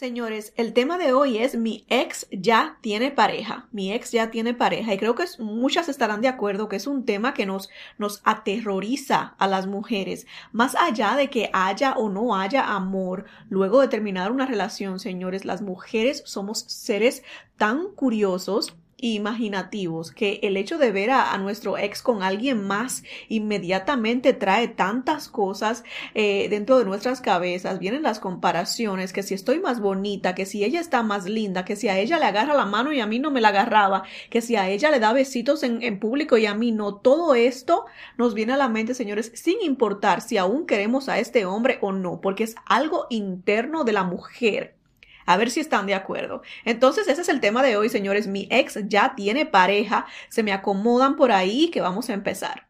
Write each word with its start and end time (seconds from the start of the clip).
Señores, 0.00 0.54
el 0.56 0.72
tema 0.72 0.96
de 0.96 1.12
hoy 1.12 1.36
es 1.36 1.56
mi 1.56 1.84
ex 1.90 2.26
ya 2.32 2.78
tiene 2.80 3.10
pareja. 3.10 3.68
Mi 3.70 3.92
ex 3.92 4.12
ya 4.12 4.30
tiene 4.30 4.54
pareja. 4.54 4.94
Y 4.94 4.96
creo 4.96 5.14
que 5.14 5.26
muchas 5.38 5.90
estarán 5.90 6.22
de 6.22 6.28
acuerdo 6.28 6.70
que 6.70 6.76
es 6.76 6.86
un 6.86 7.04
tema 7.04 7.34
que 7.34 7.44
nos, 7.44 7.68
nos 7.98 8.22
aterroriza 8.24 9.34
a 9.36 9.46
las 9.46 9.66
mujeres. 9.66 10.26
Más 10.52 10.74
allá 10.74 11.16
de 11.16 11.28
que 11.28 11.50
haya 11.52 11.92
o 11.92 12.08
no 12.08 12.34
haya 12.34 12.74
amor 12.74 13.26
luego 13.50 13.82
de 13.82 13.88
terminar 13.88 14.32
una 14.32 14.46
relación, 14.46 14.98
señores, 15.00 15.44
las 15.44 15.60
mujeres 15.60 16.22
somos 16.24 16.60
seres 16.60 17.22
tan 17.58 17.90
curiosos 17.90 18.74
imaginativos 19.02 20.10
que 20.12 20.40
el 20.42 20.56
hecho 20.56 20.78
de 20.78 20.92
ver 20.92 21.10
a, 21.10 21.36
nuestro 21.38 21.78
ex 21.78 22.02
con 22.02 22.22
alguien 22.22 22.66
más 22.66 23.02
inmediatamente 23.28 24.32
trae 24.32 24.68
tantas 24.68 25.28
cosas 25.28 25.84
eh, 26.14 26.48
dentro 26.50 26.78
de 26.78 26.84
nuestras 26.84 27.20
cabezas. 27.20 27.78
Vienen 27.78 28.02
las 28.02 28.20
comparaciones, 28.20 29.12
que 29.12 29.22
si 29.22 29.34
estoy 29.34 29.60
más 29.60 29.80
bonita, 29.80 30.34
que 30.34 30.46
si 30.46 30.64
ella 30.64 30.80
está 30.80 31.02
más 31.02 31.26
linda, 31.26 31.64
que 31.64 31.76
si 31.76 31.88
a 31.88 31.98
ella 31.98 32.18
le 32.18 32.26
agarra 32.26 32.54
la 32.54 32.66
mano 32.66 32.92
y 32.92 33.00
a 33.00 33.06
mí 33.06 33.18
no 33.18 33.30
me 33.30 33.40
la 33.40 33.48
agarraba, 33.48 34.04
que 34.28 34.40
si 34.40 34.56
a 34.56 34.68
ella 34.68 34.90
le 34.90 35.00
da 35.00 35.12
besitos 35.12 35.62
en, 35.62 35.82
en 35.82 35.98
público 35.98 36.36
y 36.36 36.46
a 36.46 36.54
mí 36.54 36.72
no. 36.72 36.96
Todo 36.96 37.34
esto 37.34 37.86
nos 38.16 38.34
viene 38.34 38.52
a 38.52 38.56
la 38.56 38.68
mente, 38.68 38.94
señores, 38.94 39.32
sin 39.34 39.60
importar 39.62 40.20
si 40.20 40.36
aún 40.38 40.66
queremos 40.66 41.08
a 41.08 41.18
este 41.18 41.44
hombre 41.44 41.78
o 41.80 41.92
no, 41.92 42.20
porque 42.20 42.44
es 42.44 42.54
algo 42.66 43.06
interno 43.10 43.84
de 43.84 43.92
la 43.92 44.04
mujer. 44.04 44.79
A 45.26 45.36
ver 45.36 45.50
si 45.50 45.60
están 45.60 45.86
de 45.86 45.94
acuerdo. 45.94 46.42
Entonces, 46.64 47.08
ese 47.08 47.22
es 47.22 47.28
el 47.28 47.40
tema 47.40 47.62
de 47.62 47.76
hoy, 47.76 47.88
señores. 47.88 48.26
Mi 48.26 48.48
ex 48.50 48.78
ya 48.88 49.14
tiene 49.14 49.46
pareja. 49.46 50.06
Se 50.28 50.42
me 50.42 50.52
acomodan 50.52 51.16
por 51.16 51.32
ahí 51.32 51.68
que 51.68 51.80
vamos 51.80 52.10
a 52.10 52.14
empezar. 52.14 52.66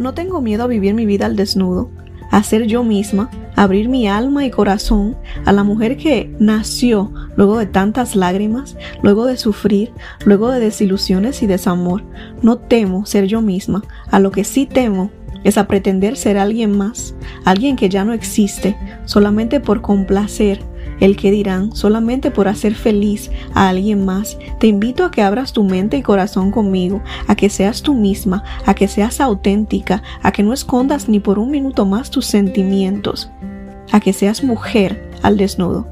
No 0.00 0.14
tengo 0.14 0.40
miedo 0.40 0.64
a 0.64 0.66
vivir 0.66 0.94
mi 0.94 1.04
vida 1.04 1.26
al 1.26 1.36
desnudo, 1.36 1.90
a 2.30 2.42
ser 2.42 2.66
yo 2.66 2.82
misma, 2.84 3.30
abrir 3.54 3.90
mi 3.90 4.08
alma 4.08 4.46
y 4.46 4.50
corazón 4.50 5.14
a 5.44 5.52
la 5.52 5.62
mujer 5.62 5.98
que 5.98 6.34
nació 6.38 7.12
luego 7.36 7.58
de 7.58 7.66
tantas 7.66 8.16
lágrimas, 8.16 8.78
luego 9.02 9.26
de 9.26 9.36
sufrir, 9.36 9.92
luego 10.24 10.50
de 10.50 10.60
desilusiones 10.60 11.42
y 11.42 11.46
desamor. 11.46 12.02
No 12.40 12.56
temo 12.56 13.04
ser 13.04 13.26
yo 13.26 13.42
misma, 13.42 13.82
a 14.10 14.18
lo 14.20 14.30
que 14.30 14.44
sí 14.44 14.64
temo 14.64 15.10
es 15.44 15.58
a 15.58 15.66
pretender 15.66 16.16
ser 16.16 16.38
alguien 16.38 16.76
más, 16.76 17.14
alguien 17.44 17.76
que 17.76 17.88
ya 17.88 18.04
no 18.04 18.12
existe, 18.12 18.76
solamente 19.04 19.60
por 19.60 19.80
complacer 19.80 20.60
el 21.00 21.16
que 21.16 21.30
dirán, 21.30 21.74
solamente 21.74 22.30
por 22.30 22.46
hacer 22.46 22.74
feliz 22.74 23.30
a 23.54 23.68
alguien 23.68 24.04
más. 24.04 24.38
Te 24.58 24.66
invito 24.66 25.04
a 25.04 25.10
que 25.10 25.22
abras 25.22 25.52
tu 25.52 25.64
mente 25.64 25.96
y 25.96 26.02
corazón 26.02 26.50
conmigo, 26.50 27.02
a 27.26 27.34
que 27.34 27.48
seas 27.48 27.82
tú 27.82 27.94
misma, 27.94 28.44
a 28.66 28.74
que 28.74 28.86
seas 28.86 29.20
auténtica, 29.20 30.02
a 30.22 30.32
que 30.32 30.42
no 30.42 30.52
escondas 30.52 31.08
ni 31.08 31.20
por 31.20 31.38
un 31.38 31.50
minuto 31.50 31.86
más 31.86 32.10
tus 32.10 32.26
sentimientos, 32.26 33.30
a 33.92 34.00
que 34.00 34.12
seas 34.12 34.44
mujer 34.44 35.10
al 35.22 35.36
desnudo. 35.36 35.88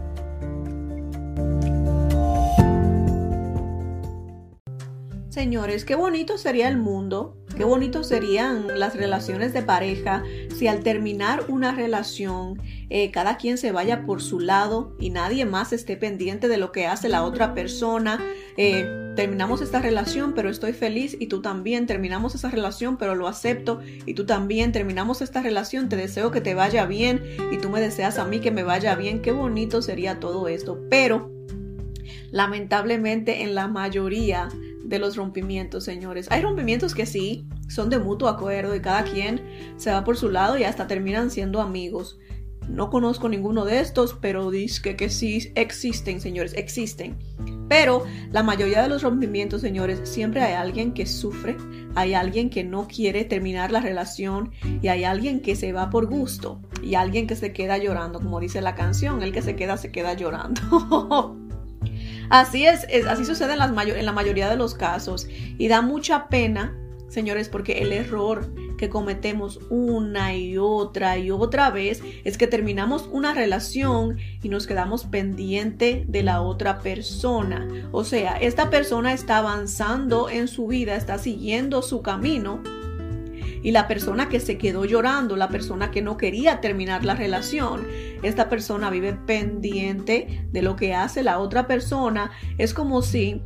Señores, 5.31 5.85
qué 5.85 5.95
bonito 5.95 6.37
sería 6.37 6.69
el 6.69 6.79
mundo 6.79 7.38
Qué 7.59 7.65
bonito 7.65 8.05
serían 8.05 8.79
las 8.79 8.95
relaciones 8.95 9.53
de 9.53 9.63
pareja 9.63 10.23
si 10.57 10.69
al 10.69 10.85
terminar 10.85 11.47
una 11.49 11.75
relación 11.75 12.63
eh, 12.89 13.11
cada 13.11 13.37
quien 13.37 13.59
se 13.59 13.73
vaya 13.73 14.07
por 14.07 14.23
su 14.23 14.39
lado 14.39 14.95
y 15.01 15.11
nadie 15.11 15.45
más 15.45 15.73
esté 15.73 15.97
pendiente 15.97 16.47
de 16.47 16.57
lo 16.57 16.71
que 16.71 16.87
hace 16.87 17.09
la 17.09 17.25
otra 17.25 17.55
persona. 17.55 18.23
Eh, 18.57 19.13
terminamos 19.17 19.61
esta 19.61 19.83
relación 19.83 20.35
pero 20.35 20.51
estoy 20.51 20.73
feliz 20.73 21.17
y 21.19 21.27
tú 21.27 21.43
también. 21.43 21.89
Terminamos 21.89 22.37
esa 22.37 22.49
relación 22.49 22.97
pero 22.97 23.17
lo 23.17 23.27
acepto 23.27 23.81
y 24.07 24.15
tú 24.15 24.25
también. 24.25 24.71
Terminamos 24.71 25.21
esta 25.21 25.43
relación, 25.43 25.89
te 25.89 25.97
deseo 25.97 26.31
que 26.31 26.41
te 26.41 26.55
vaya 26.55 26.87
bien 26.87 27.25
y 27.51 27.57
tú 27.57 27.71
me 27.71 27.81
deseas 27.81 28.21
a 28.21 28.25
mí 28.25 28.39
que 28.39 28.53
me 28.53 28.63
vaya 28.63 28.95
bien. 28.95 29.21
Qué 29.21 29.33
bonito 29.33 29.83
sería 29.83 30.21
todo 30.21 30.47
esto. 30.47 30.79
Pero 30.89 31.33
lamentablemente 32.31 33.43
en 33.43 33.57
la 33.57 33.67
mayoría 33.67 34.49
de 34.89 34.99
los 34.99 35.17
rompimientos, 35.17 35.85
señores. 35.85 36.27
Hay 36.31 36.43
rompimientos 36.43 36.95
que 36.95 37.07
sí, 37.07 37.47
son 37.69 37.91
de 37.91 37.99
mutuo 37.99 38.29
acuerdo 38.29 38.75
y 38.75 38.81
cada 38.81 39.05
quien 39.05 39.43
se 39.77 39.93
va 39.93 40.05
por 40.05 40.17
su 40.17 40.31
lado 40.31 40.57
y 40.57 40.65
hasta 40.65 40.87
terminan 40.87 41.31
siendo 41.31 41.61
amigos. 41.61 42.19
No 42.69 42.91
conozco 42.91 43.29
ninguno 43.29 43.65
de 43.65 43.81
estos, 43.81 44.15
pero 44.21 44.51
dice 44.51 44.95
que, 44.97 45.09
sí 45.09 45.53
existen, 45.55 46.21
señores, 46.21 46.53
existen. 46.55 47.17
Pero 47.69 48.05
la 48.31 48.43
mayoría 48.43 48.83
de 48.83 48.89
los 48.89 49.03
rompimientos, 49.03 49.61
señores, 49.61 50.01
siempre 50.09 50.43
hay 50.43 50.55
alguien 50.55 50.93
que 50.93 51.07
sufre, 51.07 51.57
hay 51.95 52.15
alguien 52.15 52.51
que 52.51 52.65
no 52.65 52.87
quiere 52.87 53.25
terminar 53.25 53.73
la 53.73 53.81
relación 53.81 54.53
y 54.83 54.89
hay 54.89 55.05
alguien 55.05 55.41
que 55.41 55.57
se 55.57 55.73
va 55.73 55.91
por 55.91 56.07
gusto 56.07 56.61
y 56.83 56.95
alguien 56.95 57.27
que 57.27 57.37
se 57.37 57.53
queda 57.53 57.79
llorando, 57.79 58.21
como 58.21 58.41
dice 58.41 58.61
la 58.61 58.75
canción, 58.75 59.23
el 59.23 59.33
que 59.33 59.43
se 59.43 59.57
queda 59.57 59.77
se 59.77 59.91
queda 59.91 60.15
llorando. 60.15 61.37
Así 62.31 62.67
es, 62.67 62.87
así 63.07 63.25
sucede 63.25 63.53
en, 63.53 63.59
las 63.59 63.71
en 63.71 64.07
la 64.07 64.13
mayoría 64.13 64.51
de 64.51 64.57
los 64.57 64.75
casos 64.75 65.29
y 65.31 65.69
da 65.69 65.81
mucha 65.83 66.29
pena, 66.29 66.77
señores, 67.09 67.49
porque 67.49 67.79
el 67.81 67.93
error 67.93 68.53
que 68.77 68.89
cometemos 68.89 69.61
una 69.71 70.35
y 70.35 70.57
otra 70.57 71.19
y 71.19 71.31
otra 71.31 71.71
vez 71.71 72.03
es 72.25 72.39
que 72.39 72.47
terminamos 72.47 73.09
una 73.11 73.35
relación 73.35 74.19
y 74.43 74.49
nos 74.49 74.67
quedamos 74.67 75.05
pendiente 75.05 76.05
de 76.09 76.23
la 76.23 76.41
otra 76.41 76.79
persona. 76.79 77.69
O 77.93 78.05
sea, 78.05 78.37
esta 78.37 78.71
persona 78.71 79.13
está 79.13 79.39
avanzando 79.39 80.31
en 80.31 80.49
su 80.49 80.69
vida, 80.69 80.97
está 80.97 81.19
siguiendo 81.19 81.83
su 81.83 82.03
camino 82.03 82.63
y 83.63 83.71
la 83.73 83.89
persona 83.89 84.29
que 84.29 84.41
se 84.41 84.59
quedó 84.59 84.85
llorando, 84.85 85.37
la 85.37 85.49
persona 85.49 85.91
que 85.91 86.03
no 86.03 86.17
quería 86.17 86.61
terminar 86.61 87.05
la 87.05 87.15
relación, 87.15 87.87
esta 88.23 88.49
persona 88.49 88.91
vive 88.91 89.15
pendiente 89.15 90.47
de 90.51 90.63
lo 90.63 90.77
que 90.77 90.95
hace 90.95 91.23
la 91.23 91.39
otra 91.39 91.67
persona. 91.67 92.31
Es 92.59 92.75
como 92.75 93.03
si 93.03 93.43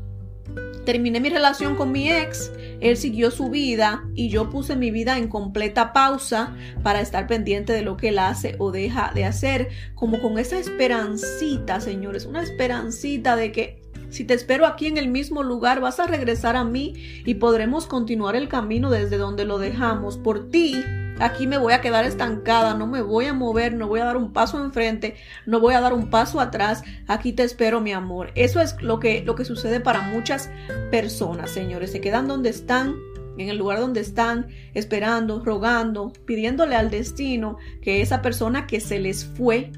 terminé 0.84 1.20
mi 1.20 1.28
relación 1.28 1.76
con 1.76 1.92
mi 1.92 2.10
ex, 2.10 2.50
él 2.80 2.96
siguió 2.96 3.30
su 3.30 3.50
vida 3.50 4.04
y 4.14 4.28
yo 4.28 4.50
puse 4.50 4.74
mi 4.76 4.90
vida 4.90 5.16
en 5.16 5.28
completa 5.28 5.92
pausa 5.92 6.56
para 6.82 7.00
estar 7.00 7.26
pendiente 7.26 7.72
de 7.72 7.82
lo 7.82 7.96
que 7.96 8.08
él 8.08 8.18
hace 8.18 8.56
o 8.58 8.72
deja 8.72 9.12
de 9.14 9.24
hacer, 9.24 9.68
como 9.94 10.20
con 10.20 10.38
esa 10.38 10.58
esperancita, 10.58 11.80
señores, 11.80 12.26
una 12.26 12.42
esperancita 12.42 13.36
de 13.36 13.52
que 13.52 13.81
si 14.12 14.24
te 14.24 14.34
espero 14.34 14.66
aquí 14.66 14.86
en 14.86 14.98
el 14.98 15.08
mismo 15.08 15.42
lugar, 15.42 15.80
vas 15.80 15.98
a 15.98 16.06
regresar 16.06 16.54
a 16.54 16.64
mí 16.64 16.92
y 17.24 17.34
podremos 17.34 17.86
continuar 17.86 18.36
el 18.36 18.46
camino 18.46 18.90
desde 18.90 19.16
donde 19.16 19.46
lo 19.46 19.58
dejamos. 19.58 20.18
Por 20.18 20.50
ti, 20.50 20.76
aquí 21.18 21.46
me 21.46 21.56
voy 21.56 21.72
a 21.72 21.80
quedar 21.80 22.04
estancada, 22.04 22.74
no 22.74 22.86
me 22.86 23.00
voy 23.00 23.24
a 23.24 23.32
mover, 23.32 23.72
no 23.72 23.88
voy 23.88 24.00
a 24.00 24.04
dar 24.04 24.18
un 24.18 24.34
paso 24.34 24.62
enfrente, 24.62 25.16
no 25.46 25.60
voy 25.60 25.72
a 25.72 25.80
dar 25.80 25.94
un 25.94 26.10
paso 26.10 26.40
atrás. 26.40 26.84
Aquí 27.08 27.32
te 27.32 27.42
espero, 27.42 27.80
mi 27.80 27.92
amor. 27.92 28.32
Eso 28.34 28.60
es 28.60 28.76
lo 28.82 29.00
que, 29.00 29.22
lo 29.24 29.34
que 29.34 29.46
sucede 29.46 29.80
para 29.80 30.02
muchas 30.02 30.50
personas, 30.90 31.50
señores. 31.50 31.90
Se 31.90 32.02
quedan 32.02 32.28
donde 32.28 32.50
están 32.50 32.96
en 33.38 33.48
el 33.48 33.56
lugar 33.56 33.80
donde 33.80 34.00
están, 34.00 34.48
esperando, 34.74 35.42
rogando, 35.42 36.12
pidiéndole 36.26 36.76
al 36.76 36.90
destino 36.90 37.56
que 37.80 38.02
esa 38.02 38.20
persona 38.20 38.66
que 38.66 38.78
se 38.78 38.98
les 38.98 39.24
fue 39.24 39.72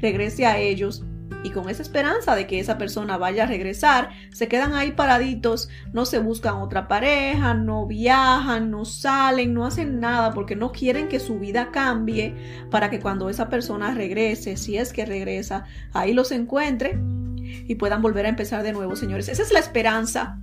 regrese 0.00 0.46
a 0.46 0.58
ellos 0.58 1.02
y 1.42 1.50
con 1.50 1.68
esa 1.70 1.82
esperanza 1.82 2.34
de 2.34 2.46
que 2.46 2.60
esa 2.60 2.78
persona 2.78 3.16
vaya 3.16 3.44
a 3.44 3.46
regresar, 3.46 4.10
se 4.32 4.48
quedan 4.48 4.74
ahí 4.74 4.92
paraditos, 4.92 5.68
no 5.92 6.04
se 6.04 6.18
buscan 6.18 6.56
otra 6.56 6.88
pareja, 6.88 7.54
no 7.54 7.86
viajan, 7.86 8.70
no 8.70 8.84
salen, 8.84 9.54
no 9.54 9.64
hacen 9.64 10.00
nada 10.00 10.32
porque 10.32 10.56
no 10.56 10.72
quieren 10.72 11.08
que 11.08 11.20
su 11.20 11.38
vida 11.38 11.70
cambie 11.70 12.34
para 12.70 12.90
que 12.90 13.00
cuando 13.00 13.30
esa 13.30 13.48
persona 13.48 13.94
regrese, 13.94 14.56
si 14.56 14.76
es 14.76 14.92
que 14.92 15.06
regresa, 15.06 15.64
ahí 15.92 16.12
los 16.12 16.32
encuentre 16.32 16.98
y 17.42 17.74
puedan 17.76 18.02
volver 18.02 18.26
a 18.26 18.30
empezar 18.30 18.62
de 18.62 18.72
nuevo, 18.72 18.96
señores. 18.96 19.28
Esa 19.28 19.42
es 19.42 19.52
la 19.52 19.58
esperanza 19.58 20.38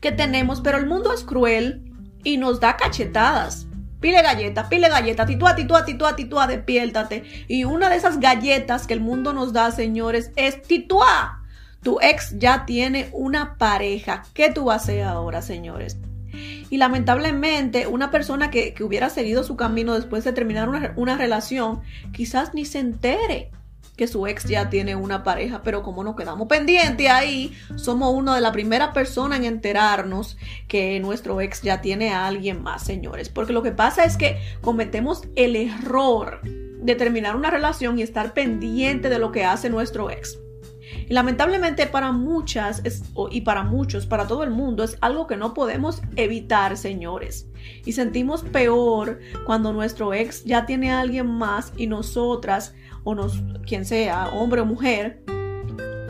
que 0.00 0.12
tenemos, 0.12 0.60
pero 0.60 0.78
el 0.78 0.86
mundo 0.86 1.12
es 1.12 1.24
cruel 1.24 1.84
y 2.24 2.36
nos 2.36 2.60
da 2.60 2.76
cachetadas. 2.76 3.66
Pile 4.00 4.22
galleta, 4.22 4.68
pile 4.68 4.88
galleta, 4.88 5.26
titúa, 5.26 5.54
titúa, 5.54 5.84
titúa, 5.84 6.16
titúa, 6.16 6.46
despiértate. 6.46 7.24
Y 7.48 7.64
una 7.64 7.90
de 7.90 7.96
esas 7.96 8.18
galletas 8.18 8.86
que 8.86 8.94
el 8.94 9.00
mundo 9.00 9.32
nos 9.32 9.52
da, 9.52 9.70
señores, 9.70 10.32
es 10.36 10.62
titúa. 10.62 11.42
Tu 11.82 11.98
ex 12.00 12.38
ya 12.38 12.64
tiene 12.66 13.10
una 13.12 13.56
pareja. 13.56 14.24
¿Qué 14.32 14.50
tú 14.50 14.64
vas 14.66 14.82
a 14.82 14.84
hacer 14.84 15.02
ahora, 15.02 15.42
señores? 15.42 15.98
Y 16.70 16.76
lamentablemente, 16.76 17.86
una 17.86 18.10
persona 18.10 18.50
que, 18.50 18.74
hubiera 18.80 19.10
seguido 19.10 19.44
su 19.44 19.56
camino 19.56 19.94
después 19.94 20.24
de 20.24 20.32
terminar 20.32 20.68
una, 20.68 20.94
una 20.96 21.16
relación, 21.16 21.80
quizás 22.12 22.54
ni 22.54 22.64
se 22.64 22.78
entere 22.78 23.50
que 24.00 24.06
su 24.06 24.26
ex 24.26 24.44
ya 24.44 24.70
tiene 24.70 24.96
una 24.96 25.22
pareja, 25.22 25.60
pero 25.62 25.82
como 25.82 26.02
nos 26.02 26.16
quedamos 26.16 26.48
pendientes 26.48 27.10
ahí, 27.10 27.54
somos 27.76 28.14
una 28.14 28.34
de 28.34 28.40
las 28.40 28.52
primeras 28.52 28.94
personas 28.94 29.40
en 29.40 29.44
enterarnos 29.44 30.38
que 30.68 30.98
nuestro 31.00 31.38
ex 31.42 31.60
ya 31.60 31.82
tiene 31.82 32.08
a 32.08 32.26
alguien 32.26 32.62
más, 32.62 32.82
señores. 32.82 33.28
Porque 33.28 33.52
lo 33.52 33.62
que 33.62 33.72
pasa 33.72 34.04
es 34.04 34.16
que 34.16 34.40
cometemos 34.62 35.24
el 35.36 35.54
error 35.54 36.40
de 36.42 36.94
terminar 36.94 37.36
una 37.36 37.50
relación 37.50 37.98
y 37.98 38.02
estar 38.02 38.32
pendiente 38.32 39.10
de 39.10 39.18
lo 39.18 39.32
que 39.32 39.44
hace 39.44 39.68
nuestro 39.68 40.10
ex. 40.10 40.38
Y 41.06 41.12
lamentablemente 41.12 41.86
para 41.86 42.10
muchas 42.10 42.82
y 43.30 43.42
para 43.42 43.64
muchos, 43.64 44.06
para 44.06 44.26
todo 44.26 44.44
el 44.44 44.50
mundo, 44.50 44.82
es 44.82 44.96
algo 45.02 45.26
que 45.26 45.36
no 45.36 45.52
podemos 45.52 46.00
evitar, 46.16 46.78
señores. 46.78 47.48
Y 47.84 47.92
sentimos 47.92 48.44
peor 48.44 49.20
cuando 49.44 49.74
nuestro 49.74 50.14
ex 50.14 50.42
ya 50.44 50.64
tiene 50.64 50.90
a 50.90 51.00
alguien 51.00 51.26
más 51.26 51.74
y 51.76 51.86
nosotras, 51.86 52.74
o 53.04 53.14
nos, 53.14 53.42
quien 53.66 53.84
sea, 53.84 54.28
hombre 54.28 54.60
o 54.60 54.66
mujer, 54.66 55.22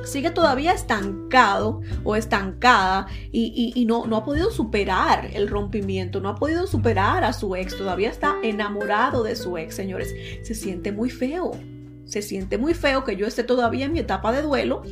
sigue 0.04 0.30
todavía 0.30 0.72
estancado 0.72 1.80
o 2.04 2.16
estancada 2.16 3.06
y, 3.32 3.84
no, 3.86 4.06
no 4.06 4.16
ha 4.16 4.24
podido 4.24 4.50
superar 4.50 5.30
el 5.32 5.48
rompimiento, 5.48 6.20
no 6.20 6.28
ha 6.30 6.34
podido 6.34 6.66
superar 6.66 7.24
a 7.24 7.32
su 7.32 7.54
ex, 7.56 7.76
todavía 7.76 8.10
está 8.10 8.36
enamorado 8.42 9.22
de 9.22 9.36
su 9.36 9.56
ex, 9.58 9.74
señores. 9.74 10.14
Se 10.42 10.54
siente 10.54 10.92
muy 10.92 11.10
feo, 11.10 11.52
se 12.04 12.22
siente 12.22 12.58
muy 12.58 12.74
feo 12.74 13.04
que 13.04 13.16
yo 13.16 13.26
esté 13.26 13.44
todavía 13.44 13.86
en 13.86 13.92
mi 13.92 14.00
etapa 14.00 14.32
de 14.32 14.42
duelo 14.42 14.82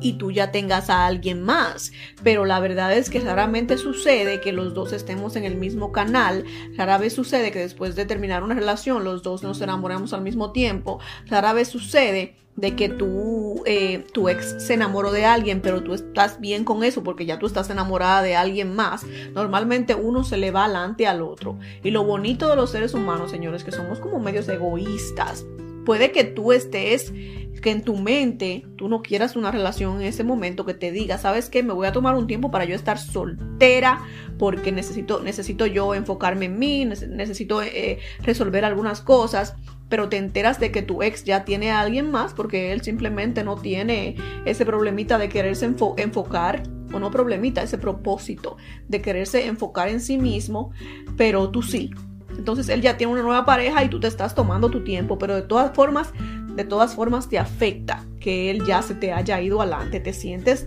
y 0.00 0.14
tú 0.14 0.30
ya 0.30 0.50
tengas 0.50 0.90
a 0.90 1.06
alguien 1.06 1.42
más. 1.42 1.92
Pero 2.22 2.44
la 2.44 2.60
verdad 2.60 2.92
es 2.92 3.10
que 3.10 3.20
raramente 3.20 3.78
sucede 3.78 4.40
que 4.40 4.52
los 4.52 4.74
dos 4.74 4.92
estemos 4.92 5.36
en 5.36 5.44
el 5.44 5.56
mismo 5.56 5.92
canal. 5.92 6.44
Rara 6.76 6.98
vez 6.98 7.14
sucede 7.14 7.50
que 7.50 7.58
después 7.58 7.96
de 7.96 8.06
terminar 8.06 8.42
una 8.42 8.54
relación 8.54 9.04
los 9.04 9.22
dos 9.22 9.42
nos 9.42 9.60
enamoramos 9.60 10.12
al 10.12 10.22
mismo 10.22 10.52
tiempo. 10.52 10.98
Rara 11.26 11.52
vez 11.52 11.68
sucede 11.68 12.36
de 12.58 12.74
que 12.74 12.88
tú, 12.88 13.62
eh, 13.66 14.04
tu 14.12 14.28
ex 14.28 14.56
se 14.58 14.74
enamoró 14.74 15.12
de 15.12 15.24
alguien, 15.24 15.60
pero 15.60 15.80
tú 15.84 15.94
estás 15.94 16.40
bien 16.40 16.64
con 16.64 16.82
eso 16.82 17.04
porque 17.04 17.24
ya 17.24 17.38
tú 17.38 17.46
estás 17.46 17.70
enamorada 17.70 18.20
de 18.20 18.34
alguien 18.34 18.74
más. 18.74 19.06
Normalmente 19.32 19.94
uno 19.94 20.24
se 20.24 20.38
le 20.38 20.50
va 20.50 20.64
adelante 20.64 21.06
al 21.06 21.22
otro. 21.22 21.56
Y 21.84 21.92
lo 21.92 22.02
bonito 22.02 22.48
de 22.48 22.56
los 22.56 22.70
seres 22.70 22.94
humanos, 22.94 23.30
señores, 23.30 23.62
que 23.62 23.70
somos 23.70 24.00
como 24.00 24.18
medios 24.18 24.48
egoístas. 24.48 25.46
Puede 25.88 26.12
que 26.12 26.24
tú 26.24 26.52
estés 26.52 27.14
que 27.62 27.70
en 27.70 27.80
tu 27.80 27.96
mente 27.96 28.66
tú 28.76 28.90
no 28.90 29.00
quieras 29.00 29.36
una 29.36 29.50
relación 29.50 30.02
en 30.02 30.08
ese 30.08 30.22
momento 30.22 30.66
que 30.66 30.74
te 30.74 30.92
diga, 30.92 31.16
¿sabes 31.16 31.48
qué? 31.48 31.62
Me 31.62 31.72
voy 31.72 31.86
a 31.86 31.92
tomar 31.92 32.14
un 32.14 32.26
tiempo 32.26 32.50
para 32.50 32.66
yo 32.66 32.74
estar 32.74 32.98
soltera 32.98 34.04
porque 34.38 34.70
necesito, 34.70 35.22
necesito 35.22 35.64
yo 35.64 35.94
enfocarme 35.94 36.44
en 36.44 36.58
mí, 36.58 36.84
necesito 36.84 37.62
eh, 37.62 38.00
resolver 38.20 38.66
algunas 38.66 39.00
cosas, 39.00 39.54
pero 39.88 40.10
te 40.10 40.18
enteras 40.18 40.60
de 40.60 40.72
que 40.72 40.82
tu 40.82 41.02
ex 41.02 41.24
ya 41.24 41.46
tiene 41.46 41.70
a 41.70 41.80
alguien 41.80 42.10
más 42.10 42.34
porque 42.34 42.72
él 42.72 42.82
simplemente 42.82 43.42
no 43.42 43.56
tiene 43.56 44.14
ese 44.44 44.66
problemita 44.66 45.16
de 45.16 45.30
quererse 45.30 45.74
enfocar, 45.96 46.64
o 46.92 46.98
no 46.98 47.10
problemita, 47.10 47.62
ese 47.62 47.78
propósito 47.78 48.58
de 48.88 49.00
quererse 49.00 49.46
enfocar 49.46 49.88
en 49.88 50.02
sí 50.02 50.18
mismo, 50.18 50.70
pero 51.16 51.48
tú 51.48 51.62
sí. 51.62 51.92
Entonces 52.38 52.68
él 52.68 52.80
ya 52.80 52.96
tiene 52.96 53.12
una 53.12 53.22
nueva 53.22 53.44
pareja 53.44 53.84
y 53.84 53.88
tú 53.88 54.00
te 54.00 54.06
estás 54.06 54.34
tomando 54.34 54.70
tu 54.70 54.84
tiempo, 54.84 55.18
pero 55.18 55.34
de 55.34 55.42
todas 55.42 55.74
formas 55.74 56.12
de 56.54 56.64
todas 56.64 56.94
formas 56.94 57.28
te 57.28 57.38
afecta 57.38 58.04
que 58.18 58.50
él 58.50 58.64
ya 58.64 58.82
se 58.82 58.94
te 58.94 59.12
haya 59.12 59.40
ido 59.40 59.60
adelante, 59.60 60.00
te 60.00 60.12
sientes 60.12 60.66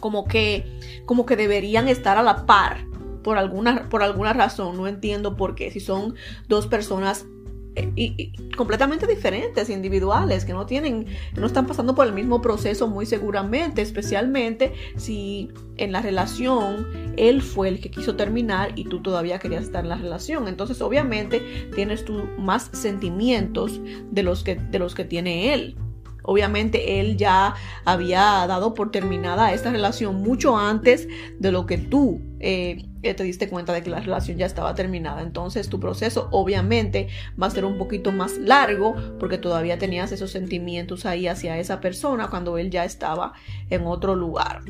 como 0.00 0.26
que 0.26 0.64
como 1.04 1.26
que 1.26 1.36
deberían 1.36 1.88
estar 1.88 2.16
a 2.16 2.22
la 2.22 2.46
par 2.46 2.86
por 3.22 3.36
alguna 3.38 3.88
por 3.88 4.02
alguna 4.02 4.32
razón, 4.32 4.76
no 4.76 4.86
entiendo 4.86 5.36
por 5.36 5.54
qué 5.54 5.70
si 5.70 5.80
son 5.80 6.14
dos 6.48 6.66
personas 6.66 7.26
y, 7.94 8.32
completamente 8.56 9.06
diferentes, 9.06 9.70
individuales, 9.70 10.44
que 10.44 10.52
no 10.52 10.66
tienen, 10.66 11.06
no 11.36 11.46
están 11.46 11.66
pasando 11.66 11.94
por 11.94 12.06
el 12.06 12.12
mismo 12.12 12.40
proceso 12.40 12.88
muy 12.88 13.06
seguramente, 13.06 13.82
especialmente 13.82 14.72
si 14.96 15.50
en 15.76 15.92
la 15.92 16.00
relación 16.00 16.86
él 17.16 17.42
fue 17.42 17.68
el 17.68 17.80
que 17.80 17.90
quiso 17.90 18.16
terminar 18.16 18.72
y 18.76 18.84
tú 18.84 19.02
todavía 19.02 19.38
querías 19.38 19.64
estar 19.64 19.84
en 19.84 19.90
la 19.90 19.96
relación. 19.96 20.48
Entonces, 20.48 20.80
obviamente, 20.80 21.42
tienes 21.74 22.04
tú 22.04 22.28
más 22.38 22.70
sentimientos 22.72 23.80
de 24.10 24.22
los 24.22 24.42
que, 24.42 24.56
de 24.56 24.78
los 24.78 24.94
que 24.94 25.04
tiene 25.04 25.54
él. 25.54 25.76
Obviamente 26.26 27.00
él 27.00 27.16
ya 27.16 27.54
había 27.84 28.46
dado 28.46 28.74
por 28.74 28.90
terminada 28.90 29.52
esta 29.52 29.70
relación 29.70 30.22
mucho 30.22 30.56
antes 30.56 31.08
de 31.38 31.52
lo 31.52 31.66
que 31.66 31.78
tú 31.78 32.20
eh, 32.40 32.84
te 33.02 33.22
diste 33.22 33.48
cuenta 33.48 33.72
de 33.72 33.82
que 33.82 33.90
la 33.90 34.00
relación 34.00 34.36
ya 34.36 34.46
estaba 34.46 34.74
terminada. 34.74 35.22
Entonces 35.22 35.68
tu 35.68 35.80
proceso 35.80 36.28
obviamente 36.32 37.08
va 37.40 37.46
a 37.46 37.50
ser 37.50 37.64
un 37.64 37.78
poquito 37.78 38.12
más 38.12 38.36
largo 38.38 38.96
porque 39.18 39.38
todavía 39.38 39.78
tenías 39.78 40.12
esos 40.12 40.30
sentimientos 40.30 41.06
ahí 41.06 41.28
hacia 41.28 41.58
esa 41.58 41.80
persona 41.80 42.28
cuando 42.28 42.58
él 42.58 42.70
ya 42.70 42.84
estaba 42.84 43.32
en 43.70 43.86
otro 43.86 44.14
lugar. 44.14 44.62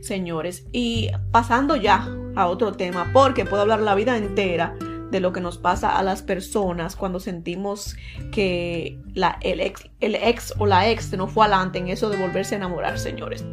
Señores, 0.00 0.66
y 0.72 1.10
pasando 1.30 1.76
ya 1.76 2.08
a 2.36 2.46
otro 2.46 2.72
tema, 2.72 3.10
porque 3.12 3.44
puedo 3.44 3.62
hablar 3.62 3.80
la 3.80 3.94
vida 3.94 4.16
entera 4.16 4.74
de 5.14 5.20
lo 5.20 5.32
que 5.32 5.40
nos 5.40 5.58
pasa 5.58 5.96
a 5.96 6.02
las 6.02 6.22
personas 6.22 6.96
cuando 6.96 7.20
sentimos 7.20 7.96
que 8.32 8.98
la, 9.14 9.38
el, 9.42 9.60
ex, 9.60 9.88
el 10.00 10.16
ex 10.16 10.52
o 10.58 10.66
la 10.66 10.90
ex 10.90 11.12
no 11.12 11.28
fue 11.28 11.46
adelante 11.46 11.78
en 11.78 11.86
eso 11.86 12.10
de 12.10 12.16
volverse 12.16 12.56
a 12.56 12.58
enamorar, 12.58 12.98
señores. 12.98 13.44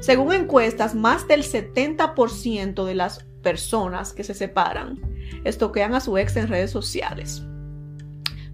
Según 0.00 0.32
encuestas, 0.32 0.94
más 0.94 1.28
del 1.28 1.42
70% 1.42 2.86
de 2.86 2.94
las 2.94 3.26
personas 3.42 4.14
que 4.14 4.24
se 4.24 4.32
separan 4.32 4.98
estoquean 5.44 5.94
a 5.94 6.00
su 6.00 6.16
ex 6.16 6.36
en 6.36 6.48
redes 6.48 6.70
sociales. 6.70 7.42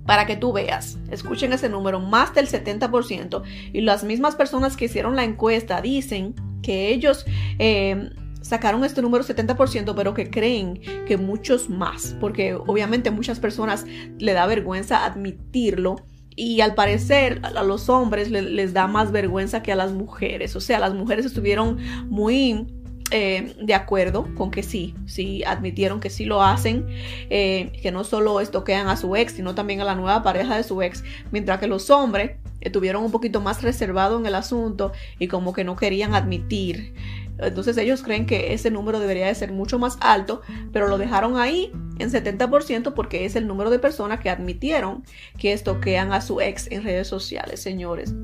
Para 0.04 0.26
que 0.26 0.36
tú 0.36 0.52
veas, 0.52 0.98
escuchen 1.08 1.52
ese 1.52 1.68
número, 1.68 2.00
más 2.00 2.34
del 2.34 2.48
70%. 2.48 3.42
Y 3.72 3.82
las 3.82 4.02
mismas 4.02 4.34
personas 4.34 4.76
que 4.76 4.86
hicieron 4.86 5.14
la 5.14 5.22
encuesta 5.22 5.80
dicen 5.80 6.34
que 6.62 6.88
ellos... 6.88 7.24
Eh, 7.60 8.10
sacaron 8.46 8.84
este 8.84 9.02
número 9.02 9.24
70%, 9.24 9.94
pero 9.94 10.14
que 10.14 10.30
creen 10.30 10.80
que 11.06 11.16
muchos 11.16 11.68
más, 11.68 12.16
porque 12.20 12.54
obviamente 12.54 13.10
muchas 13.10 13.40
personas 13.40 13.84
le 14.18 14.32
da 14.32 14.46
vergüenza 14.46 15.04
admitirlo. 15.04 15.96
Y 16.38 16.60
al 16.60 16.74
parecer 16.74 17.40
a 17.42 17.62
los 17.62 17.88
hombres 17.88 18.30
les, 18.30 18.74
da 18.74 18.86
más 18.86 19.10
vergüenza 19.10 19.62
que 19.62 19.72
a 19.72 19.76
las 19.76 19.92
mujeres. 19.92 20.54
O 20.54 20.60
sea, 20.60 20.78
las 20.78 20.92
mujeres 20.92 21.24
estuvieron 21.24 21.78
muy 22.10 22.66
eh, 23.10 23.54
de 23.62 23.72
acuerdo 23.72 24.28
con 24.34 24.50
que 24.50 24.62
sí, 24.62 24.94
sí 25.06 25.42
admitieron 25.44 25.98
que 25.98 26.10
sí 26.10 26.26
lo 26.26 26.42
hacen, 26.42 26.86
eh, 27.30 27.72
que 27.80 27.90
no 27.90 28.04
solo 28.04 28.40
estoquean 28.40 28.88
a 28.88 28.98
su 28.98 29.16
ex, 29.16 29.32
sino 29.32 29.54
también 29.54 29.80
a 29.80 29.84
la 29.84 29.94
nueva 29.94 30.22
pareja 30.22 30.56
de 30.58 30.62
su 30.62 30.82
ex, 30.82 31.02
mientras 31.32 31.58
que 31.58 31.68
los 31.68 31.88
hombres 31.88 32.32
estuvieron 32.60 33.02
un 33.02 33.12
poquito 33.12 33.40
más 33.40 33.62
reservados 33.62 34.20
en 34.20 34.26
el 34.26 34.34
asunto 34.34 34.92
y 35.18 35.28
como 35.28 35.52
que 35.52 35.64
no 35.64 35.76
querían 35.76 36.14
admitir 36.14 36.94
entonces 37.38 37.76
ellos 37.76 38.02
creen 38.02 38.26
que 38.26 38.54
ese 38.54 38.70
número 38.70 38.98
debería 38.98 39.26
de 39.26 39.34
ser 39.34 39.52
mucho 39.52 39.78
más 39.78 39.98
alto, 40.00 40.42
pero 40.72 40.88
lo 40.88 40.98
dejaron 40.98 41.36
ahí 41.36 41.70
en 41.98 42.10
70% 42.10 42.94
porque 42.94 43.24
es 43.24 43.36
el 43.36 43.46
número 43.46 43.70
de 43.70 43.78
personas 43.78 44.20
que 44.20 44.30
admitieron 44.30 45.04
que 45.38 45.52
estoquean 45.52 46.12
a 46.12 46.20
su 46.20 46.40
ex 46.40 46.70
en 46.70 46.82
redes 46.82 47.08
sociales, 47.08 47.60
señores. 47.60 48.14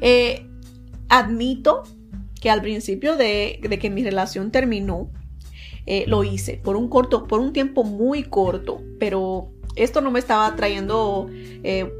Eh, 0.00 0.46
admito 1.08 1.82
que 2.40 2.50
al 2.50 2.60
principio 2.60 3.16
de, 3.16 3.58
que 3.80 3.90
mi 3.90 4.04
relación 4.04 4.50
terminó, 4.50 5.10
eh, 5.86 6.04
lo 6.06 6.24
hice 6.24 6.60
por 6.62 6.76
un 6.76 6.88
corto, 6.88 7.26
por 7.26 7.40
un 7.40 7.52
tiempo 7.52 7.84
muy 7.84 8.22
corto, 8.22 8.80
pero 8.98 9.50
esto 9.76 10.00
no 10.00 10.10
me 10.10 10.18
estaba 10.18 10.54
trayendo 10.56 11.28
eh, 11.32 11.90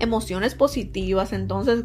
emociones 0.00 0.54
positivas, 0.54 1.32
entonces 1.32 1.84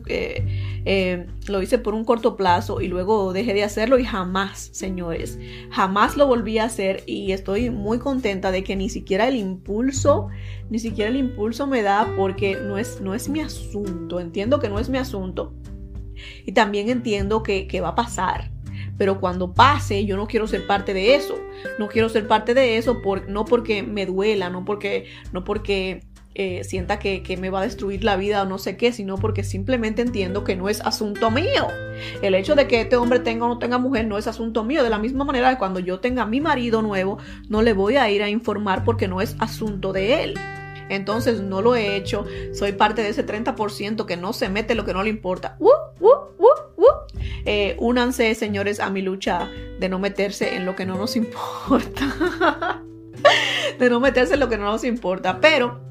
eh, 0.86 1.28
lo 1.48 1.62
hice 1.62 1.78
por 1.78 1.94
un 1.94 2.06
corto 2.06 2.36
plazo 2.36 2.82
y 2.82 2.88
luego 2.88 3.34
dejé 3.34 3.54
de 3.54 3.64
hacerlo 3.64 4.00
y 4.00 4.06
jamás, 4.06 4.70
señores, 4.74 5.40
jamás 5.70 6.18
lo 6.18 6.28
volví 6.28 6.58
a 6.58 6.66
hacer 6.66 7.04
y 7.06 7.32
estoy 7.32 7.70
muy 7.70 8.00
contenta 8.00 8.52
de 8.52 8.64
que 8.64 8.76
ni 8.76 8.90
siquiera 8.90 9.28
el 9.28 9.36
impulso, 9.36 10.30
ni 10.70 10.80
siquiera 10.80 11.10
el 11.10 11.18
impulso 11.18 11.68
me 11.68 11.82
da 11.82 12.14
porque 12.16 12.56
no 12.56 12.78
es, 12.78 13.02
no 13.02 13.14
es 13.14 13.30
mi 13.30 13.42
asunto, 13.42 14.20
entiendo 14.20 14.60
que 14.60 14.70
no 14.70 14.80
es 14.80 14.90
mi 14.90 14.98
asunto 14.98 15.54
y 16.46 16.52
también 16.52 16.90
entiendo 16.90 17.44
que, 17.44 17.68
que 17.68 17.82
va 17.82 17.90
a 17.90 17.96
pasar. 17.96 18.52
Pero 18.98 19.20
cuando 19.20 19.54
pase, 19.54 20.06
yo 20.06 20.18
no 20.18 20.28
quiero 20.28 20.48
ser 20.48 20.66
parte 20.66 20.94
de 20.94 21.16
eso. 21.16 21.36
No 21.78 21.88
quiero 21.88 22.10
ser 22.10 22.28
parte 22.28 22.54
de 22.54 22.78
eso 22.78 23.02
por, 23.02 23.30
no 23.30 23.46
porque 23.46 23.84
me 23.84 24.06
duela, 24.06 24.50
no 24.50 24.66
porque, 24.66 25.06
no 25.32 25.44
porque 25.44 26.04
eh, 26.40 26.64
sienta 26.64 27.00
que, 27.00 27.36
me 27.42 27.50
va 27.50 27.62
a 27.62 27.64
destruir 27.64 28.04
la 28.04 28.16
vida 28.16 28.44
o 28.44 28.46
no 28.46 28.60
sé 28.60 28.78
qué, 28.78 28.92
sino 28.92 29.18
porque 29.18 29.44
simplemente 29.44 30.04
entiendo 30.04 30.44
que 30.44 30.56
no 30.56 30.70
es 30.70 30.82
asunto 30.82 31.32
mío. 31.32 31.68
El 32.22 32.36
hecho 32.36 32.54
de 32.54 32.68
que 32.68 32.82
este 32.82 32.96
hombre 32.96 33.20
tenga 33.20 33.48
o 33.48 33.48
no 33.48 33.58
tenga 33.58 33.80
mujer 33.80 34.06
no 34.06 34.20
es 34.20 34.28
asunto 34.28 34.64
mío. 34.64 34.84
De 34.84 34.92
la 34.92 35.00
misma 35.00 35.24
manera 35.24 35.50
que 35.50 35.58
cuando 35.58 35.80
yo 35.80 36.00
tenga 36.00 36.28
mi 36.28 36.40
marido 36.40 36.84
nuevo, 36.84 37.18
no 37.50 37.64
le 37.64 37.74
voy 37.74 37.98
a 37.98 38.08
ir 38.12 38.22
a 38.22 38.30
informar 38.30 38.84
porque 38.84 39.08
no 39.08 39.20
es 39.20 39.36
asunto 39.40 39.94
de 39.94 40.24
él. 40.24 40.40
Entonces 40.90 41.42
no 41.42 41.64
lo 41.64 41.76
he 41.76 41.96
hecho. 41.96 42.24
Soy 42.54 42.74
parte 42.74 43.02
de 43.02 43.10
ese 43.10 43.26
30% 43.26 44.06
que 44.06 44.16
no 44.16 44.32
se 44.32 44.48
mete 44.48 44.76
lo 44.76 44.86
que 44.86 44.94
no 44.94 45.02
le 45.02 45.10
importa. 45.10 45.58
Eh, 47.46 47.76
únanse, 47.80 48.36
señores, 48.36 48.80
a 48.80 48.92
mi 48.92 49.02
lucha 49.02 49.50
de 49.80 49.90
no 49.90 49.98
meterse 49.98 50.56
en 50.56 50.68
lo 50.68 50.76
que 50.76 50.86
no 50.86 50.98
nos 50.98 51.16
importa. 51.16 52.84
de 53.80 53.90
no 53.90 54.00
meterse 54.00 54.36
en 54.36 54.40
lo 54.40 54.50
que 54.50 54.60
no 54.60 54.66
nos 54.66 54.84
importa. 54.84 55.40
Pero 55.42 55.88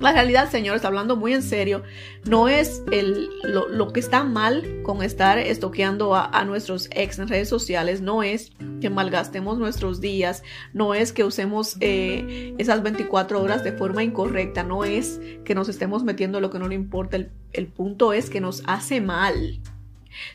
la 0.00 0.12
realidad, 0.12 0.50
señores, 0.50 0.84
hablando 0.84 1.16
muy 1.16 1.32
en 1.32 1.42
serio, 1.42 1.82
no 2.24 2.48
es 2.48 2.82
el, 2.92 3.28
lo, 3.44 3.92
que 3.92 4.00
está 4.00 4.24
mal 4.24 4.82
con 4.82 5.02
estar 5.02 5.38
estoqueando 5.38 6.14
a, 6.14 6.44
nuestros 6.44 6.88
ex 6.92 7.18
en 7.18 7.28
redes 7.28 7.48
sociales, 7.48 8.00
no 8.00 8.22
es 8.22 8.52
que 8.80 8.90
malgastemos 8.90 9.58
nuestros 9.58 10.00
días, 10.00 10.42
no 10.72 10.94
es 10.94 11.12
que 11.12 11.24
usemos 11.24 11.76
eh, 11.80 12.54
esas 12.58 12.82
24 12.82 13.40
horas 13.40 13.64
de 13.64 13.72
forma 13.72 14.02
incorrecta, 14.04 14.62
no 14.62 14.84
es 14.84 15.20
que 15.44 15.54
nos 15.54 15.68
estemos 15.68 16.04
metiendo 16.04 16.40
lo 16.40 16.50
que 16.50 16.58
no 16.58 16.68
le 16.68 16.74
importa, 16.74 17.16
el, 17.16 17.30
el 17.52 17.66
punto 17.66 18.12
es 18.12 18.30
que 18.30 18.40
nos 18.40 18.62
hace 18.66 19.00
mal. 19.00 19.60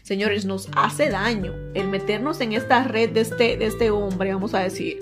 Señores, 0.03 0.45
nos 0.45 0.69
hace 0.75 1.09
daño 1.09 1.53
el 1.73 1.87
meternos 1.87 2.41
en 2.41 2.53
esta 2.53 2.83
red 2.83 3.09
de 3.09 3.21
este, 3.21 3.57
de 3.57 3.65
este 3.65 3.89
hombre, 3.89 4.33
vamos 4.33 4.53
a 4.53 4.59
decir, 4.59 4.99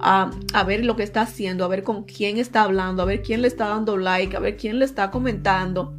a, 0.00 0.30
ver 0.66 0.84
lo 0.84 0.96
que 0.96 1.02
está 1.02 1.22
haciendo, 1.22 1.64
a 1.64 1.68
ver 1.68 1.82
con 1.82 2.04
quién 2.04 2.38
está 2.38 2.62
hablando, 2.62 3.02
a 3.02 3.06
ver 3.06 3.22
quién 3.22 3.42
le 3.42 3.48
está 3.48 3.68
dando 3.68 3.96
like, 3.96 4.36
a 4.36 4.40
ver 4.40 4.56
quién 4.56 4.78
le 4.78 4.84
está 4.84 5.10
comentando. 5.10 5.94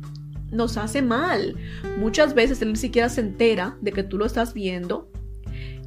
Nos 0.51 0.77
hace 0.77 1.01
mal. 1.01 1.55
Muchas 1.97 2.33
veces 2.33 2.61
él 2.61 2.73
ni 2.73 2.77
siquiera 2.77 3.09
se 3.09 3.21
entera 3.21 3.77
de 3.81 3.91
que 3.91 4.03
tú 4.03 4.17
lo 4.17 4.25
estás 4.25 4.53
viendo 4.53 5.09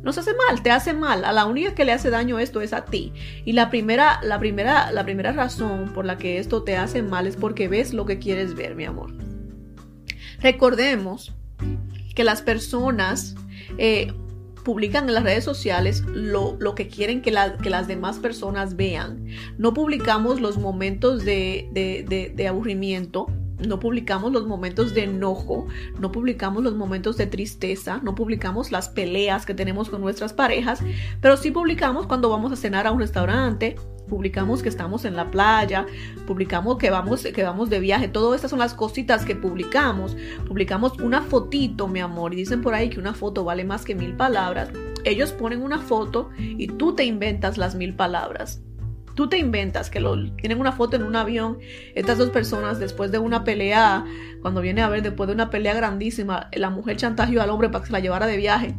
nos 0.03 0.17
hace 0.17 0.33
mal, 0.35 0.63
te 0.63 0.71
hace 0.71 0.93
mal. 0.93 1.25
A 1.25 1.33
la 1.33 1.47
única 1.47 1.75
que 1.75 1.85
le 1.85 1.93
hace 1.93 2.11
daño 2.11 2.39
esto 2.39 2.61
es 2.61 2.73
a 2.73 2.85
ti. 2.85 3.13
Y 3.45 3.53
la 3.53 3.69
primera, 3.69 4.21
la 4.23 4.39
primera, 4.39 4.93
la 4.93 5.05
primera 5.05 5.33
razón 5.33 5.93
por 5.93 6.05
la 6.05 6.19
que 6.19 6.39
esto 6.39 6.63
te 6.63 6.77
hace 6.77 7.03
mal 7.03 7.27
es 7.27 7.37
porque 7.37 7.69
ves 7.69 7.93
lo 7.93 8.07
que 8.07 8.19
quieres 8.19 8.55
ver, 8.55 8.75
mi 8.75 8.85
amor. 8.85 9.13
Recordemos 10.41 11.35
que 12.15 12.23
las 12.25 12.43
personas 12.43 13.35
eh, 13.77 14.13
publican 14.69 15.09
en 15.09 15.15
las 15.15 15.25
redes 15.25 15.45
sociales 15.45 16.05
lo, 16.05 16.59
que 16.75 16.89
quieren 16.89 17.23
que, 17.23 17.35
que, 17.63 17.71
las 17.71 17.89
demás 17.89 18.19
personas 18.19 18.77
vean. 18.77 19.25
No 19.57 19.73
publicamos 19.73 20.43
los 20.43 20.59
momentos 20.59 21.25
de, 21.25 21.71
de, 21.73 22.35
de 22.37 22.49
aburrimiento, 22.49 23.29
no 23.67 23.81
publicamos 23.81 24.31
los 24.31 24.47
momentos 24.47 24.93
de 24.93 25.05
enojo, 25.05 25.69
no 25.99 26.13
publicamos 26.13 26.63
los 26.63 26.75
momentos 26.75 27.17
de 27.17 27.27
tristeza, 27.27 28.01
no 28.03 28.15
publicamos 28.15 28.71
las 28.71 28.91
peleas 28.91 29.47
que 29.47 29.55
tenemos 29.55 29.89
con 29.89 30.03
nuestras 30.03 30.35
parejas, 30.35 30.81
pero 31.23 31.39
sí 31.39 31.51
publicamos 31.51 32.07
cuando 32.07 32.29
vamos 32.29 32.53
a 32.53 32.57
cenar 32.57 32.87
a 32.87 32.93
un 32.93 33.01
restaurante, 33.01 33.77
publicamos 34.09 34.63
que 34.63 34.69
estamos 34.69 35.05
en 35.05 35.15
la 35.15 35.31
playa, 35.31 35.87
publicamos 36.27 36.79
que 36.79 36.91
vamos, 36.91 37.23
que 37.23 37.43
vamos 37.43 37.71
de 37.71 37.81
viaje, 37.81 38.09
todas 38.09 38.37
estas 38.37 38.51
son 38.51 38.59
las 38.59 38.75
cositas 38.75 39.25
que 39.25 39.37
publicamos. 39.37 40.17
Publicamos 40.47 40.99
una 41.01 41.23
fotito, 41.23 41.87
mi 41.87 42.01
amor, 42.01 42.33
y 42.33 42.37
dicen 42.37 42.63
por 42.63 42.75
ahí 42.75 42.91
que 42.91 42.99
una 42.99 43.15
foto 43.15 43.45
vale 43.45 43.65
más 43.65 43.85
que 43.85 43.95
mil 43.95 44.15
palabras. 44.15 44.71
Ellos 45.05 45.33
ponen 45.33 45.63
una 45.63 45.79
foto 45.79 46.31
y 46.39 46.67
tú 46.67 46.95
te 46.95 47.05
inventas 47.05 47.59
las 47.59 47.75
mil 47.75 47.95
palabras 47.95 48.63
tú 49.19 49.29
te 49.29 49.37
inventas 49.37 49.91
que 49.91 49.99
lo, 49.99 50.33
tienen 50.37 50.61
una 50.61 50.71
foto 50.71 50.95
en 50.95 51.03
un 51.03 51.17
avión, 51.17 51.59
estas 51.97 52.19
dos 52.19 52.31
personas 52.31 52.79
después 52.79 53.11
de 53.11 53.19
una 53.19 53.43
pelea, 53.43 54.05
cuando 54.43 54.61
viene 54.61 54.81
a 54.81 54.89
ver 54.89 55.03
después 55.03 55.27
de 55.27 55.35
una 55.35 55.51
pelea 55.51 55.75
grandísima, 55.75 56.49
la 56.53 56.71
mujer 56.71 56.99
chantajeó 56.99 57.43
al 57.43 57.51
hombre 57.51 57.69
para 57.69 57.83
que 57.83 57.89
se 57.89 57.93
la 57.93 57.99
llevara 57.99 58.29
de 58.29 58.37
viaje. 58.37 58.77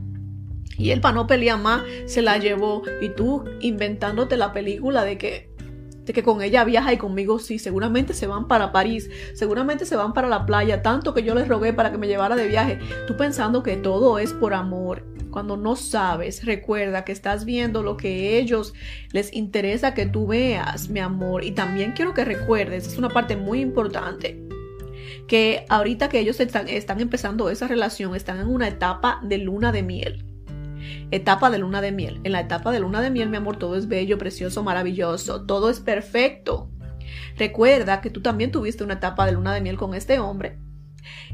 Y 0.79 0.89
él 0.89 1.01
para 1.01 1.13
no 1.13 1.27
pelear 1.27 1.59
más 1.59 1.83
se 2.07 2.23
la 2.23 2.37
llevó 2.37 2.81
y 3.01 3.09
tú 3.09 3.45
inventándote 3.59 4.35
la 4.37 4.51
película 4.53 5.03
de 5.03 5.19
que 5.19 5.49
de 6.05 6.13
que 6.13 6.23
con 6.23 6.41
ella 6.41 6.63
viaja 6.63 6.91
y 6.91 6.97
conmigo 6.97 7.37
sí, 7.37 7.59
seguramente 7.59 8.15
se 8.15 8.25
van 8.25 8.47
para 8.47 8.71
París, 8.71 9.11
seguramente 9.35 9.85
se 9.85 9.95
van 9.95 10.13
para 10.13 10.27
la 10.27 10.47
playa, 10.47 10.81
tanto 10.81 11.13
que 11.13 11.21
yo 11.21 11.35
les 11.35 11.47
rogué 11.47 11.71
para 11.71 11.91
que 11.91 11.99
me 11.99 12.07
llevara 12.07 12.35
de 12.35 12.47
viaje, 12.47 12.79
tú 13.05 13.15
pensando 13.15 13.61
que 13.61 13.77
todo 13.77 14.17
es 14.17 14.33
por 14.33 14.55
amor 14.55 15.05
cuando 15.29 15.57
no 15.57 15.75
sabes, 15.75 16.45
recuerda 16.45 17.05
que 17.05 17.11
estás 17.11 17.45
viendo 17.45 17.83
lo 17.83 17.97
que 17.97 18.39
ellos 18.39 18.73
les 19.11 19.33
interesa 19.33 19.93
que 19.93 20.05
tú 20.05 20.27
veas, 20.27 20.89
mi 20.89 20.99
amor. 20.99 21.43
Y 21.43 21.51
también 21.51 21.93
quiero 21.93 22.13
que 22.13 22.25
recuerdes, 22.25 22.87
es 22.87 22.97
una 22.97 23.09
parte 23.09 23.35
muy 23.35 23.59
importante, 23.61 24.41
que 25.27 25.65
ahorita 25.69 26.09
que 26.09 26.19
ellos 26.19 26.39
están 26.39 26.99
empezando 26.99 27.49
esa 27.49 27.67
relación, 27.67 28.15
están 28.15 28.39
en 28.39 28.47
una 28.47 28.67
etapa 28.67 29.19
de 29.23 29.37
luna 29.37 29.71
de 29.71 29.83
miel. 29.83 30.28
Etapa 31.11 31.49
de 31.49 31.59
luna 31.59 31.81
de 31.81 31.91
miel. 31.91 32.19
En 32.23 32.31
la 32.31 32.41
etapa 32.41 32.71
de 32.71 32.79
luna 32.79 33.01
de 33.01 33.09
miel, 33.09 33.29
mi 33.29 33.37
amor, 33.37 33.57
todo 33.57 33.75
es 33.75 33.87
bello, 33.87 34.17
precioso, 34.17 34.63
maravilloso, 34.63 35.45
todo 35.45 35.69
es 35.69 35.79
perfecto. 35.79 36.69
Recuerda 37.37 38.01
que 38.01 38.09
tú 38.09 38.21
también 38.21 38.51
tuviste 38.51 38.83
una 38.83 38.95
etapa 38.95 39.25
de 39.25 39.31
luna 39.31 39.53
de 39.53 39.61
miel 39.61 39.77
con 39.77 39.93
este 39.93 40.19
hombre 40.19 40.59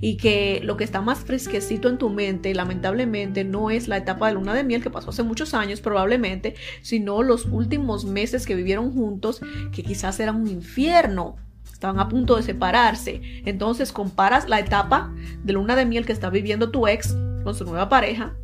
y 0.02 0.18
que 0.18 0.62
lo 0.64 0.78
que 0.78 0.84
está 0.84 1.02
más 1.02 1.20
fresquecito 1.20 1.90
en 1.90 1.98
tu 1.98 2.10
mente, 2.10 2.54
lamentablemente, 2.54 3.44
no 3.44 3.72
es 3.72 3.88
la 3.88 3.98
etapa 3.98 4.28
de 4.28 4.34
luna 4.34 4.54
de 4.54 4.64
miel 4.64 4.84
que 4.84 4.90
pasó 4.90 5.10
hace 5.10 5.24
muchos 5.24 5.54
años 5.54 5.82
probablemente, 5.82 6.56
sino 6.82 7.24
los 7.24 7.46
últimos 7.46 8.06
meses 8.06 8.46
que 8.46 8.56
vivieron 8.56 8.94
juntos, 8.94 9.42
que 9.72 9.84
quizás 9.84 10.20
eran 10.20 10.42
un 10.42 10.48
infierno. 10.48 11.38
Estaban 11.72 12.00
a 12.00 12.08
punto 12.08 12.36
de 12.36 12.44
separarse. 12.44 13.22
Entonces 13.46 13.92
comparas 13.92 14.48
la 14.48 14.60
etapa 14.60 15.14
de 15.44 15.54
luna 15.54 15.76
de 15.76 15.86
miel 15.86 16.06
que 16.06 16.14
está 16.14 16.30
viviendo 16.30 16.72
tu 16.72 16.88
ex 16.88 17.16
con 17.44 17.54
su 17.54 17.66
nueva 17.66 17.90
pareja 17.90 18.36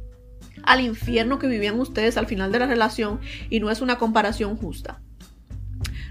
al 0.64 0.82
infierno 0.82 1.40
que 1.40 1.48
vivían 1.48 1.80
ustedes 1.80 2.18
al 2.18 2.28
final 2.28 2.52
de 2.52 2.60
la 2.60 2.68
relación 2.68 3.20
y 3.50 3.60
no 3.60 3.70
es 3.70 3.82
una 3.82 3.98
comparación 3.98 4.58
justa. 4.58 5.02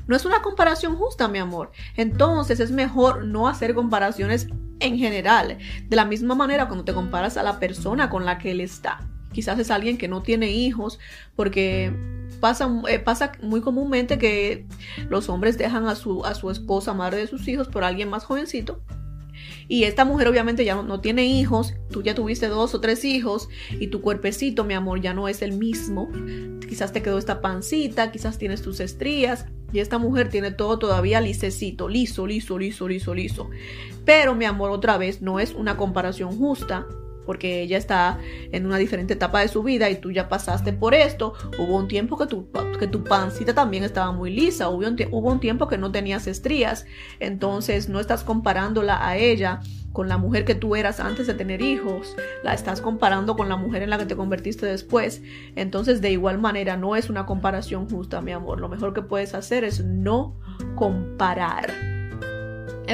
No 0.07 0.17
es 0.17 0.25
una 0.25 0.43
comparación 0.43 0.97
justa, 0.97 1.29
mi 1.29 1.39
amor. 1.39 1.71
Entonces 1.97 2.59
es 2.61 2.73
mejor 2.73 3.25
no 3.25 3.49
hacer 3.49 3.75
comparaciones 3.75 4.49
en 4.81 4.99
general. 4.99 5.59
De 5.89 5.97
la 5.97 6.05
misma 6.05 6.35
manera 6.35 6.67
cuando 6.67 6.85
te 6.85 6.95
comparas 6.95 7.37
a 7.37 7.43
la 7.43 7.61
persona 7.61 8.11
con 8.11 8.25
la 8.25 8.39
que 8.39 8.51
él 8.51 8.61
está. 8.61 9.01
Quizás 9.33 9.59
es 9.61 9.71
alguien 9.71 9.99
que 9.99 10.09
no 10.09 10.23
tiene 10.23 10.51
hijos 10.51 10.99
porque 11.37 11.93
pasa, 12.41 12.69
eh, 12.89 12.99
pasa 12.99 13.33
muy 13.43 13.61
comúnmente 13.61 14.19
que 14.19 14.67
los 15.09 15.29
hombres 15.29 15.57
dejan 15.57 15.87
a 15.87 15.95
su, 15.95 16.25
a 16.25 16.35
su 16.35 16.51
esposa, 16.51 16.93
madre 16.93 17.19
de 17.19 17.27
sus 17.29 17.47
hijos, 17.47 17.69
por 17.69 17.85
alguien 17.85 18.09
más 18.09 18.25
jovencito 18.25 18.83
y 19.71 19.85
esta 19.85 20.05
mujer 20.05 20.27
obviamente 20.27 20.65
ya 20.65 20.83
no, 20.83 21.01
tiene 21.01 21.27
hijos, 21.27 21.75
tú 21.93 22.03
ya 22.03 22.13
tuviste 22.13 22.49
dos 22.49 22.75
o 22.75 22.81
tres 22.81 23.05
hijos 23.05 23.49
y 23.71 23.87
tu 23.87 24.01
cuerpecito, 24.01 24.65
mi 24.65 24.75
amor, 24.75 25.01
ya 25.01 25.15
no 25.15 25.29
es 25.29 25.43
el 25.43 25.53
mismo. 25.53 26.11
Quizás 26.69 26.93
te 26.93 27.03
quedó 27.03 27.19
esta 27.19 27.41
pancita, 27.41 28.11
quizás 28.11 28.37
tienes 28.37 28.63
tus 28.63 28.81
estrías 28.81 29.47
y 29.73 29.79
esta 29.79 29.99
mujer 29.99 30.29
tiene 30.29 30.51
todo 30.51 30.81
todavía 30.81 31.21
lisecito, 31.21 31.89
liso, 31.89 32.27
liso, 32.27 32.59
liso, 32.59 32.89
liso, 32.89 33.15
liso. 33.15 33.51
Pero 34.05 34.35
mi 34.35 34.45
amor, 34.45 34.73
otra 34.73 34.99
vez, 34.99 35.23
no 35.23 35.39
es 35.39 35.55
una 35.55 35.77
comparación 35.77 36.37
justa 36.37 36.89
porque 37.31 37.63
ella 37.63 37.79
está 37.79 38.19
en 38.51 38.67
una 38.67 38.77
diferente 38.77 39.15
etapa 39.15 39.39
de 39.39 39.47
su 39.47 39.63
vida 39.63 39.89
y 39.89 40.01
tú 40.01 40.11
ya 40.11 40.29
pasaste 40.29 40.73
por 40.73 40.95
esto. 40.95 41.35
Hubo 41.61 41.77
un 41.77 41.87
tiempo 41.87 42.19
que 42.19 42.27
tu, 42.27 42.51
que 42.77 42.89
tu 42.89 43.05
pancita 43.05 43.55
también 43.55 43.85
estaba 43.85 44.11
muy 44.11 44.35
lisa, 44.35 44.69
hubo 44.69 44.79
un, 44.79 44.97
hubo 45.13 45.31
un 45.31 45.39
tiempo 45.39 45.69
que 45.69 45.79
no 45.79 45.93
tenías 45.93 46.27
estrías, 46.27 46.87
entonces 47.21 47.89
no 47.89 48.01
estás 48.01 48.25
comparándola 48.25 49.07
a 49.07 49.17
ella 49.17 49.61
con 49.93 50.09
la 50.09 50.19
mujer 50.19 50.45
que 50.45 50.57
tú 50.57 50.75
eras 50.75 50.99
antes 50.99 51.29
de 51.29 51.35
tener 51.35 51.63
hijos, 51.63 52.17
la 52.43 52.53
estás 52.53 52.81
comparando 52.81 53.37
con 53.37 53.49
la 53.49 53.55
mujer 53.55 53.85
en 53.85 53.91
la 53.91 53.99
que 53.99 54.07
te 54.07 54.17
convertiste 54.17 54.67
después. 54.67 55.23
Entonces, 55.55 56.01
de 56.01 56.11
igual 56.11 56.39
manera, 56.39 56.77
no 56.77 56.97
es 56.97 57.11
una 57.11 57.27
comparación 57.27 57.89
justa, 57.89 58.21
mi 58.23 58.33
amor. 58.33 58.59
Lo 58.61 58.69
mejor 58.69 58.93
que 58.93 59.03
puedes 59.03 59.35
hacer 59.35 59.63
es 59.63 59.85
no 59.85 60.37
comparar. 60.75 61.90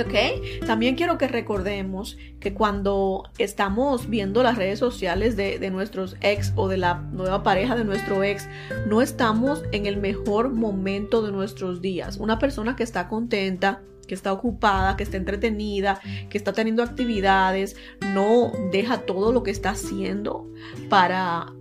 ¿Ok? 0.00 0.65
También 0.67 0.95
quiero 0.95 1.19
que 1.19 1.29
recordemos 1.29 2.19
que 2.41 2.53
cuando 2.53 3.25
estamos 3.38 4.09
viendo 4.09 4.43
las 4.43 4.57
redes 4.57 4.79
sociales 4.79 5.37
de, 5.37 5.59
de, 5.59 5.71
nuestros 5.71 6.17
ex 6.21 6.53
o 6.57 6.69
de 6.69 6.76
la 6.76 6.95
nueva 7.12 7.43
pareja 7.43 7.76
de 7.76 7.85
nuestro 7.85 8.23
ex, 8.23 8.49
no 8.87 9.00
estamos 9.00 9.62
en 9.73 9.87
el 9.87 9.97
mejor 9.97 10.50
momento 10.50 11.23
de 11.23 11.33
nuestros 11.33 11.81
días. 11.81 12.19
Una 12.19 12.38
persona 12.38 12.76
que 12.76 12.83
está 12.83 13.09
contenta, 13.09 13.83
que 14.07 14.15
está 14.15 14.33
ocupada, 14.33 14.97
que 14.97 15.03
está 15.03 15.17
entretenida, 15.17 16.00
que 16.31 16.38
está 16.38 16.53
teniendo 16.53 16.83
actividades, 16.83 17.76
no 18.15 18.53
deja 18.71 18.99
todo 18.99 19.33
lo 19.33 19.43
que 19.43 19.50
está 19.50 19.71
haciendo 19.71 20.49
para 20.88 21.53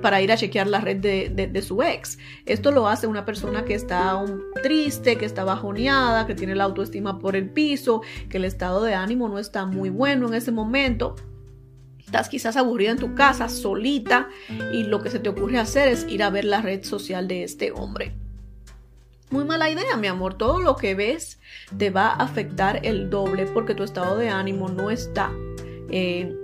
para 0.00 0.22
ir 0.22 0.32
a 0.32 0.36
chequear 0.36 0.66
la 0.66 0.80
red 0.80 0.96
de, 0.96 1.62
su 1.62 1.82
ex. 1.82 2.18
Esto 2.46 2.70
lo 2.70 2.88
hace 2.88 3.06
una 3.06 3.24
persona 3.24 3.64
que 3.64 3.74
está 3.74 4.22
triste, 4.62 5.16
que 5.16 5.26
está 5.26 5.44
bajoneada, 5.44 6.26
que 6.26 6.34
tiene 6.34 6.54
la 6.54 6.64
autoestima 6.64 7.18
por 7.18 7.36
el 7.36 7.50
piso, 7.50 8.02
que 8.28 8.38
el 8.38 8.44
estado 8.44 8.82
de 8.82 8.94
ánimo 8.94 9.28
no 9.28 9.38
está 9.38 9.66
muy 9.66 9.90
bueno 9.90 10.28
en 10.28 10.34
ese 10.34 10.52
momento. 10.52 11.16
Estás 11.98 12.30
quizás 12.30 12.56
aburrida 12.56 12.92
en 12.92 12.98
tu 12.98 13.14
casa, 13.14 13.50
solita, 13.50 14.28
y 14.72 14.84
lo 14.84 15.02
que 15.02 15.10
se 15.10 15.18
te 15.18 15.28
ocurre 15.28 15.58
hacer 15.58 15.88
es 15.88 16.06
ir 16.08 16.22
a 16.22 16.30
ver 16.30 16.46
la 16.46 16.62
red 16.62 16.82
social 16.82 17.28
de 17.28 17.44
este 17.44 17.70
hombre. 17.70 18.14
Muy 19.30 19.44
mala 19.44 19.68
idea, 19.68 19.98
mi 19.98 20.06
amor. 20.06 20.38
Todo 20.38 20.58
lo 20.58 20.76
que 20.76 20.94
ves 20.94 21.38
te 21.76 21.90
va 21.90 22.08
a 22.08 22.22
afectar 22.22 22.80
el 22.82 23.10
doble 23.10 23.44
porque 23.44 23.74
tu 23.74 23.82
estado 23.82 24.16
de 24.16 24.30
ánimo 24.30 24.70
no 24.70 24.90
está 24.90 25.30
eh, 25.90 26.34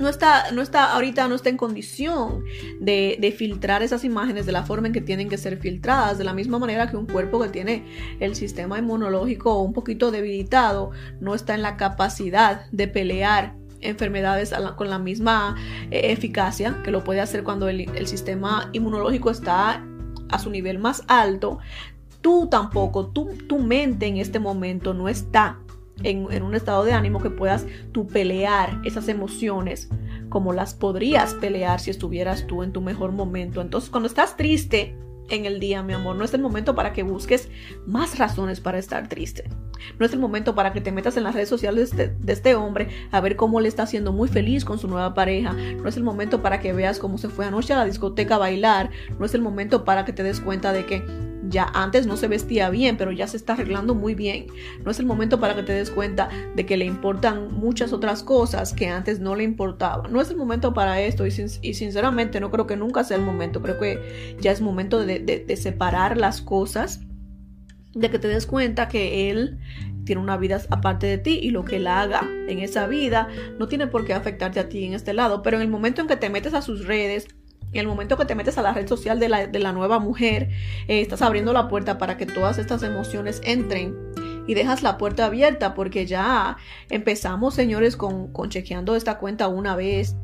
no 0.00 0.08
está, 0.08 0.50
no 0.52 0.62
está, 0.62 0.92
ahorita 0.92 1.28
no 1.28 1.34
está 1.34 1.48
en 1.48 1.56
condición 1.56 2.44
de, 2.80 3.18
de, 3.20 3.32
filtrar 3.32 3.82
esas 3.82 4.04
imágenes 4.04 4.46
de 4.46 4.52
la 4.52 4.64
forma 4.64 4.88
en 4.88 4.92
que 4.92 5.00
tienen 5.00 5.28
que 5.28 5.38
ser 5.38 5.58
filtradas, 5.58 6.18
de 6.18 6.24
la 6.24 6.34
misma 6.34 6.58
manera 6.58 6.90
que 6.90 6.96
un 6.96 7.06
cuerpo 7.06 7.40
que 7.40 7.48
tiene 7.48 7.84
el 8.20 8.34
sistema 8.34 8.78
inmunológico 8.78 9.60
un 9.60 9.72
poquito 9.72 10.10
debilitado 10.10 10.90
no 11.20 11.34
está 11.34 11.54
en 11.54 11.62
la 11.62 11.76
capacidad 11.76 12.66
de 12.70 12.88
pelear 12.88 13.54
enfermedades 13.80 14.52
con 14.76 14.90
la 14.90 14.98
misma 14.98 15.56
eh, 15.90 16.12
eficacia 16.12 16.80
que 16.84 16.90
lo 16.90 17.02
puede 17.04 17.20
hacer 17.20 17.44
cuando 17.44 17.68
el, 17.68 17.88
el 17.94 18.06
sistema 18.06 18.68
inmunológico 18.72 19.30
está 19.30 19.84
a 20.28 20.38
su 20.38 20.50
nivel 20.50 20.78
más 20.78 21.02
alto, 21.08 21.58
tú 22.20 22.48
tampoco, 22.48 23.08
tú, 23.08 23.30
tu 23.48 23.58
mente 23.58 24.06
en 24.06 24.16
este 24.18 24.38
momento 24.38 24.94
no 24.94 25.08
está 25.08 25.58
en, 26.02 26.42
un 26.42 26.54
estado 26.54 26.84
de 26.84 26.92
ánimo 26.92 27.20
que 27.20 27.30
puedas 27.30 27.66
tú 27.92 28.06
pelear 28.06 28.80
esas 28.84 29.08
emociones 29.08 29.88
como 30.28 30.52
las 30.52 30.74
podrías 30.74 31.34
pelear 31.34 31.80
si 31.80 31.90
estuvieras 31.90 32.46
tú 32.46 32.62
en 32.62 32.72
tu 32.72 32.80
mejor 32.80 33.12
momento. 33.12 33.60
Entonces, 33.60 33.90
cuando 33.90 34.06
estás 34.06 34.36
triste 34.36 34.96
en 35.28 35.44
el 35.44 35.60
día, 35.60 35.82
mi 35.82 35.92
amor, 35.92 36.16
no 36.16 36.24
es 36.24 36.34
el 36.34 36.40
momento 36.40 36.74
para 36.74 36.92
que 36.92 37.02
busques 37.02 37.48
más 37.86 38.18
razones 38.18 38.60
para 38.60 38.78
estar 38.78 39.08
triste. 39.08 39.48
No 39.98 40.06
es 40.06 40.12
el 40.12 40.18
momento 40.18 40.54
para 40.54 40.72
que 40.72 40.80
te 40.80 40.92
metas 40.92 41.16
en 41.16 41.24
las 41.24 41.34
redes 41.34 41.48
sociales 41.48 41.96
de, 41.96 42.08
de, 42.08 42.32
este 42.32 42.54
hombre 42.54 42.88
a 43.10 43.20
ver 43.20 43.36
cómo 43.36 43.60
le 43.60 43.68
está 43.68 43.84
haciendo 43.84 44.12
muy 44.12 44.28
feliz 44.28 44.64
con 44.64 44.78
su 44.78 44.88
nueva 44.88 45.14
pareja. 45.14 45.52
No 45.52 45.88
es 45.88 45.96
el 45.96 46.02
momento 46.02 46.42
para 46.42 46.60
que 46.60 46.72
veas 46.72 46.98
cómo 46.98 47.18
se 47.18 47.28
fue 47.28 47.46
anoche 47.46 47.72
a 47.72 47.78
la 47.78 47.84
discoteca 47.84 48.34
a 48.34 48.38
bailar. 48.38 48.90
No 49.18 49.26
es 49.26 49.34
el 49.34 49.42
momento 49.42 49.84
para 49.84 50.04
que 50.04 50.12
te 50.12 50.22
des 50.22 50.40
cuenta 50.40 50.72
de 50.72 50.84
que 50.84 51.29
ya 51.48 51.70
antes 51.74 52.06
no 52.06 52.16
se 52.16 52.28
vestía 52.28 52.70
bien, 52.70 52.96
pero 52.96 53.12
ya 53.12 53.26
se 53.26 53.36
está 53.36 53.54
arreglando 53.54 53.94
muy 53.94 54.14
bien. 54.14 54.46
No 54.84 54.90
es 54.90 54.98
el 54.98 55.06
momento 55.06 55.40
para 55.40 55.54
que 55.54 55.62
te 55.62 55.72
des 55.72 55.90
cuenta 55.90 56.28
de 56.54 56.66
que 56.66 56.76
le 56.76 56.84
importan 56.84 57.54
muchas 57.54 57.92
otras 57.92 58.22
cosas 58.22 58.74
que 58.74 58.88
antes 58.88 59.20
no 59.20 59.34
le 59.34 59.44
importaban. 59.44 60.12
No 60.12 60.20
es 60.20 60.30
el 60.30 60.36
momento 60.36 60.74
para 60.74 61.00
esto 61.00 61.26
y, 61.26 61.30
sinceramente 61.30 62.40
no 62.40 62.50
creo 62.50 62.66
que 62.66 62.76
nunca 62.76 63.04
sea 63.04 63.16
el 63.16 63.24
momento. 63.24 63.62
Creo 63.62 63.78
que 63.78 64.36
ya 64.40 64.52
es 64.52 64.60
momento 64.60 65.04
de, 65.04 65.56
separar 65.56 66.16
las 66.16 66.42
cosas, 66.42 67.00
de 67.94 68.10
que 68.10 68.18
te 68.18 68.28
des 68.28 68.46
cuenta 68.46 68.88
que 68.88 69.30
él 69.30 69.58
tiene 70.04 70.22
una 70.22 70.36
vida 70.36 70.60
aparte 70.70 71.06
de 71.06 71.18
ti 71.18 71.38
y 71.42 71.50
lo 71.50 71.64
que 71.64 71.76
él 71.76 71.86
haga 71.86 72.26
en 72.48 72.58
esa 72.58 72.86
vida 72.86 73.28
no 73.58 73.68
tiene 73.68 73.86
por 73.86 74.04
qué 74.04 74.14
afectarte 74.14 74.60
a 74.60 74.68
ti 74.68 74.84
en 74.84 74.94
este 74.94 75.14
lado. 75.14 75.42
Pero 75.42 75.56
en 75.56 75.62
el 75.62 75.68
momento 75.68 76.00
en 76.00 76.06
que 76.06 76.16
te 76.16 76.30
metes 76.30 76.54
a 76.54 76.62
sus 76.62 76.86
redes, 76.86 77.28
en 77.72 77.80
el 77.80 77.86
momento 77.86 78.16
que 78.16 78.24
te 78.24 78.34
metes 78.34 78.58
a 78.58 78.62
la 78.62 78.72
red 78.72 78.88
social 78.88 79.18
de 79.20 79.28
la, 79.28 79.72
nueva 79.72 79.98
mujer, 79.98 80.50
eh, 80.88 81.00
estás 81.00 81.22
abriendo 81.22 81.52
la 81.52 81.68
puerta 81.68 81.98
para 81.98 82.16
que 82.16 82.26
todas 82.26 82.58
estas 82.58 82.82
emociones 82.82 83.40
entren 83.44 83.96
y 84.46 84.54
dejas 84.54 84.82
la 84.82 84.98
puerta 84.98 85.26
abierta 85.26 85.74
porque 85.74 86.06
ya 86.06 86.56
empezamos, 86.88 87.54
señores, 87.54 87.96
con, 87.96 88.32
con 88.32 88.50
chequeando 88.50 88.96
esta 88.96 89.18
cuenta 89.18 89.48
una 89.48 89.76
vez, 89.76 90.16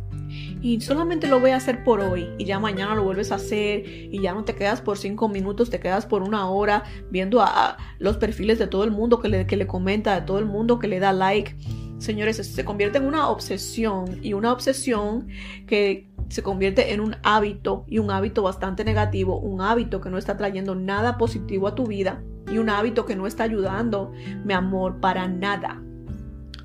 y 0.61 0.81
solamente 0.81 1.27
lo 1.29 1.41
voy 1.41 1.51
a 1.51 1.57
hacer 1.57 1.85
por 1.85 2.01
hoy 2.01 2.29
y 2.39 2.45
ya 2.45 2.59
mañana 2.59 2.95
lo 2.95 3.05
vuelves 3.05 3.33
a 3.33 3.37
hacer 3.37 3.87
y 3.87 4.21
ya 4.21 4.33
no 4.33 4.45
te 4.45 4.55
quedas 4.55 4.81
por 4.81 4.99
cinco 4.99 5.29
minutos, 5.29 5.71
te 5.71 5.81
quedas 5.81 6.07
por 6.07 6.23
una 6.23 6.49
hora 6.51 6.85
viendo 7.11 7.41
a, 7.41 7.77
los 7.99 8.17
perfiles 8.17 8.59
de 8.59 8.67
todo 8.67 8.85
el 8.85 8.91
mundo 8.91 9.21
que 9.21 9.29
le, 9.29 9.47
que 9.47 9.57
le 9.57 9.67
comenta, 9.67 10.15
de 10.15 10.27
todo 10.27 10.39
el 10.39 10.47
mundo 10.47 10.79
que 10.79 10.89
le 10.89 10.99
da 10.99 11.13
like. 11.13 11.57
Señores, 11.99 12.37
se 12.37 12.65
convierte 12.65 12.99
en 12.99 13.07
una 13.07 13.29
obsesión 13.29 14.19
y 14.23 14.35
una 14.35 14.53
obsesión 14.53 15.29
que 15.67 16.09
se 16.29 16.43
convierte 16.43 16.93
en 16.93 17.01
un 17.01 17.17
hábito 17.23 17.85
y 17.87 17.99
un 17.99 18.11
hábito 18.11 18.43
bastante 18.43 18.85
negativo, 18.85 19.39
un 19.39 19.61
hábito 19.61 20.01
que 20.01 20.11
no 20.11 20.19
está 20.19 20.37
trayendo 20.37 20.75
nada 20.75 21.19
positivo 21.19 21.69
a 21.69 21.75
tu 21.75 21.87
vida 21.87 22.23
y 22.51 22.59
un 22.59 22.71
hábito 22.71 23.07
que 23.07 23.17
no 23.17 23.27
está 23.27 23.45
ayudando, 23.45 24.13
mi 24.45 24.55
amor, 24.55 25.01
para 25.01 25.29
nada. 25.29 25.83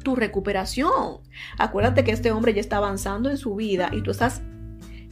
Tu 0.03 0.15
recuperación. 0.15 1.19
Acuérdate 1.57 2.03
que 2.03 2.11
este 2.11 2.31
hombre 2.31 2.53
ya 2.53 2.61
está 2.61 2.77
avanzando 2.77 3.29
en 3.29 3.37
su 3.37 3.55
vida 3.55 3.89
y 3.91 4.01
tú 4.01 4.11
estás 4.11 4.41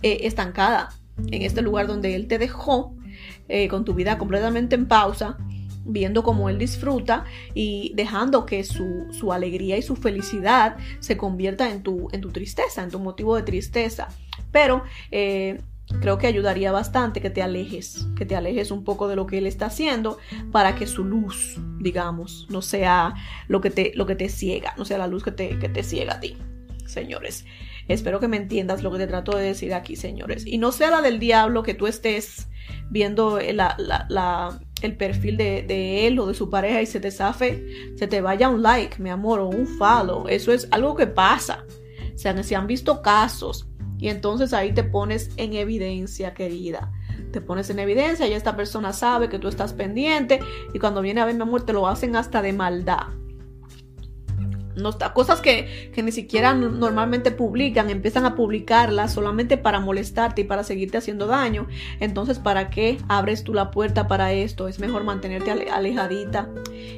eh, 0.01 0.19
estancada 0.21 0.89
en 1.27 1.41
este 1.41 1.61
lugar 1.61 1.87
donde 1.87 2.15
él 2.15 2.27
te 2.27 2.37
dejó 2.37 2.95
eh, 3.47 3.67
con 3.67 3.85
tu 3.85 3.93
vida 3.93 4.17
completamente 4.17 4.75
en 4.75 4.87
pausa 4.87 5.37
viendo 5.91 6.23
cómo 6.23 6.49
él 6.49 6.57
disfruta 6.57 7.25
y 7.53 7.91
dejando 7.95 8.45
que 8.45 8.63
su, 8.63 9.07
alegría 9.31 9.77
y 9.77 9.81
su 9.81 9.95
felicidad 9.95 10.77
se 10.99 11.17
convierta 11.17 11.71
en 11.71 11.83
tu, 11.83 12.09
en 12.11 12.21
tu 12.21 12.31
tristeza, 12.31 12.83
en 12.83 12.89
tu 12.89 12.99
motivo 12.99 13.35
de 13.35 13.43
tristeza. 13.43 14.07
Pero 14.51 14.83
eh, 15.11 15.61
creo 16.01 16.17
que 16.17 16.27
ayudaría 16.27 16.71
bastante 16.71 17.21
que 17.21 17.29
te 17.29 17.41
alejes, 17.41 18.07
que 18.15 18.25
te 18.25 18.35
alejes 18.35 18.71
un 18.71 18.83
poco 18.83 19.07
de 19.07 19.15
lo 19.15 19.25
que 19.25 19.39
él 19.39 19.47
está 19.47 19.67
haciendo 19.67 20.17
para 20.51 20.75
que 20.75 20.87
su 20.87 21.03
luz, 21.03 21.57
digamos, 21.79 22.47
no 22.49 22.61
sea 22.61 23.13
lo 23.47 23.61
que 23.61 23.69
te, 23.69 23.91
lo 23.95 24.05
que 24.05 24.15
te 24.15 24.29
ciega, 24.29 24.73
no 24.77 24.85
sea 24.85 24.97
la 24.97 25.07
luz 25.07 25.23
que 25.23 25.31
te, 25.31 25.57
que 25.59 25.69
te 25.69 25.83
ciega 25.83 26.15
a 26.15 26.19
ti, 26.19 26.37
señores. 26.85 27.45
Espero 27.87 28.19
que 28.19 28.27
me 28.27 28.37
entiendas 28.37 28.83
lo 28.83 28.91
que 28.91 28.99
te 28.99 29.07
trato 29.07 29.35
de 29.35 29.43
decir 29.43 29.73
aquí, 29.73 29.95
señores. 29.95 30.45
Y 30.45 30.59
no 30.59 30.71
sea 30.71 30.91
la 30.91 31.01
del 31.01 31.17
diablo 31.17 31.63
que 31.63 31.73
tú 31.73 31.87
estés 31.87 32.47
viendo 32.91 33.39
la, 33.39 33.75
la, 33.77 34.59
el 34.81 34.95
perfil 34.95 35.37
de, 35.37 36.07
él 36.07 36.19
o 36.19 36.27
de 36.27 36.33
su 36.33 36.49
pareja 36.49 36.81
y 36.81 36.85
se 36.85 36.99
te 36.99 37.11
zafe, 37.11 37.65
se 37.95 38.07
te 38.07 38.21
vaya 38.21 38.49
un 38.49 38.61
like, 38.61 39.01
mi 39.01 39.09
amor, 39.09 39.39
o 39.39 39.47
un 39.47 39.67
follow. 39.67 40.27
Eso 40.27 40.51
es 40.51 40.67
algo 40.71 40.95
que 40.95 41.07
pasa. 41.07 41.65
O 42.13 42.43
se 42.43 42.55
han 42.55 42.67
visto 42.67 43.01
casos 43.01 43.67
y 43.97 44.07
entonces 44.07 44.53
ahí 44.53 44.73
te 44.73 44.83
pones 44.83 45.29
en 45.37 45.53
evidencia, 45.53 46.33
querida. 46.33 46.91
Te 47.31 47.41
pones 47.41 47.69
en 47.69 47.79
evidencia 47.79 48.27
y 48.27 48.33
esta 48.33 48.55
persona 48.55 48.93
sabe 48.93 49.29
que 49.29 49.39
tú 49.39 49.47
estás 49.47 49.73
pendiente 49.73 50.39
y 50.73 50.79
cuando 50.79 51.01
viene 51.01 51.21
a 51.21 51.25
ver 51.25 51.35
mi 51.35 51.41
amor 51.41 51.65
te 51.65 51.73
lo 51.73 51.87
hacen 51.87 52.15
hasta 52.15 52.41
de 52.41 52.53
maldad. 52.53 53.18
No 54.81 54.97
cosas 55.13 55.41
que, 55.41 55.91
que, 55.93 56.03
ni 56.03 56.11
siquiera 56.11 56.53
normalmente 56.53 57.31
publican, 57.31 57.89
empiezan 57.89 58.25
a 58.25 58.35
publicarlas 58.35 59.13
solamente 59.13 59.57
para 59.57 59.79
molestarte 59.79 60.41
y 60.41 60.43
para 60.45 60.63
seguirte 60.63 60.97
haciendo 60.97 61.27
daño. 61.27 61.67
Entonces, 61.99 62.39
¿para 62.39 62.69
qué 62.69 62.97
abres 63.07 63.43
tú 63.43 63.53
la 63.53 63.71
puerta 63.71 64.07
para 64.07 64.33
esto? 64.33 64.67
Es 64.67 64.79
mejor 64.79 65.03
mantenerte 65.03 65.51
alejadita 65.51 66.49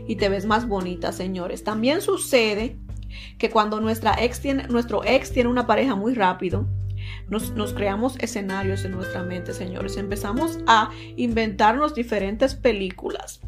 y 0.07 0.15
te 0.15 0.29
ves 0.29 0.45
más 0.45 0.67
bonita, 0.67 1.11
señores. 1.11 1.63
También 1.63 2.01
sucede 2.01 2.77
que 3.37 3.49
cuando 3.49 3.81
nuestra 3.81 4.15
ex 4.19 4.39
tiene, 4.39 4.67
nuestro 4.67 5.03
ex 5.03 5.31
tiene 5.31 5.49
una 5.49 5.67
pareja 5.67 5.95
muy 5.95 6.13
rápido, 6.13 6.67
nos, 7.29 7.73
creamos 7.73 8.17
escenarios 8.19 8.83
en 8.85 8.91
nuestra 8.91 9.23
mente, 9.23 9.53
señores. 9.53 9.97
Empezamos 9.97 10.59
a 10.67 10.91
inventarnos 11.15 11.95
diferentes 11.95 12.55
películas. 12.55 13.41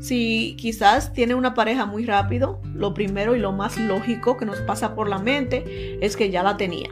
Si 0.00 0.56
quizás 0.58 1.12
tiene 1.12 1.34
una 1.34 1.54
pareja 1.54 1.86
muy 1.86 2.04
rápido, 2.04 2.60
lo 2.74 2.94
primero 2.94 3.34
y 3.34 3.38
lo 3.38 3.52
más 3.52 3.78
lógico 3.78 4.36
que 4.36 4.46
nos 4.46 4.58
pasa 4.60 4.94
por 4.94 5.08
la 5.08 5.18
mente 5.18 5.98
es 6.04 6.16
que 6.16 6.30
ya 6.30 6.42
la 6.42 6.56
tenía. 6.56 6.90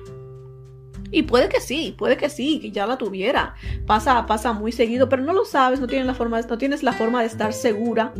Y 1.10 1.22
puede 1.22 1.48
que 1.48 1.60
sí, 1.60 1.94
puede 1.96 2.16
que 2.16 2.28
sí, 2.28 2.58
que 2.60 2.70
ya 2.72 2.86
la 2.86 2.98
tuviera. 2.98 3.54
Pasa, 3.86 4.26
pasa 4.26 4.52
muy 4.52 4.72
seguido, 4.72 5.08
pero 5.08 5.22
no 5.22 5.32
lo 5.32 5.44
sabes, 5.44 5.80
no 5.80 5.86
tienes 5.86 6.06
la 6.06 6.14
forma, 6.14 6.40
no 6.40 6.58
tienes 6.58 6.82
la 6.82 6.92
forma 6.92 7.20
de 7.20 7.26
estar 7.26 7.52
segura 7.52 8.12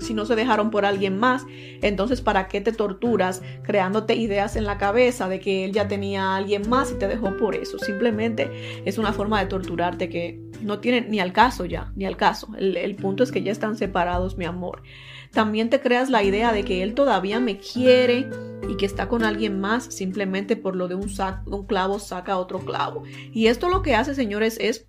si 0.00 0.14
no 0.14 0.26
se 0.26 0.36
dejaron 0.36 0.70
por 0.70 0.84
alguien 0.84 1.18
más, 1.18 1.44
entonces 1.82 2.20
¿para 2.20 2.48
qué 2.48 2.60
te 2.60 2.72
torturas 2.72 3.42
creándote 3.62 4.14
ideas 4.14 4.56
en 4.56 4.64
la 4.64 4.78
cabeza 4.78 5.28
de 5.28 5.40
que 5.40 5.64
él 5.64 5.72
ya 5.72 5.88
tenía 5.88 6.24
a 6.24 6.36
alguien 6.36 6.68
más 6.68 6.92
y 6.92 6.94
te 6.94 7.08
dejó 7.08 7.36
por 7.36 7.54
eso? 7.54 7.78
Simplemente 7.78 8.82
es 8.84 8.98
una 8.98 9.12
forma 9.12 9.40
de 9.40 9.46
torturarte 9.46 10.08
que 10.08 10.40
no 10.60 10.80
tiene 10.80 11.02
ni 11.02 11.20
al 11.20 11.32
caso 11.32 11.64
ya, 11.64 11.92
ni 11.94 12.06
al 12.06 12.16
caso. 12.16 12.48
El, 12.58 12.96
punto 12.96 13.22
es 13.22 13.32
que 13.32 13.42
ya 13.42 13.52
están 13.52 13.76
separados, 13.76 14.36
mi 14.36 14.44
amor. 14.44 14.82
También 15.30 15.68
te 15.68 15.80
creas 15.80 16.10
la 16.10 16.22
idea 16.22 16.52
de 16.52 16.64
que 16.64 16.82
él 16.82 16.94
todavía 16.94 17.40
me 17.40 17.58
quiere 17.58 18.28
y 18.68 18.76
que 18.76 18.86
está 18.86 19.08
con 19.08 19.24
alguien 19.24 19.60
más 19.60 19.84
simplemente 19.84 20.56
por 20.56 20.76
lo 20.76 20.88
de 20.88 20.94
un, 20.94 21.10
un 21.46 21.66
clavo 21.66 21.98
saca 21.98 22.38
otro 22.38 22.60
clavo. 22.60 23.02
Y 23.32 23.48
esto 23.48 23.68
lo 23.68 23.82
que 23.82 23.94
hace, 23.94 24.14
señores, 24.14 24.56
es 24.60 24.86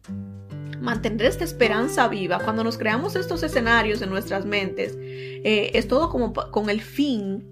mantener 0.82 1.28
esta 1.28 1.44
esperanza 1.44 2.08
viva, 2.08 2.40
cuando 2.40 2.64
nos 2.64 2.78
creamos 2.78 3.16
estos 3.16 3.44
escenarios 3.44 4.02
en 4.02 4.10
nuestras 4.10 4.46
mentes, 4.46 4.98
eh, 4.98 5.72
es 5.74 5.88
todo 5.88 6.10
como 6.10 6.34
con 6.34 6.70
el 6.70 6.82
fin, 6.82 7.46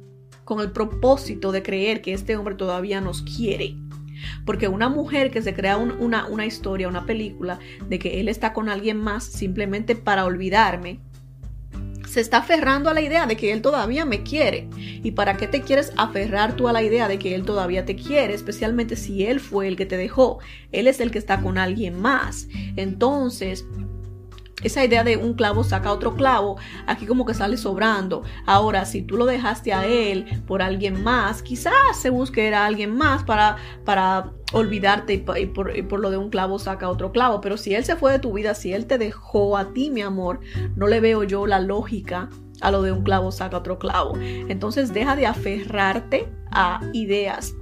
con 0.44 0.60
el 0.60 0.72
propósito 0.72 1.52
de 1.52 1.64
creer 1.64 2.02
que 2.02 2.14
este 2.14 2.36
hombre 2.36 2.56
todavía 2.56 3.02
nos 3.02 3.22
quiere. 3.22 3.76
Porque 4.46 4.68
una 4.68 4.90
mujer 4.90 5.32
que 5.32 5.42
se 5.42 5.54
crea 5.54 5.78
una, 5.78 6.28
una 6.28 6.46
historia, 6.46 6.88
una 6.88 7.06
película 7.06 7.60
de 7.90 8.00
que 8.00 8.20
él 8.20 8.30
está 8.30 8.54
con 8.54 8.70
alguien 8.70 8.98
más 8.98 9.26
simplemente 9.26 9.96
para 9.96 10.26
olvidarme, 10.26 11.02
se 12.13 12.21
está 12.21 12.38
aferrando 12.38 12.91
a 12.91 12.93
la 12.93 13.02
idea 13.02 13.26
de 13.26 13.36
que 13.36 13.52
él 13.52 13.63
todavía 13.63 14.06
me 14.06 14.21
quiere. 14.21 14.69
¿Y 14.78 15.12
para 15.12 15.36
qué 15.36 15.47
te 15.47 15.62
quieres 15.62 15.91
aferrar 15.97 16.56
tú 16.56 16.67
a 16.67 16.73
la 16.73 16.84
idea 16.84 17.08
de 17.08 17.17
que 17.17 17.34
él 17.34 17.43
todavía 17.43 17.86
te 17.86 17.95
quiere? 17.95 18.36
Especialmente 18.36 18.95
si 18.95 19.26
él 19.26 19.39
fue 19.39 19.67
el 19.67 19.76
que 19.76 19.88
te 19.88 19.97
dejó. 19.97 20.38
Él 20.71 20.88
es 20.88 20.99
el 20.99 21.10
que 21.10 21.17
está 21.17 21.41
con 21.41 21.58
alguien 21.58 21.99
más. 21.99 22.47
Entonces, 22.76 23.65
esa 24.62 24.86
idea 24.86 25.04
de 25.04 25.17
un 25.17 25.34
clavo 25.34 25.63
saca 25.63 25.91
otro 25.91 26.15
clavo, 26.15 26.58
aquí 26.86 27.08
como 27.08 27.26
que 27.26 27.34
sale 27.34 27.58
sobrando. 27.58 28.21
Ahora, 28.45 28.86
si 28.86 29.02
tú 29.02 29.17
lo 29.17 29.26
dejaste 29.26 29.73
a 29.73 29.88
él 29.88 30.43
por 30.45 30.62
alguien 30.62 31.04
más, 31.04 31.41
quizás 31.41 31.73
se 31.99 32.12
busque 32.12 32.54
a 32.54 32.67
alguien 32.67 32.95
más 32.95 33.23
para, 33.23 33.58
para 33.86 34.32
olvidarte 34.54 35.13
y, 35.13 35.18
por, 35.18 35.38
y, 35.76 35.82
por, 35.82 36.00
lo 36.00 36.10
de 36.10 36.18
un 36.18 36.30
clavo 36.30 36.60
saca 36.60 36.89
otro 36.89 37.12
clavo. 37.12 37.42
Pero 37.42 37.58
si 37.58 37.76
él 37.76 37.84
se 37.84 37.96
fue 37.96 38.13
de 38.13 38.20
tu 38.20 38.34
vida, 38.34 38.54
si 38.54 38.74
él 38.74 38.86
te 38.86 38.98
dejó 38.98 39.58
a 39.58 39.74
ti, 39.74 39.89
mi 39.92 40.02
amor, 40.02 40.39
no 40.76 40.88
le 40.88 41.02
veo 41.02 41.24
yo 41.24 41.46
la 41.46 41.60
lógica 41.60 42.30
a 42.62 42.72
lo 42.72 42.82
de 42.82 42.92
un 42.92 43.04
clavo 43.04 43.32
saca 43.32 43.58
otro 43.58 43.78
clavo. 43.78 44.13
Entonces 44.18 44.94
deja 44.94 45.16
de 45.16 45.26
aferrarte 45.26 46.30
a 46.52 46.80
ideas 46.94 47.54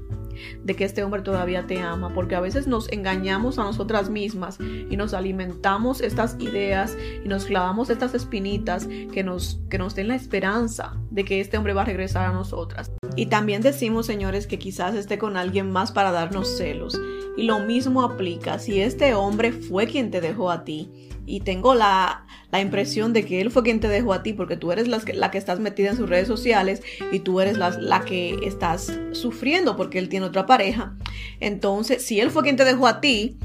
de 0.64 0.76
que 0.76 0.86
este 0.86 1.04
hombre 1.04 1.22
todavía 1.22 1.68
te 1.68 1.80
ama, 1.80 2.14
porque 2.14 2.36
a 2.36 2.40
veces 2.40 2.68
nos 2.68 2.92
engañamos 2.92 3.60
a 3.60 3.64
nosotras 3.64 4.10
mismas 4.10 4.58
y 4.60 4.98
nos 4.98 5.14
alimentamos 5.14 6.02
estas 6.02 6.36
ideas 6.40 6.98
y 7.24 7.28
nos 7.28 7.46
clavamos 7.46 7.90
estas 7.90 8.14
espinitas 8.14 8.88
que 8.88 9.24
nos, 9.24 9.60
que 9.70 9.78
nos 9.78 9.96
den 9.96 10.10
la 10.10 10.16
esperanza 10.16 10.98
de 11.10 11.26
que 11.26 11.40
este 11.40 11.58
hombre 11.58 11.74
va 11.74 11.84
a 11.84 11.86
regresar 11.86 12.30
a 12.30 12.34
nosotras. 12.34 12.92
Y 13.16 13.26
también 13.28 13.62
decimos, 13.62 14.06
señores, 14.06 14.48
que 14.48 14.60
quizás 14.60 14.96
esté 14.96 15.18
con 15.18 15.38
alguien 15.38 15.72
más 15.72 15.92
para 15.92 16.12
darnos 16.12 16.58
celos. 16.58 17.00
Y 17.38 17.44
lo 17.44 17.60
mismo 17.60 18.04
aplica 18.04 18.60
si 18.60 18.82
este 18.82 19.14
hombre 19.14 19.52
fue 19.52 19.88
quien 19.88 20.12
te 20.12 20.22
dejó 20.22 20.52
a 20.52 20.64
ti 20.64 21.10
y 21.26 21.42
tengo 21.42 21.76
la, 21.76 22.26
impresión 22.60 23.14
de 23.14 23.24
que 23.24 23.40
él 23.40 23.52
fue 23.52 23.64
quien 23.64 23.80
te 23.80 23.88
dejó 23.88 24.14
a 24.14 24.24
ti 24.24 24.34
porque 24.34 24.58
tú 24.58 24.72
eres 24.72 24.88
la 24.88 25.00
que, 25.00 25.14
la 25.14 25.32
que 25.32 25.38
estás 25.38 25.60
metida 25.60 25.92
en 25.92 25.98
sus 25.98 26.10
redes 26.10 26.28
sociales 26.28 26.82
y 27.12 27.20
tú 27.20 27.40
eres 27.40 27.58
la, 27.58 27.70
la, 27.70 28.02
que 28.02 28.38
estás 28.44 28.92
sufriendo 29.14 29.78
porque 29.78 30.00
él 30.00 30.10
tiene 30.10 30.26
otra 30.26 30.46
pareja. 30.46 30.96
Entonces, 31.40 32.04
si 32.04 32.20
él 32.20 32.30
fue 32.32 32.44
quien 32.44 32.58
te 32.58 32.66
dejó 32.66 32.88
a 32.88 33.00
ti, 33.00 33.38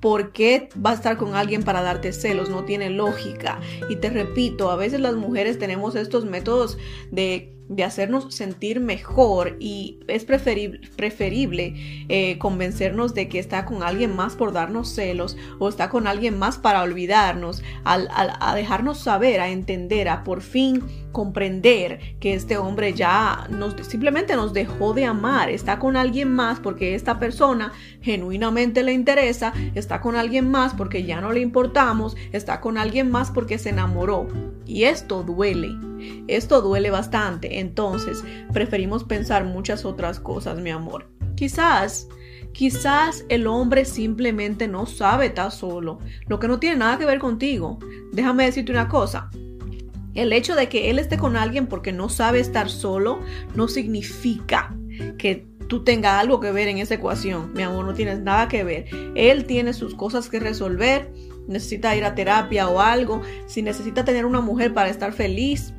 ¿Por 0.00 0.32
qué 0.32 0.70
va 0.74 0.92
a 0.92 0.94
estar 0.94 1.18
con 1.18 1.34
alguien 1.34 1.62
para 1.62 1.82
darte 1.82 2.14
celos? 2.14 2.48
No 2.48 2.64
tiene 2.64 2.88
lógica. 2.88 3.60
Y 3.90 3.96
te 3.96 4.08
repito, 4.08 4.70
a 4.70 4.76
veces 4.76 5.00
las 5.00 5.14
mujeres 5.14 5.58
tenemos 5.58 5.94
estos 5.94 6.24
métodos 6.24 6.78
de 7.10 7.54
de 7.70 7.84
hacernos 7.84 8.34
sentir 8.34 8.80
mejor 8.80 9.56
y 9.60 10.00
es 10.08 10.24
preferible, 10.24 10.80
preferible 10.96 11.74
eh, 12.08 12.36
convencernos 12.38 13.14
de 13.14 13.28
que 13.28 13.38
está 13.38 13.64
con 13.64 13.84
alguien 13.84 14.14
más 14.14 14.34
por 14.34 14.52
darnos 14.52 14.88
celos 14.88 15.36
o 15.60 15.68
está 15.68 15.88
con 15.88 16.08
alguien 16.08 16.36
más 16.36 16.58
para 16.58 16.82
olvidarnos, 16.82 17.62
al, 17.84 18.08
a 18.12 18.54
dejarnos 18.56 18.98
saber, 18.98 19.40
a 19.40 19.50
entender, 19.50 20.08
a 20.08 20.24
por 20.24 20.42
fin 20.42 20.82
comprender 21.12 22.16
que 22.18 22.34
este 22.34 22.56
hombre 22.56 22.92
ya 22.92 23.46
nos, 23.50 23.74
simplemente 23.86 24.34
nos 24.34 24.52
dejó 24.52 24.92
de 24.92 25.04
amar, 25.04 25.48
está 25.48 25.78
con 25.78 25.96
alguien 25.96 26.32
más 26.32 26.58
porque 26.58 26.96
esta 26.96 27.20
persona 27.20 27.72
genuinamente 28.02 28.82
le 28.82 28.92
interesa, 28.92 29.52
está 29.76 30.00
con 30.00 30.16
alguien 30.16 30.50
más 30.50 30.74
porque 30.74 31.04
ya 31.04 31.20
no 31.20 31.32
le 31.32 31.40
importamos, 31.40 32.16
está 32.32 32.60
con 32.60 32.78
alguien 32.78 33.10
más 33.10 33.30
porque 33.30 33.58
se 33.58 33.70
enamoró. 33.70 34.26
Y 34.66 34.84
esto 34.84 35.22
duele, 35.22 35.76
esto 36.28 36.60
duele 36.60 36.90
bastante 36.90 37.59
entonces 37.60 38.24
preferimos 38.52 39.04
pensar 39.04 39.44
muchas 39.44 39.84
otras 39.84 40.20
cosas, 40.20 40.58
mi 40.58 40.70
amor. 40.70 41.10
Quizás, 41.36 42.08
quizás 42.52 43.24
el 43.28 43.46
hombre 43.46 43.84
simplemente 43.84 44.68
no 44.68 44.86
sabe 44.86 45.26
estar 45.26 45.50
solo, 45.52 45.98
lo 46.26 46.38
que 46.38 46.48
no 46.48 46.58
tiene 46.58 46.76
nada 46.76 46.98
que 46.98 47.06
ver 47.06 47.18
contigo. 47.18 47.78
Déjame 48.12 48.44
decirte 48.44 48.72
una 48.72 48.88
cosa. 48.88 49.30
El 50.14 50.32
hecho 50.32 50.56
de 50.56 50.68
que 50.68 50.90
él 50.90 50.98
esté 50.98 51.18
con 51.18 51.36
alguien 51.36 51.66
porque 51.66 51.92
no 51.92 52.08
sabe 52.08 52.40
estar 52.40 52.68
solo 52.68 53.20
no 53.54 53.68
significa 53.68 54.74
que 55.18 55.46
tú 55.68 55.84
tengas 55.84 56.20
algo 56.20 56.40
que 56.40 56.50
ver 56.50 56.66
en 56.66 56.78
esa 56.78 56.94
ecuación. 56.94 57.52
Mi 57.54 57.62
amor, 57.62 57.84
no 57.84 57.94
tienes 57.94 58.18
nada 58.18 58.48
que 58.48 58.64
ver. 58.64 58.86
Él 59.14 59.44
tiene 59.46 59.72
sus 59.72 59.94
cosas 59.94 60.28
que 60.28 60.40
resolver, 60.40 61.12
necesita 61.46 61.94
ir 61.96 62.04
a 62.04 62.16
terapia 62.16 62.68
o 62.68 62.80
algo, 62.80 63.22
si 63.46 63.62
necesita 63.62 64.04
tener 64.04 64.26
una 64.26 64.40
mujer 64.40 64.74
para 64.74 64.88
estar 64.88 65.12
feliz, 65.12 65.72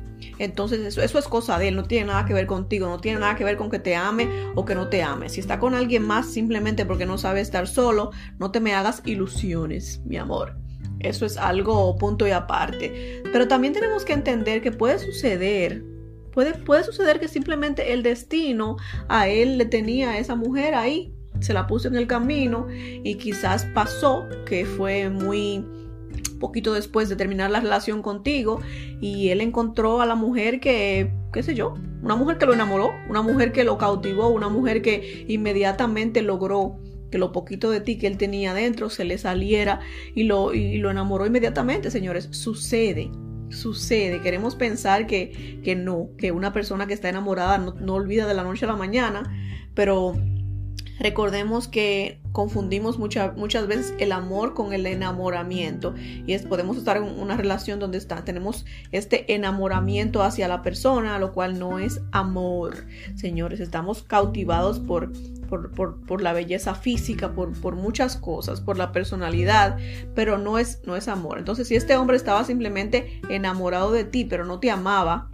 entonces 0.44 0.80
eso, 0.80 1.02
eso 1.02 1.18
es 1.18 1.28
cosa 1.28 1.58
de 1.58 1.68
él, 1.68 1.76
no 1.76 1.84
tiene 1.84 2.06
nada 2.06 2.24
que 2.24 2.34
ver 2.34 2.46
contigo, 2.46 2.88
no 2.88 2.98
tiene 2.98 3.20
nada 3.20 3.36
que 3.36 3.44
ver 3.44 3.56
con 3.56 3.70
que 3.70 3.78
te 3.78 3.94
ame 3.94 4.28
o 4.54 4.64
que 4.64 4.74
no 4.74 4.88
te 4.88 5.02
ame. 5.02 5.28
Si 5.28 5.40
está 5.40 5.58
con 5.58 5.74
alguien 5.74 6.02
más 6.02 6.26
simplemente 6.26 6.84
porque 6.84 7.06
no 7.06 7.18
sabe 7.18 7.40
estar 7.40 7.66
solo, 7.66 8.10
no 8.38 8.50
te 8.50 8.60
me 8.60 8.74
hagas 8.74 9.02
ilusiones, 9.04 10.00
mi 10.04 10.16
amor. 10.16 10.56
Eso 11.00 11.26
es 11.26 11.36
algo 11.36 11.96
punto 11.96 12.26
y 12.26 12.30
aparte. 12.30 13.22
Pero 13.32 13.48
también 13.48 13.72
tenemos 13.72 14.04
que 14.04 14.12
entender 14.12 14.62
que 14.62 14.72
puede 14.72 14.98
suceder 14.98 15.84
Puede, 16.32 16.54
puede, 16.54 16.82
suceder 16.82 17.20
que 17.20 17.28
simplemente 17.28 17.92
el 17.92 18.02
destino 18.02 18.78
a 19.08 19.28
él 19.28 19.58
le 19.58 19.66
tenía 19.66 20.12
a 20.12 20.18
esa 20.18 20.34
mujer 20.34 20.74
ahí, 20.74 21.12
se 21.40 21.52
la 21.52 21.66
puso 21.66 21.88
en 21.88 21.96
el 21.96 22.06
camino 22.06 22.66
y 22.70 23.16
quizás 23.16 23.66
pasó 23.74 24.26
que 24.46 24.64
fue 24.64 25.10
muy 25.10 25.62
poquito 26.42 26.74
después 26.74 27.08
de 27.08 27.16
terminar 27.16 27.50
la 27.50 27.60
relación 27.60 28.02
contigo 28.02 28.60
y 29.00 29.30
él 29.30 29.40
encontró 29.40 30.02
a 30.02 30.06
la 30.06 30.16
mujer 30.16 30.60
que, 30.60 31.10
qué 31.32 31.42
sé 31.42 31.54
yo, 31.54 31.74
una 32.02 32.16
mujer 32.16 32.36
que 32.36 32.44
lo 32.44 32.52
enamoró, 32.52 32.90
una 33.08 33.22
mujer 33.22 33.52
que 33.52 33.64
lo 33.64 33.78
cautivó, 33.78 34.28
una 34.28 34.50
mujer 34.50 34.82
que 34.82 35.24
inmediatamente 35.28 36.20
logró 36.20 36.76
que 37.10 37.18
lo 37.18 37.30
poquito 37.30 37.70
de 37.70 37.80
ti 37.80 37.96
que 37.96 38.08
él 38.08 38.18
tenía 38.18 38.54
dentro 38.54 38.90
se 38.90 39.04
le 39.04 39.18
saliera 39.18 39.80
y 40.14 40.24
lo, 40.24 40.52
y 40.52 40.78
lo 40.78 40.90
enamoró 40.90 41.26
inmediatamente, 41.26 41.90
señores. 41.90 42.28
Sucede, 42.32 43.10
sucede. 43.50 44.20
Queremos 44.20 44.56
pensar 44.56 45.06
que, 45.06 45.60
que 45.62 45.76
no, 45.76 46.08
que 46.18 46.32
una 46.32 46.52
persona 46.52 46.86
que 46.86 46.94
está 46.94 47.08
enamorada 47.08 47.58
no, 47.58 47.74
no 47.74 47.94
olvida 47.94 48.26
de 48.26 48.34
la 48.34 48.42
noche 48.42 48.64
a 48.64 48.68
la 48.68 48.76
mañana, 48.76 49.22
pero 49.74 50.16
Recordemos 51.02 51.66
que 51.66 52.20
confundimos 52.30 52.96
muchas 52.96 53.66
veces 53.66 53.92
el 53.98 54.12
amor 54.12 54.54
con 54.54 54.72
el 54.72 54.86
enamoramiento 54.86 55.96
y 55.96 56.32
es, 56.32 56.42
podemos 56.42 56.76
estar 56.76 56.96
en 56.96 57.02
una 57.02 57.36
relación 57.36 57.80
donde 57.80 57.98
está, 57.98 58.24
tenemos 58.24 58.64
este 58.92 59.34
enamoramiento 59.34 60.22
hacia 60.22 60.46
la 60.46 60.62
persona, 60.62 61.18
lo 61.18 61.32
cual 61.32 61.58
no 61.58 61.80
es 61.80 62.00
amor. 62.12 62.86
Señores, 63.16 63.58
estamos 63.58 64.04
cautivados 64.04 64.78
por, 64.78 65.10
por, 65.50 66.22
la 66.22 66.32
belleza 66.32 66.76
física, 66.76 67.32
por, 67.32 67.52
por, 67.60 67.74
muchas 67.74 68.16
cosas, 68.16 68.60
por 68.60 68.78
la 68.78 68.92
personalidad, 68.92 69.78
pero 70.14 70.38
no 70.38 70.56
es, 70.60 70.82
no 70.86 70.94
es 70.94 71.08
amor. 71.08 71.38
Entonces, 71.38 71.66
si 71.66 71.74
este 71.74 71.96
hombre 71.96 72.16
estaba 72.16 72.44
simplemente 72.44 73.20
enamorado 73.28 73.90
de 73.90 74.04
ti, 74.04 74.24
pero 74.24 74.44
no 74.44 74.60
te 74.60 74.70
amaba, 74.70 75.30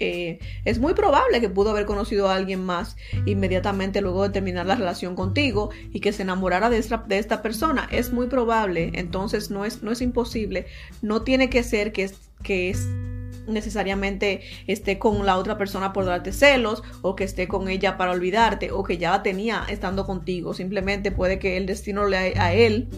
eh, 0.00 0.38
es 0.64 0.78
muy 0.78 0.94
probable 0.94 1.40
que 1.40 1.48
pudo 1.48 1.70
haber 1.70 1.86
conocido 1.86 2.28
a 2.28 2.34
alguien 2.34 2.64
más 2.64 2.96
inmediatamente 3.26 4.00
luego 4.00 4.22
de 4.22 4.30
terminar 4.30 4.66
la 4.66 4.76
relación 4.76 5.14
contigo 5.14 5.70
y 5.92 6.00
que 6.00 6.12
se 6.12 6.22
enamorara 6.22 6.70
de 6.70 6.78
esta, 6.78 6.98
de 7.06 7.18
esta 7.18 7.42
persona. 7.42 7.88
Es 7.90 8.12
muy 8.12 8.26
probable, 8.26 8.90
entonces 8.94 9.50
no 9.50 9.64
es, 9.64 9.82
no 9.82 9.92
es 9.92 10.00
imposible. 10.00 10.66
No 11.02 11.22
tiene 11.22 11.50
que 11.50 11.62
ser 11.62 11.92
que 11.92 12.10
que 12.42 12.70
es 12.70 12.88
necesariamente 13.50 14.42
esté 14.66 14.98
con 14.98 15.24
la 15.26 15.36
otra 15.36 15.58
persona 15.58 15.92
por 15.92 16.04
darte 16.04 16.32
celos 16.32 16.82
o 17.02 17.16
que 17.16 17.24
esté 17.24 17.48
con 17.48 17.68
ella 17.68 17.96
para 17.96 18.12
olvidarte 18.12 18.70
o 18.70 18.82
que 18.82 18.98
ya 18.98 19.22
tenía 19.22 19.64
estando 19.68 20.06
contigo. 20.06 20.54
Simplemente 20.54 21.10
puede 21.10 21.38
que 21.38 21.56
el 21.56 21.66
destino 21.66 22.06
le, 22.06 22.38
a 22.38 22.52
él 22.52 22.88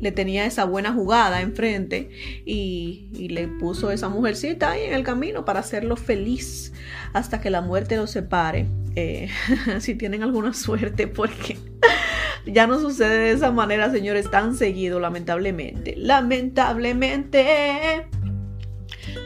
le 0.00 0.12
tenía 0.12 0.46
esa 0.46 0.64
buena 0.64 0.92
jugada 0.92 1.40
enfrente 1.40 2.10
y, 2.44 3.08
y 3.14 3.28
le 3.28 3.48
puso 3.48 3.90
esa 3.90 4.08
mujercita 4.08 4.70
ahí 4.70 4.84
en 4.84 4.94
el 4.94 5.02
camino 5.02 5.44
para 5.44 5.60
hacerlo 5.60 5.96
feliz 5.96 6.72
hasta 7.12 7.40
que 7.40 7.50
la 7.50 7.60
muerte 7.60 7.96
los 7.96 8.10
separe. 8.10 8.66
Eh, 8.94 9.28
si 9.80 9.94
tienen 9.94 10.22
alguna 10.22 10.52
suerte 10.52 11.06
porque 11.06 11.56
ya 12.46 12.66
no 12.66 12.78
sucede 12.78 13.18
de 13.18 13.32
esa 13.32 13.50
manera, 13.50 13.90
señores, 13.90 14.30
tan 14.30 14.54
seguido, 14.54 15.00
lamentablemente. 15.00 15.94
Lamentablemente. 15.96 18.06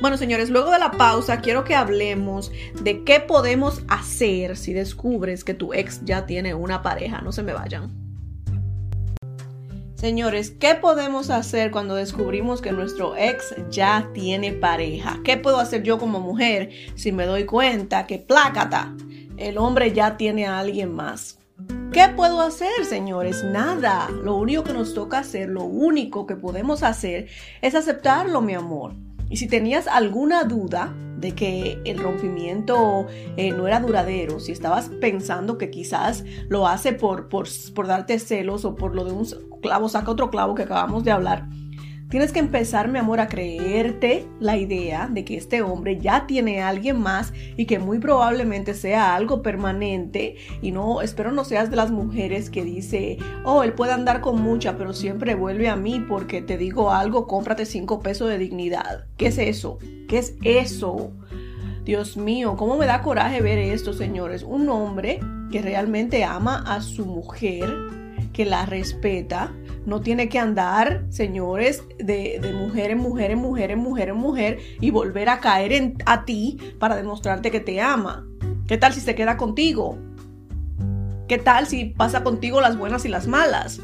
Bueno, 0.01 0.19
señores, 0.19 0.51
luego 0.51 0.71
de 0.71 0.79
la 0.79 0.91
pausa 0.91 1.41
quiero 1.41 1.65
que 1.65 1.75
hablemos 1.75 2.53
de 2.83 3.03
qué 3.05 3.19
podemos 3.21 3.83
hacer 3.89 4.57
si 4.57 4.75
descubres 4.75 5.43
que 5.43 5.55
tu 5.55 5.73
ex 5.73 6.05
ya 6.05 6.27
tiene 6.27 6.55
una 6.55 6.83
pareja. 6.83 7.23
No 7.23 7.33
se 7.33 7.43
me 7.43 7.55
vayan. 7.55 8.07
Señores, 9.95 10.51
¿qué 10.51 10.75
podemos 10.75 11.31
hacer 11.31 11.71
cuando 11.71 11.95
descubrimos 11.95 12.61
que 12.61 12.73
nuestro 12.73 13.17
ex 13.17 13.55
ya 13.71 14.11
tiene 14.13 14.53
pareja? 14.53 15.19
¿Qué 15.25 15.39
puedo 15.39 15.59
hacer 15.59 15.83
yo 15.83 15.99
como 15.99 16.21
mujer 16.21 16.69
si 16.95 17.11
me 17.13 17.25
doy 17.25 17.47
cuenta 17.47 18.07
que 18.07 18.19
plácata, 18.19 18.95
el 19.39 19.57
hombre 19.57 19.95
ya 19.95 20.19
tiene 20.19 20.47
a 20.47 20.59
alguien 20.59 20.95
más? 20.95 21.39
¿Qué 21.91 22.11
puedo 22.15 22.43
hacer, 22.43 22.85
señores? 22.85 23.43
Nada. 23.43 24.11
Lo 24.11 24.37
único 24.37 24.63
que 24.63 24.75
nos 24.75 24.93
toca 24.93 25.21
hacer, 25.21 25.49
lo 25.49 25.65
único 25.65 26.27
que 26.27 26.37
podemos 26.37 26.83
hacer 26.83 27.29
es 27.63 27.75
aceptarlo, 27.75 28.43
mi 28.43 28.53
amor. 28.53 28.93
Y 29.29 29.37
si 29.37 29.49
tenías 29.49 29.87
alguna 29.87 30.45
duda 30.45 30.95
de 31.19 31.33
que 31.33 31.81
el 31.85 31.99
rompimiento 31.99 33.07
eh, 33.37 33.51
no 33.53 33.67
era 33.67 33.81
duradero, 33.81 34.39
si 34.39 34.53
estabas 34.53 34.91
pensando 35.01 35.59
que 35.59 35.71
quizás 35.71 36.25
lo 36.49 36.69
hace 36.69 36.93
por, 36.93 37.29
por, 37.29 37.49
por 37.75 37.87
darte 37.87 38.19
celos 38.19 38.65
o 38.65 38.75
por 38.77 38.95
lo 38.95 39.05
de 39.05 39.13
un 39.13 39.27
clavo 39.63 39.89
saca 39.89 40.11
otro 40.11 40.31
clavo 40.31 40.55
que 40.55 40.65
acabamos 40.65 41.05
de 41.05 41.11
hablar, 41.11 41.49
Tienes 42.09 42.31
que 42.31 42.39
empezar, 42.39 42.89
mi 42.89 43.01
amor, 43.01 43.19
a 43.19 43.27
creerte 43.27 44.29
la 44.39 44.57
idea 44.57 45.09
de 45.11 45.25
que 45.25 45.37
este 45.37 45.63
hombre 45.63 45.99
ya 45.99 46.27
tiene 46.29 46.63
a 46.63 46.69
alguien 46.69 47.01
más 47.01 47.33
y 47.57 47.67
que 47.67 47.81
muy 47.81 47.99
probablemente 47.99 48.75
sea 48.75 49.17
algo 49.17 49.43
permanente. 49.43 50.37
Y 50.63 50.71
no, 50.71 51.03
espero 51.03 51.33
no 51.33 51.45
seas 51.45 51.69
de 51.69 51.77
las 51.77 51.91
mujeres 51.91 52.49
que 52.49 52.65
dice, 52.65 53.19
oh, 53.45 53.65
él 53.65 53.73
puede 53.73 53.93
andar 53.93 54.21
con 54.21 54.41
mucha, 54.41 54.79
pero 54.79 54.93
siempre 54.93 55.35
vuelve 55.35 55.69
a 55.69 55.75
mí 55.75 55.99
porque 56.09 56.43
te 56.43 56.57
digo 56.57 56.93
algo, 56.93 57.27
cómprate 57.27 57.67
cinco 57.67 57.99
pesos 57.99 58.29
de 58.29 58.39
dignidad. 58.39 59.07
¿Qué 59.17 59.27
es 59.27 59.39
eso? 59.39 59.79
¿Qué 60.09 60.19
es 60.19 60.37
eso? 60.45 61.11
Dios 61.85 62.17
mío, 62.17 62.55
¿cómo 62.57 62.77
me 62.77 62.87
da 62.87 63.03
coraje 63.03 63.41
ver 63.41 63.59
esto, 63.59 63.93
señores? 63.93 64.45
Un 64.45 64.69
hombre 64.69 65.19
que 65.51 65.61
realmente 65.61 66.25
ama 66.25 66.63
a 66.67 66.81
su 66.81 67.05
mujer, 67.05 67.69
que 68.37 68.45
la 68.45 68.67
respeta, 68.67 69.51
no 69.87 70.03
tiene 70.03 70.29
que 70.29 70.39
andar, 70.39 71.07
señores, 71.09 71.83
de, 71.99 72.39
mujer 72.55 72.91
en 72.91 72.99
mujer 72.99 73.31
en 73.31 73.39
mujer 73.39 73.71
en 73.71 73.79
mujer 73.79 74.11
en 74.11 74.17
mujer 74.17 74.59
y 74.79 74.91
volver 74.91 75.31
a 75.31 75.41
caer 75.41 75.73
en, 75.73 75.95
a 76.05 76.27
ti 76.27 76.59
para 76.79 76.97
demostrarte 76.97 77.51
que 77.51 77.61
te 77.61 77.81
ama. 77.81 78.27
¿Qué 78.69 78.77
tal 78.77 78.93
si 78.93 79.01
se 79.01 79.15
queda 79.15 79.39
contigo? 79.39 79.97
¿Qué 81.29 81.39
tal 81.39 81.67
si 81.67 81.87
pasa 81.87 82.23
contigo 82.23 82.61
las 82.61 82.77
buenas 82.77 83.07
y 83.07 83.09
las 83.09 83.27
malas? 83.27 83.81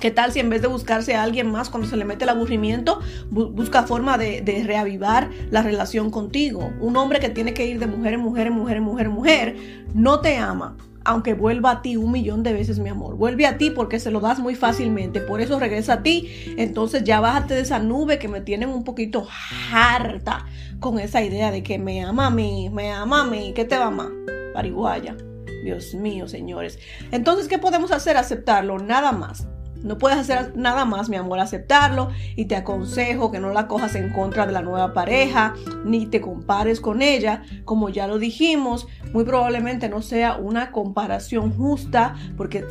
¿Qué 0.00 0.10
tal 0.10 0.32
si 0.32 0.40
en 0.40 0.48
vez 0.48 0.62
de 0.62 0.68
buscarse 0.68 1.14
a 1.14 1.22
alguien 1.22 1.50
más 1.52 1.68
cuando 1.68 1.86
se 1.86 1.98
le 1.98 2.06
mete 2.06 2.24
el 2.24 2.30
aburrimiento, 2.30 3.00
busca 3.30 3.82
forma 3.82 4.16
de, 4.16 4.40
de, 4.40 4.64
reavivar 4.64 5.28
la 5.50 5.60
relación 5.60 6.10
contigo? 6.10 6.72
Un 6.80 6.96
hombre 6.96 7.20
que 7.20 7.28
tiene 7.28 7.52
que 7.52 7.66
ir 7.66 7.80
de 7.80 7.86
mujer 7.86 8.14
en 8.14 8.20
mujer 8.20 8.46
en 8.46 8.54
mujer 8.54 8.78
en 8.78 8.82
mujer 8.82 9.06
en 9.06 9.12
mujer 9.12 9.56
no 9.92 10.20
te 10.20 10.38
ama 10.38 10.78
aunque 11.06 11.34
vuelva 11.34 11.70
a 11.70 11.82
ti 11.82 11.96
un 11.96 12.12
millón 12.12 12.42
de 12.42 12.52
veces, 12.52 12.78
mi 12.78 12.88
amor. 12.88 13.16
Vuelve 13.16 13.46
a 13.46 13.58
ti 13.58 13.70
porque 13.70 14.00
se 14.00 14.10
lo 14.10 14.20
das 14.20 14.38
muy 14.38 14.54
fácilmente. 14.54 15.20
Por 15.20 15.40
eso 15.40 15.58
regresa 15.58 15.94
a 15.94 16.02
ti. 16.02 16.28
Entonces 16.58 17.04
ya 17.04 17.20
bájate 17.20 17.54
de 17.54 17.60
esa 17.60 17.78
nube 17.78 18.18
que 18.18 18.28
me 18.28 18.40
tienen 18.40 18.68
un 18.68 18.84
poquito 18.84 19.26
harta 19.72 20.46
con 20.80 20.98
esa 20.98 21.22
idea 21.22 21.50
de 21.50 21.62
que 21.62 21.78
me 21.78 22.02
ama 22.02 22.26
a 22.26 22.30
mí, 22.30 22.68
me 22.70 22.92
ama 22.92 23.22
a 23.22 23.24
mí. 23.24 23.52
¿Qué 23.54 23.64
te 23.64 23.76
va 23.76 23.84
a 23.84 23.88
amar? 23.88 24.10
Pariguaya. 24.52 25.16
Dios 25.64 25.94
mío, 25.94 26.28
señores. 26.28 26.78
Entonces, 27.10 27.48
¿qué 27.48 27.58
podemos 27.58 27.90
hacer? 27.90 28.16
Aceptarlo, 28.16 28.78
nada 28.78 29.12
más. 29.12 29.48
No 29.86 29.98
puedes 29.98 30.18
hacer 30.18 30.52
nada 30.56 30.84
más, 30.84 31.08
mi 31.08 31.16
amor, 31.16 31.38
aceptarlo 31.38 32.10
y 32.34 32.46
te 32.46 32.56
aconsejo 32.56 33.30
que 33.30 33.38
no 33.38 33.52
la 33.52 33.68
cojas 33.68 33.94
en 33.94 34.12
contra 34.12 34.44
de 34.46 34.52
la 34.52 34.62
nueva 34.62 34.92
pareja, 34.92 35.54
ni 35.84 36.06
te 36.06 36.20
compares 36.20 36.80
con 36.80 37.02
ella. 37.02 37.42
Como 37.64 37.88
ya 37.88 38.08
lo 38.08 38.18
dijimos, 38.18 38.88
muy 39.12 39.24
probablemente 39.24 39.88
no 39.88 40.02
sea 40.02 40.36
una 40.36 40.72
comparación 40.72 41.52
justa 41.56 42.16
porque 42.36 42.64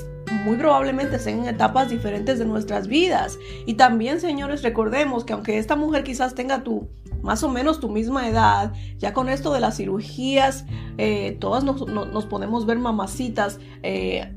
muy 0.46 0.58
probablemente 0.58 1.18
sean 1.20 1.40
en 1.40 1.46
etapas 1.48 1.90
diferentes 1.90 2.38
de 2.38 2.46
nuestras 2.46 2.88
vidas. 2.88 3.40
Y 3.66 3.76
también, 3.76 4.20
señores, 4.20 4.62
recordemos 4.62 5.24
que 5.24 5.34
aunque 5.34 5.58
esta 5.58 5.76
mujer 5.76 6.04
quizás 6.04 6.36
tenga 6.36 6.64
tu 6.64 6.90
más 7.22 7.42
o 7.44 7.50
menos 7.50 7.80
tu 7.80 7.90
misma 7.90 8.28
edad, 8.30 8.74
ya 9.00 9.14
con 9.14 9.30
esto 9.30 9.52
de 9.52 9.60
las 9.60 9.78
cirugías, 9.78 10.66
eh, 11.00 11.38
todas 11.40 11.64
nos, 11.64 12.26
podemos 12.28 12.68
ver 12.68 12.78
mamacitas. 12.78 13.60
Eh, 13.82 14.32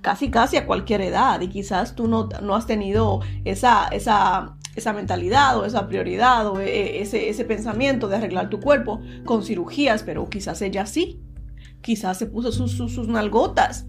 casi 0.00 0.30
casi 0.30 0.56
a 0.56 0.66
cualquier 0.66 1.00
edad 1.02 1.40
y 1.40 1.48
quizás 1.48 1.94
tú 1.94 2.08
no, 2.08 2.28
no 2.42 2.54
has 2.54 2.66
tenido 2.66 3.20
esa, 3.44 3.88
esa, 3.88 4.56
esa 4.74 4.92
mentalidad 4.92 5.58
o 5.58 5.64
esa 5.64 5.86
prioridad 5.86 6.46
o 6.46 6.60
eh, 6.60 7.00
ese, 7.00 7.28
ese 7.28 7.44
pensamiento 7.44 8.08
de 8.08 8.16
arreglar 8.16 8.48
tu 8.50 8.60
cuerpo 8.60 9.00
con 9.24 9.42
cirugías, 9.42 10.02
pero 10.02 10.28
quizás 10.28 10.62
ella 10.62 10.86
sí. 10.86 11.20
Quizás 11.82 12.18
se 12.18 12.26
puso 12.26 12.52
sus, 12.52 12.72
sus, 12.72 13.08
nalgotas. 13.08 13.86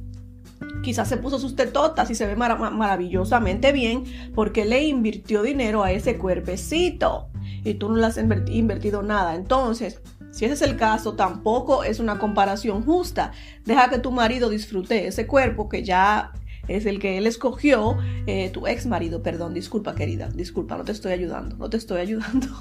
Quizás 0.83 1.09
se 1.09 1.17
puso 1.17 1.39
sus 1.39 1.55
tetotas 1.55 2.09
y 2.09 2.15
se 2.15 2.25
ve 2.25 2.35
maravillosamente 2.35 3.71
bien 3.71 4.03
porque 4.33 4.63
le 4.63 4.83
invirtió 4.83 5.41
dinero 5.41 5.83
a 5.83 5.91
ese 5.91 6.17
cuerpecito 6.17 7.29
y 7.63 7.73
tú 7.73 7.89
no 7.89 7.97
le 7.97 8.05
has 8.05 8.17
invertido 8.17 9.03
nada. 9.03 9.35
Entonces, 9.35 10.01
si 10.31 10.45
ese 10.45 10.53
es 10.53 10.61
el 10.61 10.77
caso, 10.77 11.13
tampoco 11.13 11.83
es 11.83 11.99
una 11.99 12.17
comparación 12.17 12.83
justa. 12.83 13.33
Deja 13.65 13.89
que 13.89 13.99
tu 13.99 14.11
marido 14.11 14.49
disfrute 14.49 15.07
ese 15.07 15.27
cuerpo 15.27 15.69
que 15.69 15.83
ya 15.83 16.31
es 16.67 16.85
el 16.85 16.99
que 16.99 17.17
él 17.17 17.27
escogió, 17.27 17.97
eh, 18.27 18.49
tu 18.49 18.65
ex 18.65 18.85
marido, 18.85 19.21
perdón, 19.21 19.53
disculpa 19.53 19.93
querida, 19.93 20.29
disculpa, 20.29 20.77
no 20.77 20.85
te 20.85 20.93
estoy 20.93 21.11
ayudando, 21.11 21.57
no 21.57 21.69
te 21.69 21.77
estoy 21.77 22.01
ayudando. 22.01 22.47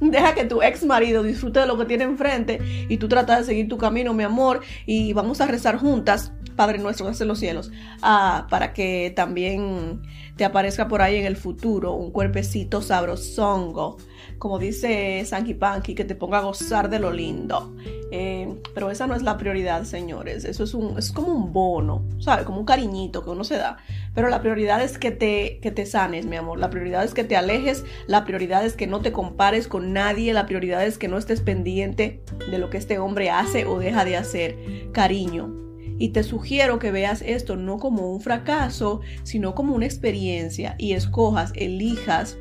Deja 0.00 0.34
que 0.34 0.44
tu 0.44 0.62
ex 0.62 0.84
marido 0.84 1.22
disfrute 1.22 1.60
de 1.60 1.66
lo 1.66 1.78
que 1.78 1.84
tiene 1.84 2.04
enfrente 2.04 2.86
y 2.88 2.96
tú 2.96 3.08
tratas 3.08 3.40
de 3.40 3.44
seguir 3.44 3.68
tu 3.68 3.78
camino, 3.78 4.14
mi 4.14 4.22
amor, 4.22 4.60
y 4.86 5.12
vamos 5.12 5.40
a 5.40 5.46
rezar 5.46 5.78
juntas, 5.78 6.32
Padre 6.56 6.78
nuestro 6.78 7.10
que 7.10 7.20
en 7.20 7.28
los 7.28 7.38
cielos, 7.38 7.70
ah, 8.02 8.46
para 8.48 8.72
que 8.72 9.12
también 9.14 10.02
te 10.36 10.44
aparezca 10.44 10.88
por 10.88 11.02
ahí 11.02 11.16
en 11.16 11.26
el 11.26 11.36
futuro 11.36 11.92
un 11.92 12.12
cuerpecito 12.12 12.80
sabrosongo 12.80 13.98
como 14.44 14.58
dice 14.58 15.24
Sanky 15.24 15.54
Panky, 15.54 15.94
que 15.94 16.04
te 16.04 16.14
ponga 16.14 16.36
a 16.36 16.42
gozar 16.42 16.90
de 16.90 16.98
lo 16.98 17.10
lindo. 17.10 17.74
Eh, 18.10 18.46
pero 18.74 18.90
esa 18.90 19.06
no 19.06 19.14
es 19.14 19.22
la 19.22 19.38
prioridad, 19.38 19.84
señores. 19.84 20.44
Eso 20.44 20.64
es, 20.64 20.74
un, 20.74 20.98
es 20.98 21.12
como 21.12 21.28
un 21.28 21.54
bono, 21.54 22.04
¿sabes? 22.18 22.44
Como 22.44 22.58
un 22.58 22.66
cariñito 22.66 23.24
que 23.24 23.30
uno 23.30 23.42
se 23.42 23.56
da. 23.56 23.78
Pero 24.14 24.28
la 24.28 24.42
prioridad 24.42 24.82
es 24.82 24.98
que 24.98 25.12
te, 25.12 25.60
que 25.62 25.70
te 25.70 25.86
sanes, 25.86 26.26
mi 26.26 26.36
amor. 26.36 26.58
La 26.58 26.68
prioridad 26.68 27.04
es 27.04 27.14
que 27.14 27.24
te 27.24 27.38
alejes. 27.38 27.86
La 28.06 28.26
prioridad 28.26 28.66
es 28.66 28.74
que 28.74 28.86
no 28.86 29.00
te 29.00 29.12
compares 29.12 29.66
con 29.66 29.94
nadie. 29.94 30.34
La 30.34 30.44
prioridad 30.44 30.84
es 30.84 30.98
que 30.98 31.08
no 31.08 31.16
estés 31.16 31.40
pendiente 31.40 32.20
de 32.50 32.58
lo 32.58 32.68
que 32.68 32.76
este 32.76 32.98
hombre 32.98 33.30
hace 33.30 33.64
o 33.64 33.78
deja 33.78 34.04
de 34.04 34.18
hacer. 34.18 34.58
Cariño, 34.92 35.54
y 35.98 36.10
te 36.10 36.22
sugiero 36.22 36.78
que 36.78 36.90
veas 36.90 37.22
esto 37.22 37.56
no 37.56 37.78
como 37.78 38.12
un 38.12 38.20
fracaso, 38.20 39.00
sino 39.22 39.54
como 39.54 39.74
una 39.74 39.86
experiencia 39.86 40.74
y 40.76 40.92
escojas, 40.92 41.50
elijas 41.54 42.36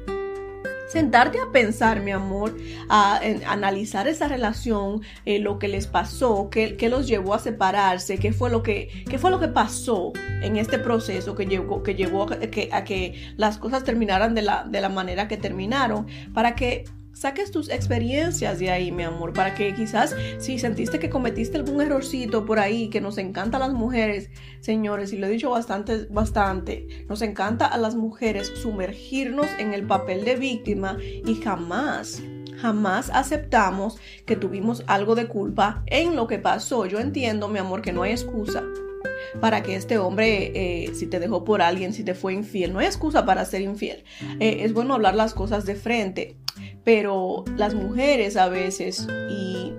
sentarte 0.94 1.40
a 1.40 1.52
pensar, 1.52 2.02
mi 2.02 2.12
amor, 2.12 2.56
a, 2.88 3.20
analizar 3.48 4.08
esa 4.08 4.28
relación, 4.28 5.02
eh, 5.26 5.40
lo 5.40 5.58
que 5.58 5.68
les 5.68 5.88
pasó, 5.88 6.50
qué, 6.52 6.78
los 6.88 7.08
llevó 7.08 7.34
a 7.34 7.40
separarse, 7.40 8.20
qué 8.20 8.32
fue 8.32 8.52
lo 8.52 8.62
que, 8.62 9.04
qué 9.10 9.18
fue 9.18 9.32
lo 9.32 9.40
que 9.40 9.48
pasó 9.48 10.14
en 10.44 10.56
este 10.58 10.78
proceso 10.78 11.34
que 11.34 11.48
llevó, 11.48 11.82
que 11.82 11.96
llevó 11.96 12.32
a, 12.32 12.38
que, 12.38 12.70
a 12.72 12.84
que 12.84 13.34
las 13.38 13.58
cosas 13.58 13.84
terminaran 13.84 14.36
de 14.36 14.44
la, 14.44 14.66
de 14.66 14.82
la 14.82 14.90
manera 14.90 15.28
que 15.28 15.38
terminaron, 15.38 16.06
para 16.32 16.54
que 16.54 16.86
saques 17.14 17.52
tus 17.52 17.70
experiencias 17.70 18.60
de 18.60 18.72
ahí, 18.72 18.92
mi 18.92 19.04
amor, 19.04 19.34
para 19.34 19.56
que 19.56 19.74
quizás 19.74 20.16
si 20.40 20.60
sentiste 20.60 21.00
que 21.00 21.10
cometiste 21.10 21.58
algún 21.58 21.82
errorcito 21.82 22.46
por 22.46 22.60
ahí, 22.60 22.90
que 22.90 23.02
nos 23.02 23.18
encanta 23.18 23.58
a 23.58 23.60
las 23.60 23.74
mujeres, 23.74 24.30
señores, 24.60 25.14
y 25.14 25.18
lo 25.18 25.28
he 25.28 25.30
dicho 25.30 25.50
bastante, 25.50 26.08
bastante, 26.10 27.06
nos 27.08 27.22
encanta 27.22 27.66
a 27.66 27.78
las 27.78 27.96
mujeres 27.96 28.52
sumergirnos 28.62 29.48
en 29.60 29.74
el 29.74 29.86
papel 29.86 30.26
de 30.26 30.36
víctima 30.36 30.98
y 31.02 31.36
jamás 31.36 32.22
jamás 32.64 33.10
aceptamos 33.14 33.98
que 34.26 34.38
tuvimos 34.38 34.86
algo 34.88 35.16
de 35.16 35.28
culpa 35.28 35.84
en 35.88 36.16
lo 36.16 36.28
que 36.28 36.40
pasó. 36.40 36.86
Yo 36.86 37.00
entiendo, 37.00 37.50
mi 37.50 37.60
amor, 37.60 37.82
que 37.82 37.92
no 37.92 38.04
hay 38.04 38.12
excusa 38.12 38.64
para 39.42 39.64
que 39.64 39.76
este 39.76 39.98
hombre, 39.98 40.52
eh, 40.56 40.94
si 40.94 41.08
te 41.08 41.20
dejó 41.20 41.44
por 41.44 41.62
alguien, 41.62 41.92
si 41.92 42.06
te 42.06 42.14
fue 42.14 42.34
infiel, 42.34 42.72
no 42.72 42.80
hay 42.80 42.86
excusa 42.86 43.26
para 43.26 43.44
ser 43.44 43.62
infiel. 43.62 44.06
Eh, 44.40 44.60
es 44.62 44.72
bueno 44.72 44.94
hablar 44.94 45.16
las 45.16 45.34
cosas 45.34 45.66
de 45.66 45.76
frente 45.76 46.38
pero 46.84 47.46
las 47.56 47.74
mujeres 47.74 48.38
a 48.38 48.50
veces, 48.50 49.08
y, 49.30 49.74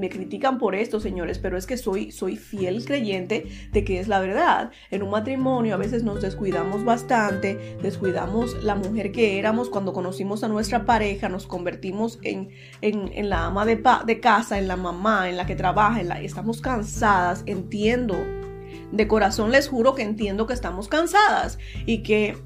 me 0.00 0.08
critican 0.08 0.58
por 0.58 0.74
esto, 0.74 0.98
señores, 0.98 1.38
pero 1.38 1.58
es 1.58 1.66
que 1.66 1.76
soy, 1.76 2.10
soy 2.10 2.36
fiel 2.36 2.86
creyente 2.86 3.46
de 3.70 3.84
que 3.84 4.00
es 4.00 4.08
la 4.08 4.18
verdad. 4.18 4.70
En 4.90 5.02
un 5.02 5.10
matrimonio 5.10 5.74
a 5.74 5.76
veces 5.78 6.02
nos 6.02 6.22
descuidamos 6.22 6.84
bastante, 6.84 7.76
descuidamos 7.82 8.64
la 8.64 8.74
mujer 8.76 9.12
que 9.12 9.38
éramos 9.38 9.68
cuando 9.68 9.92
conocimos 9.92 10.42
a 10.42 10.48
nuestra 10.48 10.86
pareja, 10.86 11.28
nos 11.28 11.46
convertimos 11.46 12.18
en, 12.22 12.48
en, 12.80 13.28
la 13.28 13.44
ama 13.44 13.66
de, 13.66 13.82
de, 14.06 14.20
casa, 14.20 14.58
en 14.58 14.68
la 14.68 14.76
mamá, 14.76 15.28
en 15.28 15.36
la 15.36 15.44
que 15.44 15.54
trabaja, 15.54 16.00
en 16.00 16.08
la, 16.08 16.20
estamos 16.22 16.62
cansadas, 16.62 17.42
entiendo. 17.44 18.16
De 18.92 19.06
corazón 19.06 19.50
les 19.50 19.68
juro 19.68 19.94
que 19.94 20.02
entiendo 20.02 20.46
que 20.46 20.54
estamos 20.54 20.88
cansadas 20.88 21.58
y 21.84 22.02
que 22.02 22.36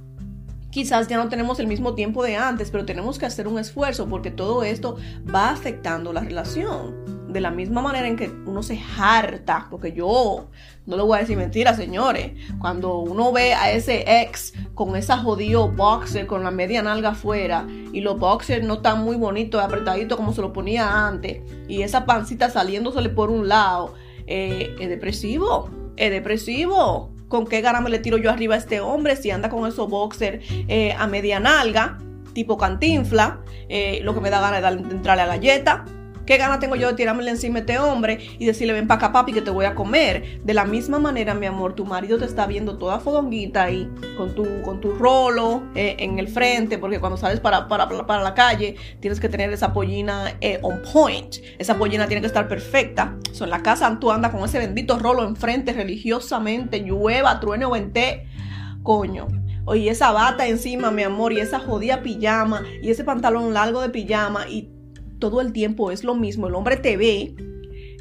quizás 0.74 1.06
ya 1.06 1.16
no 1.18 1.28
tenemos 1.28 1.60
el 1.60 1.68
mismo 1.68 1.94
tiempo 1.94 2.24
de 2.24 2.34
antes, 2.34 2.72
pero 2.72 2.84
tenemos 2.84 3.16
que 3.16 3.26
hacer 3.26 3.46
un 3.46 3.60
esfuerzo 3.60 4.08
porque 4.08 4.32
todo 4.32 4.64
esto 4.64 4.96
va 5.32 5.50
afectando 5.50 6.12
la 6.12 6.22
relación. 6.22 7.32
De 7.32 7.40
la 7.40 7.52
misma 7.52 7.80
manera 7.80 8.08
en 8.08 8.16
que 8.16 8.28
uno 8.44 8.60
se 8.60 8.80
harta, 8.98 9.68
porque 9.70 9.92
yo 9.92 10.48
no 10.84 10.96
le 10.96 11.02
voy 11.04 11.16
a 11.16 11.20
decir 11.20 11.36
mentira, 11.36 11.74
señores, 11.74 12.32
cuando 12.58 12.98
uno 12.98 13.30
ve 13.30 13.54
a 13.54 13.70
ese 13.70 14.04
ex 14.22 14.52
con 14.74 14.96
esa 14.96 15.16
jodido 15.18 15.68
boxer 15.68 16.26
con 16.26 16.42
la 16.42 16.50
media 16.50 16.82
nalga 16.82 17.10
afuera 17.10 17.68
y 17.92 18.00
los 18.00 18.18
boxers 18.18 18.66
no 18.66 18.74
están 18.74 19.04
muy 19.04 19.14
bonitos, 19.14 19.62
apretaditos 19.62 20.16
como 20.16 20.32
se 20.32 20.40
lo 20.40 20.52
ponía 20.52 21.06
antes, 21.06 21.40
y 21.68 21.82
esa 21.82 22.04
pancita 22.04 22.50
saliéndosele 22.50 23.10
por 23.10 23.30
un 23.30 23.46
lado, 23.46 23.94
eh, 24.26 24.74
es 24.80 24.88
depresivo, 24.88 25.70
es 25.96 26.10
depresivo 26.10 27.13
con 27.28 27.46
qué 27.46 27.60
gana 27.60 27.80
me 27.80 27.90
le 27.90 27.98
tiro 27.98 28.16
yo 28.18 28.30
arriba 28.30 28.54
a 28.54 28.58
este 28.58 28.80
hombre 28.80 29.16
si 29.16 29.30
anda 29.30 29.48
con 29.48 29.68
esos 29.68 29.88
boxer 29.88 30.40
eh, 30.68 30.94
a 30.98 31.06
media 31.06 31.40
nalga, 31.40 31.98
tipo 32.32 32.58
cantinfla, 32.58 33.40
eh, 33.68 34.00
lo 34.02 34.14
que 34.14 34.20
me 34.20 34.30
da 34.30 34.40
ganas 34.40 34.62
de, 34.62 34.94
entrarle 34.94 35.22
a 35.22 35.26
galleta. 35.26 35.84
¿Qué 36.26 36.38
gana 36.38 36.58
tengo 36.58 36.74
yo 36.74 36.88
de 36.88 36.94
tirarme 36.94 37.28
encima 37.28 37.56
a 37.56 37.60
este 37.60 37.78
hombre 37.78 38.18
y 38.38 38.46
decirle 38.46 38.72
ven 38.72 38.86
para 38.86 38.98
acá 38.98 39.12
papi 39.12 39.32
que 39.32 39.42
te 39.42 39.50
voy 39.50 39.66
a 39.66 39.74
comer? 39.74 40.40
De 40.42 40.54
la 40.54 40.64
misma 40.64 40.98
manera, 40.98 41.34
mi 41.34 41.46
amor, 41.46 41.74
tu 41.74 41.84
marido 41.84 42.18
te 42.18 42.24
está 42.24 42.46
viendo 42.46 42.78
toda 42.78 42.98
fodonguita 42.98 43.64
ahí 43.64 43.90
con 44.16 44.34
tu, 44.34 44.62
con 44.62 44.80
tu 44.80 44.92
rolo 44.92 45.64
eh, 45.74 45.96
en 45.98 46.18
el 46.18 46.28
frente, 46.28 46.78
porque 46.78 46.98
cuando 46.98 47.18
sales 47.18 47.40
para, 47.40 47.68
para, 47.68 47.88
para, 47.88 48.22
la 48.22 48.34
calle 48.34 48.76
tienes 49.00 49.20
que 49.20 49.28
tener 49.28 49.52
esa 49.52 49.72
pollina 49.72 50.36
eh, 50.40 50.58
on 50.62 50.80
point. 50.92 51.36
Esa 51.58 51.76
pollina 51.76 52.06
tiene 52.06 52.22
que 52.22 52.26
estar 52.26 52.48
perfecta. 52.48 53.16
So, 53.32 53.44
en 53.44 53.50
la 53.50 53.62
casa 53.62 53.98
tú 54.00 54.10
andas 54.10 54.32
con 54.32 54.42
ese 54.44 54.58
bendito 54.58 54.98
rolo 54.98 55.24
enfrente 55.24 55.72
religiosamente, 55.74 56.80
llueva, 56.80 57.38
truene 57.38 57.66
o 57.66 57.70
vente. 57.70 58.26
Coño, 58.82 59.28
Oye, 59.66 59.88
esa 59.90 60.12
bata 60.12 60.46
encima, 60.46 60.90
mi 60.90 61.04
amor, 61.04 61.32
y 61.32 61.40
esa 61.40 61.58
jodida 61.58 62.02
pijama, 62.02 62.64
y 62.82 62.90
ese 62.90 63.02
pantalón 63.02 63.54
largo 63.54 63.80
de 63.80 63.88
pijama, 63.88 64.46
y 64.46 64.73
todo 65.30 65.40
el 65.40 65.54
tiempo 65.54 65.90
es 65.90 66.04
lo 66.04 66.14
mismo. 66.14 66.48
El 66.48 66.54
hombre 66.54 66.76
te 66.76 66.98
ve 66.98 67.34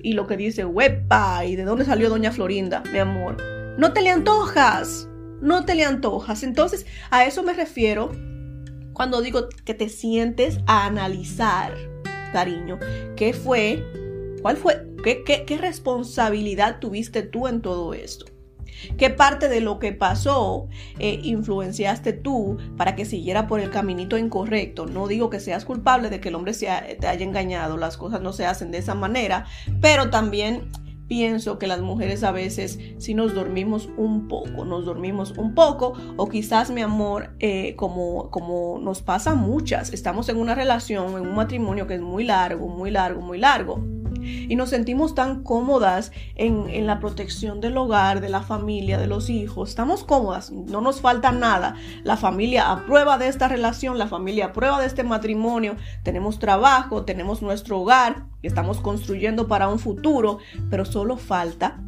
y 0.03 0.11
lo 0.11 0.27
que 0.27 0.35
dice, 0.35 0.65
huepa, 0.65 1.45
¿y 1.45 1.55
de 1.55 1.63
dónde 1.63 1.85
salió 1.85 2.09
doña 2.09 2.33
Florinda, 2.33 2.83
mi 2.91 2.99
amor? 2.99 3.37
No 3.77 3.93
te 3.93 4.01
le 4.01 4.09
antojas, 4.09 5.07
no 5.39 5.63
te 5.63 5.73
le 5.73 5.85
antojas. 5.85 6.43
Entonces, 6.43 6.85
a 7.11 7.23
eso 7.23 7.41
me 7.41 7.53
refiero 7.53 8.11
cuando 8.91 9.21
digo 9.21 9.47
que 9.63 9.73
te 9.73 9.87
sientes 9.87 10.57
a 10.67 10.85
analizar, 10.85 11.73
cariño, 12.33 12.77
qué 13.15 13.31
fue, 13.31 13.81
cuál 14.41 14.57
fue, 14.57 14.85
qué, 15.01 15.23
qué, 15.23 15.45
qué 15.45 15.57
responsabilidad 15.57 16.81
tuviste 16.81 17.23
tú 17.23 17.47
en 17.47 17.61
todo 17.61 17.93
esto. 17.93 18.25
¿Qué 18.97 19.09
parte 19.09 19.49
de 19.49 19.61
lo 19.61 19.79
que 19.79 19.93
pasó 19.93 20.67
eh, 20.99 21.19
influenciaste 21.23 22.13
tú 22.13 22.57
para 22.77 22.95
que 22.95 23.05
siguiera 23.05 23.47
por 23.47 23.59
el 23.59 23.69
caminito 23.69 24.17
incorrecto? 24.17 24.85
No 24.85 25.07
digo 25.07 25.29
que 25.29 25.39
seas 25.39 25.65
culpable 25.65 26.09
de 26.09 26.19
que 26.19 26.29
el 26.29 26.35
hombre 26.35 26.53
te 26.53 27.07
haya 27.07 27.25
engañado, 27.25 27.77
las 27.77 27.97
cosas 27.97 28.21
no 28.21 28.33
se 28.33 28.45
hacen 28.45 28.71
de 28.71 28.77
esa 28.77 28.95
manera, 28.95 29.45
pero 29.81 30.09
también 30.09 30.69
pienso 31.07 31.59
que 31.59 31.67
las 31.67 31.81
mujeres 31.81 32.23
a 32.23 32.31
veces 32.31 32.79
si 32.97 33.13
nos 33.13 33.33
dormimos 33.33 33.89
un 33.97 34.27
poco, 34.27 34.65
nos 34.65 34.85
dormimos 34.85 35.37
un 35.37 35.53
poco 35.53 35.93
o 36.17 36.27
quizás 36.27 36.71
mi 36.71 36.81
amor, 36.81 37.35
eh, 37.39 37.75
como, 37.75 38.29
como 38.31 38.79
nos 38.79 39.01
pasa 39.01 39.35
muchas, 39.35 39.93
estamos 39.93 40.29
en 40.29 40.37
una 40.37 40.55
relación, 40.55 41.17
en 41.17 41.27
un 41.27 41.35
matrimonio 41.35 41.87
que 41.87 41.95
es 41.95 42.01
muy 42.01 42.23
largo, 42.23 42.67
muy 42.67 42.91
largo, 42.91 43.21
muy 43.21 43.37
largo 43.37 43.92
y 44.23 44.55
nos 44.55 44.69
sentimos 44.69 45.15
tan 45.15 45.43
cómodas 45.43 46.11
en, 46.35 46.69
en, 46.69 46.87
la 46.87 46.99
protección 46.99 47.61
del 47.61 47.77
hogar, 47.77 48.21
de 48.21 48.29
la 48.29 48.41
familia, 48.41 48.97
de 48.97 49.07
los 49.07 49.29
hijos. 49.29 49.69
Estamos 49.69 50.03
cómodas, 50.03 50.51
no 50.51 50.81
nos 50.81 51.01
falta 51.01 51.31
nada. 51.31 51.75
La 52.03 52.17
familia 52.17 52.71
aprueba 52.71 53.17
de 53.17 53.27
esta 53.27 53.47
relación, 53.47 53.97
la 53.97 54.07
familia 54.07 54.47
aprueba 54.47 54.79
de 54.79 54.87
este 54.87 55.03
matrimonio, 55.03 55.75
tenemos 56.03 56.39
trabajo, 56.39 57.03
tenemos 57.05 57.41
nuestro 57.41 57.81
hogar, 57.81 58.25
estamos 58.41 58.79
construyendo 58.79 59.47
para 59.47 59.67
un 59.67 59.79
futuro, 59.79 60.39
pero 60.69 60.85
solo 60.85 61.17
falta 61.17 61.81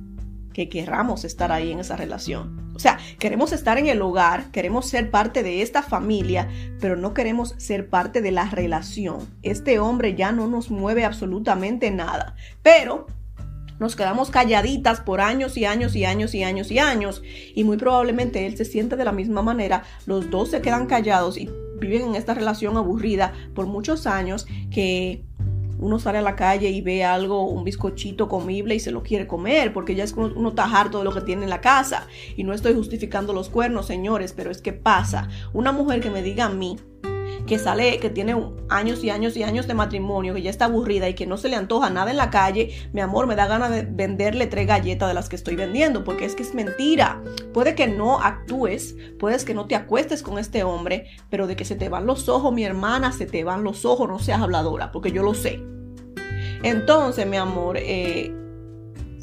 que 0.54 0.70
querramos 0.70 1.26
estar 1.26 1.52
ahí 1.52 1.72
en 1.72 1.80
esa 1.80 1.96
relación. 1.98 2.65
O 2.76 2.80
sea, 2.80 3.00
queremos 3.20 3.54
estar 3.54 3.78
en 3.78 3.88
el 3.88 4.02
hogar, 4.02 4.52
queremos 4.52 4.88
ser 4.88 5.10
parte 5.10 5.44
de 5.44 5.62
esta 5.62 5.82
familia, 5.82 6.50
pero 6.82 6.98
no 6.98 7.14
queremos 7.14 7.56
ser 7.58 7.90
parte 7.90 8.22
de 8.22 8.32
la 8.32 8.50
relación. 8.50 9.20
Este 9.44 9.80
hombre 9.80 10.16
ya 10.16 10.34
no 10.34 10.48
nos 10.48 10.70
mueve 10.70 11.06
absolutamente 11.06 11.90
nada, 11.90 12.36
pero 12.62 13.08
nos 13.80 13.96
quedamos 13.96 14.30
calladitas 14.30 15.02
por 15.02 15.22
años 15.22 15.58
y 15.58 15.66
años 15.66 15.96
y 15.96 16.06
años 16.06 16.34
y 16.34 16.44
años 16.44 16.72
y 16.72 16.80
años 16.80 17.22
y 17.54 17.64
muy 17.64 17.78
probablemente 17.78 18.46
él 18.46 18.56
se 18.56 18.66
siente 18.66 18.96
de 18.96 19.06
la 19.06 19.12
misma 19.12 19.42
manera, 19.42 19.84
los 20.06 20.30
dos 20.30 20.52
se 20.52 20.62
quedan 20.62 20.86
callados 20.86 21.38
y 21.38 21.50
viven 21.80 22.02
en 22.04 22.16
esta 22.16 22.34
relación 22.34 22.78
aburrida 22.78 23.34
por 23.54 23.68
muchos 23.68 24.08
años 24.08 24.48
que 24.72 25.24
uno 25.80 26.00
sale 26.00 26.20
a 26.20 26.22
la 26.22 26.36
calle 26.36 26.70
y 26.70 26.82
ve 26.82 27.04
algo, 27.04 27.48
un 27.48 27.64
bizcochito 27.64 28.28
comible 28.28 28.76
y 28.76 28.80
se 28.80 28.92
lo 28.92 29.04
quiere 29.04 29.28
comer, 29.28 29.74
porque 29.74 29.96
ya 29.96 30.04
es 30.04 30.14
uno, 30.14 30.34
uno 30.36 30.50
está 30.50 30.64
harto 30.64 31.00
de 31.00 31.04
lo 31.04 31.14
que 31.14 31.22
tiene 31.22 31.44
en 31.44 31.50
la 31.50 31.62
casa. 31.62 32.08
Y 32.36 32.44
no 32.44 32.54
estoy 32.54 32.74
justificando 32.74 33.34
los 33.34 33.50
cuernos, 33.50 33.86
señores, 33.86 34.34
pero 34.34 34.52
es 34.52 34.62
que 34.62 34.74
pasa. 34.74 35.30
Una 35.54 35.72
mujer 35.72 36.02
que 36.02 36.10
me 36.10 36.22
diga 36.22 36.46
a 36.46 36.50
mí 36.50 36.78
que 37.46 37.60
sale, 37.60 38.00
que 38.00 38.10
tiene 38.10 38.36
años 38.70 39.04
y 39.04 39.10
años 39.10 39.38
y 39.38 39.44
años 39.44 39.68
de 39.68 39.74
matrimonio, 39.74 40.34
que 40.34 40.42
ya 40.42 40.50
está 40.50 40.66
aburrida 40.66 41.08
y 41.08 41.14
que 41.14 41.26
no 41.26 41.38
se 41.38 41.50
le 41.50 41.56
antoja 41.56 41.90
nada 41.90 42.12
en 42.12 42.18
la 42.18 42.30
calle, 42.30 42.90
mi 42.94 43.02
amor, 43.02 43.28
me 43.28 43.36
da 43.36 43.48
ganas 43.48 43.72
de 43.72 43.84
venderle 43.84 44.48
tres 44.48 44.68
galletas 44.68 45.08
de 45.08 45.14
las 45.14 45.30
que 45.30 45.36
estoy 45.36 45.56
vendiendo, 45.56 46.04
porque 46.04 46.26
es 46.26 46.36
que 46.36 46.44
es 46.44 46.54
mentira. 46.54 47.22
Puede 47.54 47.76
que 47.76 47.88
no 47.88 48.20
actúes, 48.22 48.96
puedes 49.20 49.46
que 49.46 49.54
no 49.54 49.66
te 49.66 49.76
acuestes 49.76 50.24
con 50.24 50.40
este 50.40 50.64
hombre, 50.64 51.08
pero 51.30 51.48
de 51.48 51.56
que 51.56 51.66
se 51.66 51.76
te 51.76 51.90
van 51.90 52.06
los 52.06 52.30
ojos, 52.30 52.54
mi 52.54 52.64
hermana, 52.64 53.12
se 53.12 53.26
te 53.26 53.44
van 53.44 53.64
los 53.64 53.86
ojos, 53.86 54.08
no 54.08 54.20
seas 54.20 54.42
habladora, 54.42 54.92
porque 54.92 55.12
yo 55.12 55.24
lo 55.24 55.34
sé. 55.34 55.62
Entonces, 56.64 57.28
mi 57.28 57.38
amor, 57.38 57.78
eh, 57.78 58.34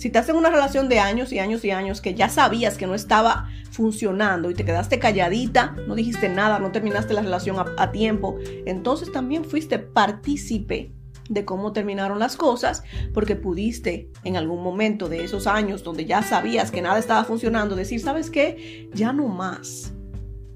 si 0.03 0.09
estás 0.09 0.29
en 0.29 0.35
una 0.35 0.51
relación 0.51 0.89
de 0.89 0.99
años 0.99 1.33
y 1.33 1.39
años 1.39 1.65
y 1.65 1.71
años 1.71 2.01
que 2.01 2.13
ya 2.15 2.29
sabías 2.29 2.77
que 2.77 2.89
no 2.89 2.97
estaba 2.97 3.49
funcionando 3.71 4.51
y 4.51 4.55
te 4.55 4.65
quedaste 4.65 4.99
calladita, 4.99 5.77
no 5.87 5.95
dijiste 5.95 6.29
nada, 6.29 6.59
no 6.59 6.73
terminaste 6.73 7.15
la 7.15 7.23
relación 7.23 7.57
a, 7.79 7.93
tiempo, 7.93 8.37
entonces 8.67 9.13
también 9.13 9.45
fuiste 9.45 9.79
partícipe 9.79 10.91
de 11.29 11.45
cómo 11.45 11.73
terminaron 11.73 12.19
las 12.19 12.37
cosas, 12.37 12.83
porque 13.15 13.37
pudiste 13.37 14.11
en 14.25 14.37
algún 14.37 14.65
momento 14.65 15.09
de 15.09 15.23
esos 15.23 15.47
años 15.47 15.85
donde 15.85 16.05
ya 16.05 16.25
sabías 16.25 16.73
que 16.73 16.83
nada 16.83 16.99
estaba 16.99 17.23
funcionando, 17.23 17.77
decir, 17.77 18.01
¿sabes 18.01 18.29
qué? 18.29 18.91
Ya 18.93 19.13
no 19.13 19.29
más 19.29 19.93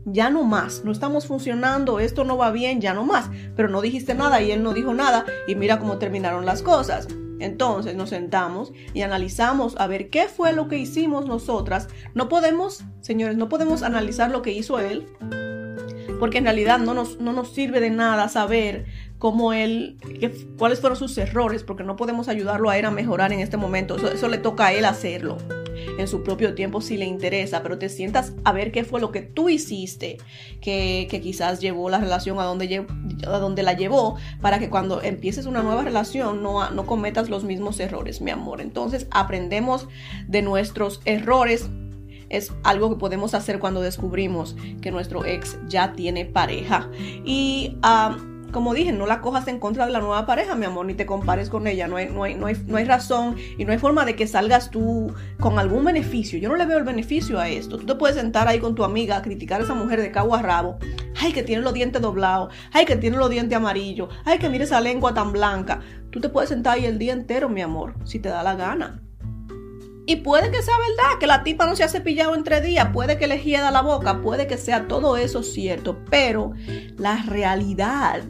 ya 0.09 0.31
no 0.31 0.45
más, 0.45 0.85
no 0.85 0.91
estamos 0.91 1.27
funcionando, 1.27 1.99
esto 1.99 2.23
no 2.23 2.37
va 2.37 2.53
bien, 2.53 2.81
ya 2.81 2.95
no 2.95 3.05
más. 3.05 3.29
Pero 3.57 3.69
no 3.69 3.81
dijiste 3.81 4.15
nada 4.15 4.41
y 4.41 4.53
él 4.53 4.63
no 4.63 4.73
dijo 4.73 4.95
nada 4.95 5.27
y 5.49 5.57
mira 5.57 5.81
cómo 5.81 5.99
terminaron 5.99 6.47
las 6.47 6.63
cosas. 6.63 7.09
Entonces 7.39 7.95
nos 7.95 8.11
sentamos 8.11 8.73
y 8.95 9.03
analizamos 9.03 9.77
a 9.79 9.87
ver 9.87 10.11
qué 10.11 10.29
fue 10.29 10.53
lo 10.53 10.69
que 10.69 10.79
hicimos 10.79 11.27
nosotras. 11.27 11.89
No 12.15 12.29
podemos, 12.29 12.85
señores, 13.01 13.37
no 13.37 13.49
podemos 13.49 13.83
analizar 13.83 14.31
lo 14.31 14.43
que 14.43 14.53
hizo 14.53 14.79
él, 14.79 15.07
porque 16.19 16.39
en 16.39 16.45
realidad 16.45 16.79
no 16.79 16.95
nos, 16.95 17.21
no 17.21 17.33
nos 17.33 17.53
sirve 17.53 17.81
de 17.81 17.91
nada 17.91 18.29
saber 18.29 18.87
cómo 19.19 19.53
él, 19.53 19.97
cuáles 20.59 20.81
fueron 20.81 20.99
sus 20.99 21.17
errores, 21.19 21.63
porque 21.63 21.85
no 21.85 21.97
podemos 21.97 22.29
ayudarlo 22.29 22.71
a 22.71 22.79
él 22.79 22.85
a 22.85 22.91
mejorar 22.91 23.33
en 23.33 23.41
este 23.41 23.57
momento. 23.57 23.97
Eso, 23.97 24.29
le 24.29 24.39
toca 24.39 24.67
a 24.67 24.73
él 24.73 24.85
hacerlo 24.85 25.39
en 25.99 26.09
su 26.09 26.23
propio 26.23 26.55
tiempo 26.55 26.81
si 26.81 26.97
le 26.97 27.07
interesa, 27.07 27.63
pero 27.63 27.79
te 27.79 27.89
sientas 27.89 28.33
a 28.45 28.53
ver 28.53 28.73
qué 28.73 28.85
fue 28.85 29.01
lo 29.01 29.13
que 29.13 29.23
tú 29.23 29.49
hiciste 29.49 30.19
que, 30.61 31.09
quizás 31.23 31.61
llevó 31.61 31.89
la 31.89 31.99
relación 31.99 32.39
a 32.39 32.45
donde, 32.45 32.87
a 33.27 33.39
donde 33.39 33.63
la 33.63 33.73
llevó 33.73 34.17
para 34.41 34.59
que 34.59 34.69
cuando 34.69 35.03
empieces 35.03 35.47
una 35.47 35.63
nueva 35.63 35.83
relación 35.83 36.43
no, 36.43 36.69
no 36.71 36.87
cometas 36.87 37.31
los 37.31 37.45
mismos 37.45 37.81
errores, 37.81 38.21
mi 38.21 38.31
amor. 38.31 38.61
Entonces 38.61 39.07
aprendemos 39.11 39.89
de 40.29 40.43
nuestros 40.43 41.01
errores 41.05 41.69
es 42.29 42.53
algo 42.65 42.91
que 42.91 42.97
podemos 42.97 43.35
hacer 43.35 43.61
cuando 43.61 43.81
descubrimos 43.81 44.57
que 44.83 44.91
nuestro 44.91 45.25
ex 45.25 45.59
ya 45.69 45.93
tiene 45.93 46.25
pareja. 46.25 46.91
Y 47.25 47.77
ah, 47.83 48.17
como 48.57 48.73
dije, 48.73 48.91
no 48.91 49.05
la 49.05 49.21
cojas 49.21 49.49
en 49.49 49.59
contra 49.59 49.85
de 49.85 49.93
la 49.93 50.01
nueva 50.01 50.25
pareja, 50.25 50.55
mi 50.55 50.65
amor, 50.65 50.87
ni 50.87 50.95
te 50.95 51.05
compares 51.05 51.51
con 51.51 51.67
ella. 51.67 51.89
No 51.89 51.97
hay, 51.97 52.09
no 52.09 52.23
hay, 52.23 52.37
no 52.37 52.47
hay, 52.47 52.57
no 52.67 52.79
hay 52.79 52.87
razón 52.87 53.37
y 53.59 53.67
no 53.67 53.73
hay 53.73 53.77
forma 53.77 54.07
de 54.07 54.17
que 54.17 54.27
salgas 54.27 54.71
tú 54.71 55.13
con 55.39 55.59
algún 55.59 55.85
beneficio. 55.85 56.39
Yo 56.39 56.49
no 56.49 56.57
le 56.57 56.65
veo 56.65 56.79
el 56.79 56.85
beneficio 56.85 57.39
a 57.39 57.51
esto. 57.51 57.77
Tú 57.77 57.85
te 57.85 57.95
puedes 57.97 58.17
sentar 58.17 58.49
ahí 58.49 58.59
con 58.59 58.75
tu 58.75 58.83
amiga 58.83 59.19
a 59.19 59.21
criticar 59.21 59.61
a 59.61 59.65
esa 59.65 59.75
mujer 59.75 60.01
de 60.01 60.11
cabo 60.11 60.35
a 60.35 60.41
rabo. 60.41 60.79
Ay, 61.21 61.35
que 61.35 61.43
tiene 61.43 61.61
los 61.61 61.75
dientes 61.75 62.01
doblados. 62.01 62.51
Ay, 62.73 62.87
que 62.87 62.97
tiene 62.97 63.19
los 63.19 63.29
dientes 63.29 63.55
amarillos. 63.55 64.09
Ay, 64.25 64.39
que 64.39 64.49
mire 64.49 64.65
esa 64.65 64.81
lengua 64.81 65.13
tan 65.13 65.33
blanca. 65.33 65.83
Tú 66.09 66.23
te 66.23 66.31
puedes 66.31 66.49
sentar 66.49 66.79
ahí 66.79 66.87
el 66.87 66.97
día 66.99 67.13
entero, 67.13 67.51
mi 67.51 67.61
amor, 67.61 67.93
si 68.05 68.21
te 68.21 68.31
da 68.31 68.43
la 68.43 68.55
gana. 68.55 69.06
Y 70.09 70.17
puede 70.17 70.53
que 70.53 70.63
sea 70.63 70.75
verdad, 70.79 71.19
que 71.19 71.27
la 71.27 71.43
tipa 71.43 71.67
no 71.67 71.75
se 71.75 71.83
ha 71.83 71.89
cepillado 71.89 72.37
entre 72.37 72.61
días, 72.61 72.91
puede 72.93 73.19
que 73.19 73.27
le 73.27 73.43
hieda 73.43 73.73
la 73.73 73.83
boca, 73.83 74.23
puede 74.23 74.47
que 74.47 74.57
sea 74.57 74.87
todo 74.87 75.17
eso 75.17 75.43
cierto, 75.43 75.99
pero 76.09 76.53
la 76.97 77.25
realidad 77.25 78.23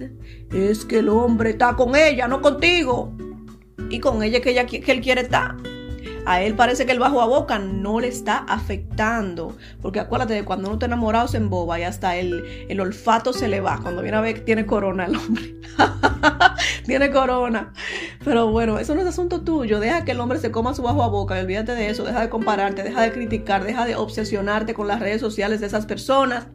es 0.50 0.86
que 0.86 1.00
el 1.00 1.10
hombre 1.10 1.50
está 1.50 1.76
con 1.76 1.94
ella, 1.94 2.28
no 2.28 2.40
contigo. 2.40 3.12
Y 3.90 4.00
con 4.00 4.22
ella 4.22 4.40
que, 4.40 4.50
ella, 4.50 4.66
que 4.66 4.90
él 4.90 5.00
quiere 5.02 5.20
estar. 5.20 5.54
A 6.26 6.42
él 6.42 6.54
parece 6.54 6.86
que 6.86 6.92
el 6.92 6.98
bajo 6.98 7.20
a 7.22 7.26
boca 7.26 7.60
no 7.60 8.00
le 8.00 8.08
está 8.08 8.38
afectando. 8.48 9.56
Porque 9.80 10.00
acuérdate 10.00 10.34
de 10.34 10.44
cuando 10.44 10.66
uno 10.66 10.74
está 10.74 10.86
enamorado 10.86 11.28
se 11.28 11.36
emboba 11.36 11.78
y 11.78 11.84
hasta 11.84 12.16
el, 12.16 12.66
el 12.68 12.80
olfato 12.80 13.32
se 13.32 13.46
le 13.46 13.60
va. 13.60 13.78
Cuando 13.80 14.02
viene 14.02 14.16
a 14.16 14.20
ver 14.20 14.34
que 14.34 14.40
tiene 14.40 14.66
corona 14.66 15.06
el 15.06 15.16
hombre. 15.16 15.54
tiene 16.84 17.12
corona. 17.12 17.72
Pero 18.24 18.50
bueno, 18.50 18.80
eso 18.80 18.96
no 18.96 19.02
es 19.02 19.06
asunto 19.06 19.42
tuyo. 19.42 19.78
Deja 19.78 20.04
que 20.04 20.12
el 20.12 20.20
hombre 20.20 20.40
se 20.40 20.50
coma 20.50 20.74
su 20.74 20.82
bajo 20.82 21.04
a 21.04 21.08
boca 21.08 21.36
y 21.38 21.42
olvídate 21.42 21.76
de 21.76 21.90
eso. 21.90 22.02
Deja 22.02 22.22
de 22.22 22.28
compararte, 22.28 22.82
deja 22.82 23.02
de 23.02 23.12
criticar, 23.12 23.64
deja 23.64 23.86
de 23.86 23.94
obsesionarte 23.94 24.74
con 24.74 24.88
las 24.88 24.98
redes 24.98 25.20
sociales 25.20 25.60
de 25.60 25.66
esas 25.66 25.86
personas 25.86 26.48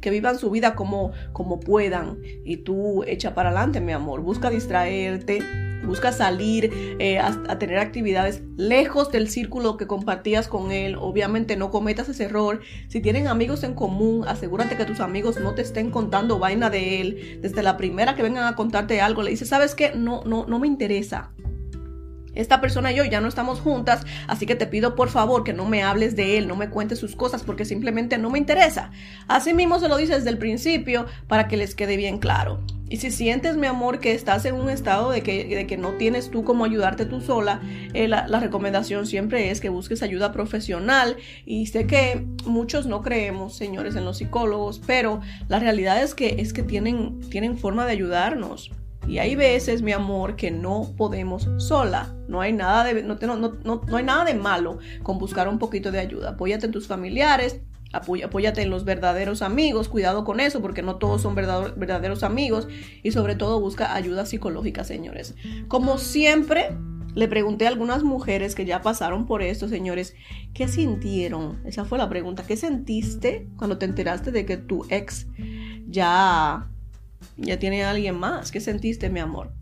que 0.00 0.10
vivan 0.10 0.38
su 0.38 0.50
vida 0.50 0.76
como, 0.76 1.10
como 1.32 1.58
puedan. 1.58 2.18
Y 2.44 2.58
tú 2.58 3.02
echa 3.04 3.34
para 3.34 3.50
adelante, 3.50 3.80
mi 3.80 3.92
amor. 3.92 4.20
Busca 4.20 4.48
distraerte, 4.48 5.40
busca 5.84 6.12
salir 6.12 6.96
eh, 6.98 7.18
a, 7.18 7.58
tener 7.58 7.78
actividades 7.78 8.42
lejos 8.56 9.10
del 9.10 9.28
círculo 9.28 9.76
que 9.76 9.86
compartías 9.86 10.48
con 10.48 10.70
él. 10.70 10.96
Obviamente 10.98 11.56
no 11.56 11.70
cometas 11.70 12.08
ese 12.08 12.24
error. 12.24 12.60
Si 12.88 13.00
tienen 13.00 13.28
amigos 13.28 13.62
en 13.64 13.74
común, 13.74 14.24
asegúrate 14.26 14.76
que 14.76 14.84
tus 14.84 15.00
amigos 15.00 15.38
no 15.40 15.54
te 15.54 15.62
estén 15.62 15.90
contando 15.90 16.38
vaina 16.38 16.70
de 16.70 17.00
él. 17.00 17.38
Desde 17.42 17.62
la 17.62 17.76
primera 17.76 18.14
que 18.14 18.22
vengan 18.22 18.44
a 18.44 18.56
contarte 18.56 19.00
algo, 19.00 19.22
le 19.22 19.30
dices, 19.30 19.48
¿sabes 19.48 19.74
qué? 19.74 19.92
No, 19.94 20.22
no, 20.24 20.46
no 20.46 20.58
me 20.58 20.66
interesa 20.66 21.30
esta 22.38 22.60
persona 22.60 22.92
y 22.92 22.96
yo 22.96 23.04
ya 23.04 23.20
no 23.20 23.28
estamos 23.28 23.60
juntas, 23.60 24.06
así 24.26 24.46
que 24.46 24.54
te 24.54 24.66
pido 24.66 24.94
por 24.94 25.10
favor 25.10 25.44
que 25.44 25.52
no 25.52 25.66
me 25.66 25.82
hables 25.82 26.16
de 26.16 26.38
él, 26.38 26.48
no 26.48 26.56
me 26.56 26.70
cuentes 26.70 26.98
sus 26.98 27.16
cosas 27.16 27.42
porque 27.42 27.64
simplemente 27.64 28.16
no 28.16 28.30
me 28.30 28.38
interesa. 28.38 28.90
Así 29.26 29.52
mismo 29.52 29.78
se 29.80 29.88
lo 29.88 29.96
dices 29.96 30.18
desde 30.18 30.30
el 30.30 30.38
principio 30.38 31.06
para 31.26 31.48
que 31.48 31.56
les 31.56 31.74
quede 31.74 31.96
bien 31.96 32.18
claro. 32.18 32.60
Y 32.90 32.98
si 32.98 33.10
sientes, 33.10 33.56
mi 33.56 33.66
amor, 33.66 34.00
que 34.00 34.12
estás 34.12 34.46
en 34.46 34.54
un 34.54 34.70
estado 34.70 35.10
de 35.10 35.22
que, 35.22 35.44
de 35.44 35.66
que 35.66 35.76
no 35.76 35.92
tienes 35.92 36.30
tú 36.30 36.42
cómo 36.42 36.64
ayudarte 36.64 37.04
tú 37.04 37.20
sola, 37.20 37.60
eh, 37.92 38.08
la, 38.08 38.26
la, 38.26 38.40
recomendación 38.40 39.06
siempre 39.06 39.50
es 39.50 39.60
que 39.60 39.68
busques 39.68 40.02
ayuda 40.02 40.32
profesional. 40.32 41.16
Y 41.44 41.66
sé 41.66 41.86
que 41.86 42.24
muchos 42.46 42.86
no 42.86 43.02
creemos, 43.02 43.54
señores, 43.56 43.94
en 43.94 44.06
los 44.06 44.18
psicólogos, 44.18 44.80
pero 44.86 45.20
la 45.48 45.58
realidad 45.58 46.02
es 46.02 46.14
que, 46.14 46.36
es 46.38 46.54
que 46.54 46.62
tienen, 46.62 47.20
tienen 47.28 47.58
forma 47.58 47.84
de 47.84 47.92
ayudarnos. 47.92 48.70
Y 49.08 49.18
hay 49.18 49.36
veces, 49.36 49.80
mi 49.80 49.92
amor, 49.92 50.36
que 50.36 50.50
no 50.50 50.92
podemos 50.96 51.48
sola. 51.56 52.14
No 52.28 52.42
hay 52.42 52.52
nada 52.52 52.84
de, 52.84 53.02
no, 53.02 53.16
no, 53.16 53.58
no, 53.64 53.96
hay 53.96 54.04
nada 54.04 54.24
de 54.26 54.34
malo 54.34 54.78
con 55.02 55.18
buscar 55.18 55.48
un 55.48 55.58
poquito 55.58 55.90
de 55.90 55.98
ayuda. 55.98 56.30
Apóyate 56.30 56.66
en 56.66 56.72
tus 56.72 56.86
familiares, 56.86 57.62
apóyate 57.92 58.60
en 58.60 58.68
los 58.68 58.84
verdaderos 58.84 59.40
amigos, 59.40 59.88
cuidado 59.88 60.24
con 60.24 60.40
eso 60.40 60.60
porque 60.60 60.82
no 60.82 60.96
todos 60.96 61.22
son 61.22 61.34
verdaderos 61.34 62.22
amigos 62.22 62.68
y 63.02 63.12
sobre 63.12 63.34
todo 63.34 63.60
busca 63.60 63.94
ayuda 63.94 64.26
psicológica, 64.26 64.84
señores. 64.84 65.34
Como 65.68 65.96
siempre, 65.96 66.76
le 67.14 67.28
pregunté 67.28 67.64
a 67.64 67.70
algunas 67.70 68.02
mujeres 68.02 68.54
que 68.54 68.66
ya 68.66 68.82
pasaron 68.82 69.26
por 69.26 69.40
esto, 69.40 69.68
señores, 69.68 70.14
¿qué 70.52 70.68
sintieron? 70.68 71.62
Esa 71.64 71.86
fue 71.86 71.96
la 71.96 72.10
pregunta. 72.10 72.44
¿Qué 72.46 72.58
sentiste 72.58 73.48
cuando 73.56 73.78
te 73.78 73.86
enteraste 73.86 74.32
de 74.32 74.44
que 74.44 74.58
tu 74.58 74.84
ex 74.90 75.26
ya 75.88 76.68
ya 77.36 77.58
tiene 77.58 77.84
alguien 77.84 78.16
más. 78.16 78.50
¿Qué 78.50 78.60
sentiste, 78.60 79.10
mi 79.10 79.20
amor? 79.20 79.52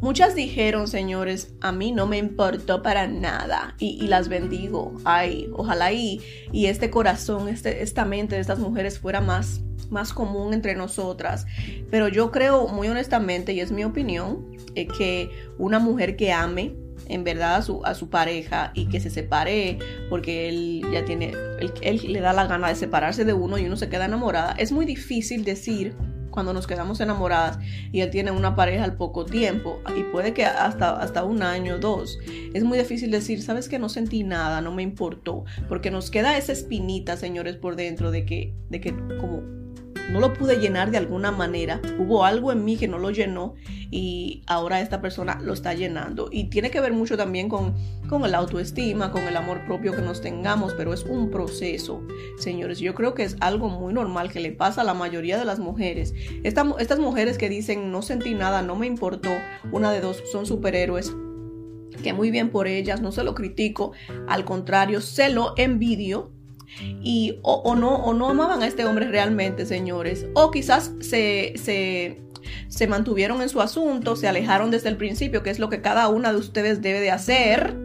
Muchas 0.00 0.34
dijeron, 0.34 0.88
señores, 0.88 1.54
a 1.60 1.72
mí 1.72 1.92
no 1.92 2.06
me 2.06 2.18
importó 2.18 2.82
para 2.82 3.06
nada 3.06 3.74
y, 3.78 4.06
las 4.06 4.28
bendigo. 4.28 4.94
Ay, 5.04 5.48
ojalá 5.54 5.92
y, 5.92 6.20
y 6.52 6.66
este 6.66 6.90
corazón, 6.90 7.48
este, 7.48 7.82
esta 7.82 8.04
mente 8.04 8.34
de 8.34 8.40
estas 8.40 8.58
mujeres 8.58 8.98
fuera 8.98 9.20
más, 9.20 9.62
más 9.90 10.12
común 10.12 10.52
entre 10.52 10.74
nosotras. 10.74 11.46
Pero 11.90 12.08
yo 12.08 12.30
creo, 12.30 12.68
muy 12.68 12.88
honestamente, 12.88 13.52
y 13.52 13.60
es 13.60 13.72
mi 13.72 13.84
opinión, 13.84 14.44
eh, 14.74 14.86
que 14.86 15.30
una 15.58 15.78
mujer 15.78 16.16
que 16.16 16.32
ame 16.32 16.74
en 17.08 17.24
verdad 17.24 17.56
a 17.56 17.62
su, 17.62 17.84
a 17.84 17.94
su 17.94 18.08
pareja 18.08 18.72
y 18.74 18.86
que 18.86 19.00
se 19.00 19.10
separe 19.10 19.78
porque 20.08 20.48
él 20.48 20.82
ya 20.92 21.04
tiene, 21.04 21.32
él, 21.60 21.72
él 21.82 22.12
le 22.12 22.20
da 22.20 22.32
la 22.32 22.46
gana 22.46 22.68
de 22.68 22.74
separarse 22.74 23.24
de 23.24 23.32
uno 23.32 23.58
y 23.58 23.66
uno 23.66 23.76
se 23.76 23.88
queda 23.88 24.06
enamorada, 24.06 24.54
es 24.58 24.72
muy 24.72 24.86
difícil 24.86 25.44
decir 25.44 25.94
cuando 26.34 26.52
nos 26.52 26.66
quedamos 26.66 27.00
enamoradas 27.00 27.60
y 27.92 28.00
él 28.00 28.10
tiene 28.10 28.32
una 28.32 28.56
pareja 28.56 28.82
al 28.82 28.96
poco 28.96 29.24
tiempo 29.24 29.80
y 29.96 30.02
puede 30.02 30.34
que 30.34 30.44
hasta, 30.44 30.98
hasta 30.98 31.22
un 31.22 31.44
año, 31.44 31.78
dos, 31.78 32.18
es 32.52 32.64
muy 32.64 32.76
difícil 32.76 33.12
decir, 33.12 33.40
sabes 33.40 33.68
que 33.68 33.78
no 33.78 33.88
sentí 33.88 34.24
nada, 34.24 34.60
no 34.60 34.72
me 34.72 34.82
importó, 34.82 35.44
porque 35.68 35.92
nos 35.92 36.10
queda 36.10 36.36
esa 36.36 36.50
espinita, 36.50 37.16
señores, 37.16 37.54
por 37.54 37.76
dentro 37.76 38.10
de 38.10 38.26
que, 38.26 38.52
de 38.68 38.80
que 38.80 38.96
como 39.20 39.63
no 40.10 40.20
lo 40.20 40.32
pude 40.32 40.56
llenar 40.56 40.90
de 40.90 40.98
alguna 40.98 41.30
manera. 41.30 41.80
Hubo 41.98 42.24
algo 42.24 42.52
en 42.52 42.64
mí 42.64 42.76
que 42.76 42.88
no 42.88 42.98
lo 42.98 43.10
llenó 43.10 43.54
y 43.90 44.42
ahora 44.46 44.80
esta 44.80 45.00
persona 45.00 45.38
lo 45.40 45.52
está 45.52 45.74
llenando. 45.74 46.28
Y 46.30 46.44
tiene 46.44 46.70
que 46.70 46.80
ver 46.80 46.92
mucho 46.92 47.16
también 47.16 47.48
con, 47.48 47.74
con 48.08 48.24
el 48.24 48.34
autoestima, 48.34 49.10
con 49.10 49.22
el 49.22 49.36
amor 49.36 49.64
propio 49.66 49.94
que 49.94 50.02
nos 50.02 50.20
tengamos, 50.20 50.74
pero 50.74 50.92
es 50.92 51.04
un 51.04 51.30
proceso, 51.30 52.02
señores. 52.38 52.78
Yo 52.78 52.94
creo 52.94 53.14
que 53.14 53.24
es 53.24 53.36
algo 53.40 53.68
muy 53.68 53.92
normal 53.92 54.30
que 54.30 54.40
le 54.40 54.52
pasa 54.52 54.82
a 54.82 54.84
la 54.84 54.94
mayoría 54.94 55.38
de 55.38 55.44
las 55.44 55.58
mujeres. 55.58 56.14
estas 56.42 56.98
mujeres 56.98 57.38
que 57.38 57.48
dicen 57.48 57.90
no 57.90 58.02
sentí 58.02 58.34
nada, 58.34 58.62
no 58.62 58.76
me 58.76 58.86
importó, 58.86 59.30
una 59.72 59.92
de 59.92 60.00
dos 60.00 60.22
son 60.30 60.46
superhéroes 60.46 61.12
que 62.02 62.12
muy 62.12 62.30
bien 62.30 62.50
por 62.50 62.66
ellas, 62.66 63.00
no 63.00 63.12
se 63.12 63.22
lo 63.22 63.34
critico, 63.34 63.92
al 64.26 64.44
contrario, 64.44 65.00
se 65.00 65.30
lo 65.30 65.54
envidio 65.56 66.33
y 66.80 67.38
o, 67.42 67.74
no, 67.74 67.94
o 67.96 68.14
no 68.14 68.30
amaban 68.30 68.62
a 68.62 68.66
este 68.66 68.84
hombre 68.84 69.08
realmente, 69.08 69.66
señores, 69.66 70.26
o 70.34 70.50
quizás 70.50 70.92
se, 71.00 71.54
se, 71.56 72.86
mantuvieron 72.86 73.42
en 73.42 73.48
su 73.48 73.60
asunto, 73.60 74.16
se 74.16 74.28
alejaron 74.28 74.70
desde 74.70 74.88
el 74.88 74.96
principio, 74.96 75.42
que 75.42 75.50
es 75.50 75.58
lo 75.58 75.68
que 75.68 75.80
cada 75.80 76.08
una 76.08 76.32
de 76.32 76.38
ustedes 76.38 76.82
debe 76.82 77.00
de 77.00 77.10
hacer. 77.10 77.76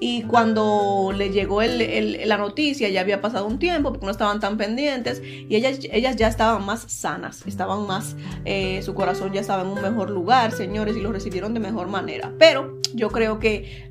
Y 0.00 0.22
cuando 0.22 1.12
le 1.12 1.30
llegó 1.30 1.60
el, 1.60 2.20
la 2.24 2.36
noticia, 2.36 2.88
ya 2.88 3.00
había 3.00 3.20
pasado 3.20 3.46
un 3.46 3.58
tiempo 3.58 3.90
porque 3.90 4.06
no 4.06 4.12
estaban 4.12 4.38
tan 4.38 4.56
pendientes 4.56 5.20
y 5.24 5.56
ellas, 5.56 5.80
ellas 5.90 6.14
ya 6.14 6.28
estaban 6.28 6.64
más 6.64 6.82
sanas, 6.82 7.42
estaban 7.46 7.84
más, 7.84 8.14
eh, 8.44 8.80
su 8.82 8.94
corazón 8.94 9.32
ya 9.32 9.40
estaba 9.40 9.62
en 9.62 9.68
un 9.68 9.82
mejor 9.82 10.10
lugar, 10.10 10.52
señores, 10.52 10.96
y 10.96 11.00
lo 11.00 11.10
recibieron 11.10 11.52
de 11.52 11.58
mejor 11.58 11.88
manera. 11.88 12.32
Pero 12.38 12.78
yo 12.94 13.10
creo 13.10 13.40
que 13.40 13.90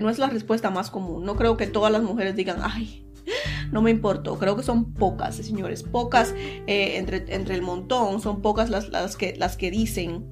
no 0.00 0.08
es 0.08 0.18
la 0.18 0.28
respuesta 0.28 0.70
más 0.70 0.90
común. 0.90 1.24
No 1.24 1.36
creo 1.36 1.58
que 1.58 1.66
todas 1.66 1.92
las 1.92 2.02
mujeres 2.02 2.34
digan, 2.34 2.58
ay, 2.62 3.04
no 3.70 3.82
me 3.82 3.90
importó. 3.90 4.38
Creo 4.38 4.56
que 4.56 4.62
son 4.62 4.92
pocas, 4.92 5.36
señores, 5.36 5.82
pocas 5.82 6.34
eh, 6.66 6.96
entre, 6.96 7.24
entre, 7.28 7.54
el 7.54 7.62
montón, 7.62 8.20
son 8.20 8.42
pocas 8.42 8.70
las, 8.70 9.16
que, 9.16 9.34
las 9.36 9.56
que 9.56 9.70
dicen 9.70 10.24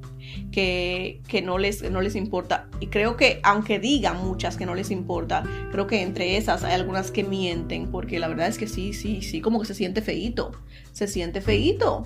que, 0.53 1.21
que, 1.27 1.43
no, 1.43 1.59
les, 1.59 1.89
no 1.91 2.01
les 2.01 2.17
importa. 2.17 2.69
Y 2.81 2.89
creo 2.89 3.17
que, 3.17 3.41
aunque 3.43 3.79
digan 3.79 4.25
muchas 4.25 4.57
que 4.57 4.67
no 4.67 4.75
les 4.75 4.91
importa, 4.91 5.45
creo 5.73 5.87
que 5.87 6.03
entre 6.03 6.37
esas 6.37 6.65
hay 6.65 6.75
algunas 6.75 7.11
que 7.11 7.25
mienten, 7.25 7.91
porque 7.91 8.19
la 8.19 8.29
verdad 8.29 8.49
es 8.49 8.59
que 8.59 8.69
sí, 8.69 8.93
sí, 8.93 9.23
sí, 9.23 9.41
como 9.41 9.61
que 9.61 9.67
se 9.67 9.75
siente 9.75 10.03
feíto, 10.03 10.53
se 10.93 11.09
siente 11.09 11.41
feíto. 11.41 12.05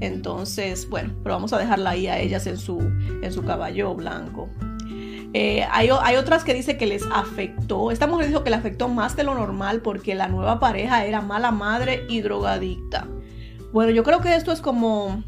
Entonces, 0.00 0.88
bueno, 0.88 1.14
pero 1.22 1.34
vamos 1.34 1.52
a 1.52 1.58
dejarla 1.58 1.90
ahí 1.90 2.06
a 2.06 2.18
ellas 2.18 2.46
en 2.46 2.58
su, 2.58 2.78
en 2.80 3.32
su 3.32 3.42
caballo 3.42 3.94
blanco. 3.94 4.48
Eh, 5.38 5.68
hay, 5.70 5.90
otras 5.90 6.44
que 6.44 6.54
dice 6.54 6.78
que 6.78 6.86
les 6.86 7.04
afectó. 7.12 7.90
Esta 7.90 8.06
mujer 8.06 8.28
dijo 8.28 8.42
que 8.42 8.48
le 8.48 8.56
afectó 8.56 8.88
más 8.88 9.16
de 9.16 9.22
lo 9.22 9.34
normal 9.34 9.82
porque 9.82 10.14
la 10.14 10.28
nueva 10.28 10.58
pareja 10.58 11.04
era 11.04 11.20
mala 11.20 11.50
madre 11.50 12.06
y 12.08 12.22
drogadicta. 12.22 13.06
Bueno, 13.70 13.90
yo 13.90 14.02
creo 14.02 14.22
que 14.22 14.34
esto 14.34 14.50
es 14.50 14.62
como, 14.62 15.22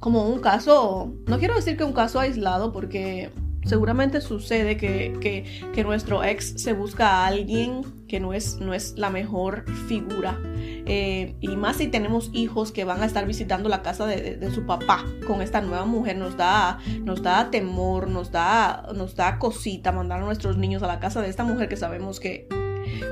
como 0.00 0.26
un 0.26 0.40
caso, 0.40 1.14
no 1.28 1.38
quiero 1.38 1.54
decir 1.54 1.76
que 1.76 1.84
un 1.84 1.92
caso 1.92 2.18
aislado 2.18 2.72
porque 2.72 3.30
seguramente 3.64 4.20
sucede 4.20 4.76
que, 4.76 5.82
nuestro 5.84 6.22
ex 6.24 6.54
se 6.62 6.72
busca 6.72 7.08
a 7.08 7.26
alguien 7.26 7.82
que 8.06 8.20
no 8.20 8.32
es, 8.34 8.58
no 8.58 8.74
es 8.74 8.94
la 8.96 9.10
mejor 9.10 9.64
figura. 9.88 10.38
Eh, 10.84 11.34
y 11.40 11.48
más 11.56 11.76
si 11.76 11.88
tenemos 11.88 12.30
hijos 12.32 12.72
que 12.72 12.84
van 12.84 13.02
a 13.02 13.06
estar 13.06 13.26
visitando 13.26 13.68
la 13.68 13.82
casa 13.82 14.06
de, 14.06 14.50
su 14.52 14.66
papá 14.66 15.04
con 15.26 15.42
esta 15.42 15.60
nueva 15.60 15.84
mujer, 15.84 16.16
nos 16.16 16.36
da, 16.36 16.78
nos 17.00 17.22
da 17.22 17.50
temor, 17.50 18.08
nos 18.08 18.30
da, 18.30 18.88
nos 18.94 19.14
da 19.14 19.38
cosita 19.38 19.92
mandar 19.92 20.22
a 20.22 20.24
nuestros 20.24 20.56
niños 20.58 20.82
a 20.82 20.86
la 20.86 21.00
casa 21.00 21.22
de 21.22 21.28
esta 21.28 21.44
mujer 21.44 21.68
que 21.68 21.76
sabemos 21.76 22.20
que, 22.20 22.48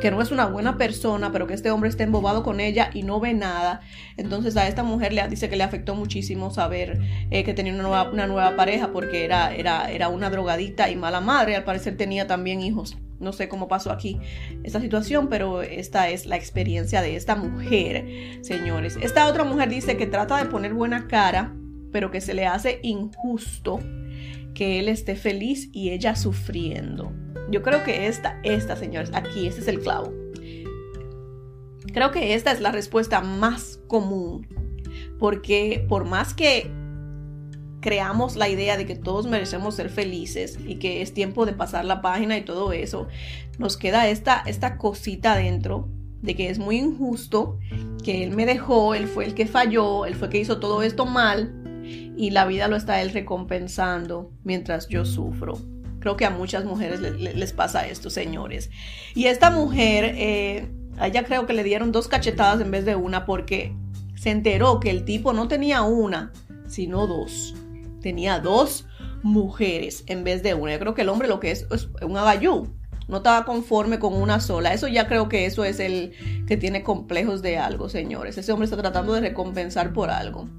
que 0.00 0.10
no 0.10 0.20
es 0.20 0.30
una 0.30 0.46
buena 0.46 0.76
persona, 0.76 1.32
pero 1.32 1.46
que 1.46 1.54
este 1.54 1.70
hombre 1.70 1.90
está 1.90 2.04
embobado 2.04 2.42
con 2.42 2.60
ella 2.60 2.90
y 2.92 3.02
no 3.02 3.20
ve 3.20 3.34
nada. 3.34 3.80
Entonces 4.16 4.56
a 4.56 4.68
esta 4.68 4.82
mujer 4.82 5.12
le 5.12 5.26
dice 5.28 5.48
que 5.48 5.56
le 5.56 5.64
afectó 5.64 5.94
muchísimo 5.94 6.50
saber 6.50 7.00
eh, 7.30 7.44
que 7.44 7.54
tenía 7.54 7.72
una 7.72 8.26
nueva, 8.26 8.56
pareja 8.56 8.92
porque 8.92 9.24
era, 9.24 9.54
era, 9.54 9.90
era 9.90 10.08
una 10.08 10.30
drogadita 10.30 10.90
y 10.90 10.96
mala 10.96 11.20
madre. 11.20 11.56
Al 11.56 11.64
parecer 11.64 11.96
tenía 11.96 12.26
también 12.26 12.62
hijos. 12.62 12.96
No 13.18 13.32
sé 13.34 13.48
cómo 13.48 13.68
pasó 13.68 13.92
aquí 13.92 14.18
esta 14.62 14.80
situación, 14.80 15.28
pero 15.28 15.60
esta 15.60 16.08
es 16.08 16.24
la 16.24 16.36
experiencia 16.36 17.02
de 17.02 17.16
esta 17.16 17.36
mujer, 17.36 18.06
señores. 18.40 18.98
Esta 19.02 19.26
otra 19.26 19.44
mujer 19.44 19.68
dice 19.68 19.98
que 19.98 20.06
trata 20.06 20.38
de 20.38 20.46
poner 20.46 20.72
buena 20.72 21.06
cara, 21.06 21.54
pero 21.92 22.10
que 22.10 22.22
se 22.22 22.32
le 22.32 22.46
hace 22.46 22.80
injusto 22.82 23.80
que 24.54 24.78
él 24.78 24.88
esté 24.88 25.16
feliz 25.16 25.68
y 25.72 25.90
ella 25.90 26.16
sufriendo. 26.16 27.12
Yo 27.50 27.62
creo 27.62 27.82
que 27.82 28.06
esta, 28.06 28.40
esta, 28.42 28.76
señores, 28.76 29.10
aquí, 29.12 29.46
este 29.46 29.60
es 29.60 29.68
el 29.68 29.80
clavo. 29.80 30.12
Creo 31.92 32.12
que 32.12 32.34
esta 32.34 32.52
es 32.52 32.60
la 32.60 32.70
respuesta 32.70 33.20
más 33.20 33.80
común, 33.88 34.46
porque 35.18 35.84
por 35.88 36.04
más 36.04 36.34
que 36.34 36.70
creamos 37.80 38.36
la 38.36 38.48
idea 38.48 38.76
de 38.76 38.86
que 38.86 38.94
todos 38.94 39.26
merecemos 39.26 39.74
ser 39.74 39.88
felices 39.88 40.58
y 40.64 40.76
que 40.76 41.02
es 41.02 41.14
tiempo 41.14 41.46
de 41.46 41.54
pasar 41.54 41.84
la 41.84 42.02
página 42.02 42.36
y 42.36 42.42
todo 42.42 42.72
eso, 42.72 43.08
nos 43.58 43.76
queda 43.76 44.08
esta, 44.08 44.42
esta 44.46 44.76
cosita 44.76 45.34
dentro 45.36 45.88
de 46.22 46.36
que 46.36 46.50
es 46.50 46.58
muy 46.58 46.76
injusto, 46.76 47.58
que 48.04 48.22
él 48.22 48.36
me 48.36 48.46
dejó, 48.46 48.94
él 48.94 49.08
fue 49.08 49.24
el 49.24 49.34
que 49.34 49.46
falló, 49.46 50.04
él 50.04 50.14
fue 50.14 50.28
el 50.28 50.32
que 50.32 50.38
hizo 50.38 50.60
todo 50.60 50.82
esto 50.82 51.06
mal 51.06 51.69
y 52.20 52.28
la 52.32 52.44
vida 52.44 52.68
lo 52.68 52.76
está 52.76 53.00
él 53.00 53.12
recompensando 53.12 54.30
mientras 54.44 54.88
yo 54.88 55.06
sufro. 55.06 55.58
Creo 56.00 56.18
que 56.18 56.26
a 56.26 56.30
muchas 56.30 56.66
mujeres 56.66 57.00
les, 57.00 57.52
pasa 57.54 57.86
esto, 57.86 58.10
señores. 58.10 58.68
Y 59.14 59.24
esta 59.24 59.50
mujer, 59.50 60.16
eh, 60.18 60.70
a 60.98 61.06
ella 61.06 61.24
creo 61.24 61.46
que 61.46 61.54
le 61.54 61.64
dieron 61.64 61.92
dos 61.92 62.08
cachetadas 62.08 62.60
en 62.60 62.70
vez 62.70 62.84
de 62.84 62.94
una 62.94 63.24
porque 63.24 63.74
se 64.16 64.28
enteró 64.28 64.80
que 64.80 64.90
el 64.90 65.06
tipo 65.06 65.32
no 65.32 65.48
tenía 65.48 65.80
una, 65.80 66.30
sino 66.66 67.06
dos. 67.06 67.54
Tenía 68.02 68.38
dos 68.38 68.86
mujeres 69.22 70.04
en 70.06 70.22
vez 70.22 70.42
de 70.42 70.52
una. 70.52 70.72
Yo 70.72 70.78
creo 70.78 70.94
que 70.94 71.02
el 71.02 71.08
hombre 71.08 71.26
lo 71.26 71.40
que 71.40 71.52
es 71.52 71.66
es 71.70 71.88
un 72.02 72.18
agayú. 72.18 72.68
No 73.08 73.16
estaba 73.16 73.46
conforme 73.46 73.98
con 73.98 74.12
una 74.12 74.40
sola. 74.40 74.74
Eso 74.74 74.88
ya 74.88 75.08
creo 75.08 75.30
que 75.30 75.46
eso 75.46 75.64
es 75.64 75.80
el 75.80 76.12
que 76.46 76.58
tiene 76.58 76.82
complejos 76.82 77.40
de 77.40 77.56
algo, 77.56 77.88
señores. 77.88 78.36
Ese 78.36 78.52
hombre 78.52 78.66
está 78.66 78.76
tratando 78.76 79.14
de 79.14 79.22
recompensar 79.22 79.94
por 79.94 80.10
algo. 80.10 80.50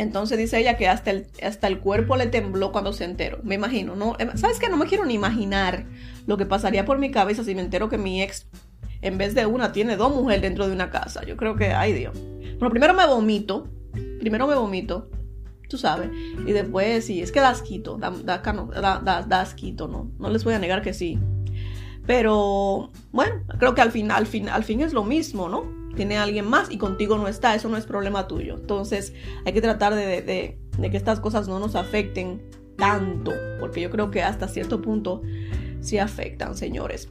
Entonces 0.00 0.38
dice 0.38 0.58
ella 0.58 0.78
que 0.78 0.88
hasta 0.88 1.10
el, 1.10 1.26
hasta 1.42 1.66
el 1.66 1.78
cuerpo 1.78 2.16
le 2.16 2.26
tembló 2.26 2.72
cuando 2.72 2.94
se 2.94 3.04
enteró. 3.04 3.38
Me 3.42 3.56
imagino, 3.56 3.96
¿no? 3.96 4.16
Em, 4.18 4.34
¿Sabes 4.34 4.58
qué? 4.58 4.70
No 4.70 4.78
me 4.78 4.86
quiero 4.86 5.04
ni 5.04 5.12
imaginar 5.12 5.84
lo 6.26 6.38
que 6.38 6.46
pasaría 6.46 6.86
por 6.86 6.98
mi 6.98 7.10
cabeza 7.10 7.44
si 7.44 7.54
me 7.54 7.60
entero 7.60 7.90
que 7.90 7.98
mi 7.98 8.22
ex, 8.22 8.46
en 9.02 9.18
vez 9.18 9.34
de 9.34 9.44
una, 9.44 9.72
tiene 9.72 9.96
dos 9.96 10.14
mujeres 10.14 10.40
dentro 10.40 10.66
de 10.66 10.72
una 10.72 10.88
casa. 10.88 11.22
Yo 11.26 11.36
creo 11.36 11.54
que, 11.54 11.74
ay 11.74 11.92
Dios. 11.92 12.18
Bueno, 12.58 12.70
primero 12.70 12.94
me 12.94 13.06
vomito. 13.06 13.68
Primero 14.20 14.46
me 14.46 14.54
vomito. 14.54 15.10
Tú 15.68 15.76
sabes. 15.76 16.08
Y 16.46 16.52
después, 16.52 17.04
sí, 17.04 17.20
es 17.20 17.30
que 17.30 17.40
das 17.40 17.60
quito. 17.60 17.98
Da, 17.98 18.10
da, 18.10 19.22
das 19.28 19.52
quito, 19.52 19.86
¿no? 19.86 20.10
No 20.18 20.30
les 20.30 20.44
voy 20.44 20.54
a 20.54 20.58
negar 20.58 20.80
que 20.80 20.94
sí. 20.94 21.18
Pero, 22.06 22.90
bueno, 23.12 23.42
creo 23.58 23.74
que 23.74 23.82
al 23.82 23.92
fin, 23.92 24.10
al 24.10 24.26
fin, 24.26 24.48
al 24.48 24.64
fin 24.64 24.80
es 24.80 24.94
lo 24.94 25.04
mismo, 25.04 25.50
¿no? 25.50 25.79
Tiene 25.96 26.18
alguien 26.18 26.48
más 26.48 26.70
y 26.70 26.78
contigo 26.78 27.18
no 27.18 27.28
está, 27.28 27.54
eso 27.54 27.68
no 27.68 27.76
es 27.76 27.86
problema 27.86 28.28
tuyo. 28.28 28.56
Entonces 28.56 29.12
hay 29.44 29.52
que 29.52 29.60
tratar 29.60 29.94
de, 29.94 30.58
que 30.80 30.96
estas 30.96 31.20
cosas 31.20 31.48
no 31.48 31.58
nos 31.58 31.74
afecten 31.74 32.42
tanto, 32.76 33.32
porque 33.58 33.80
yo 33.80 33.90
creo 33.90 34.10
que 34.10 34.22
hasta 34.22 34.48
cierto 34.48 34.80
punto 34.80 35.22
sí 35.80 35.98
afectan, 35.98 36.56
señores. 36.56 37.08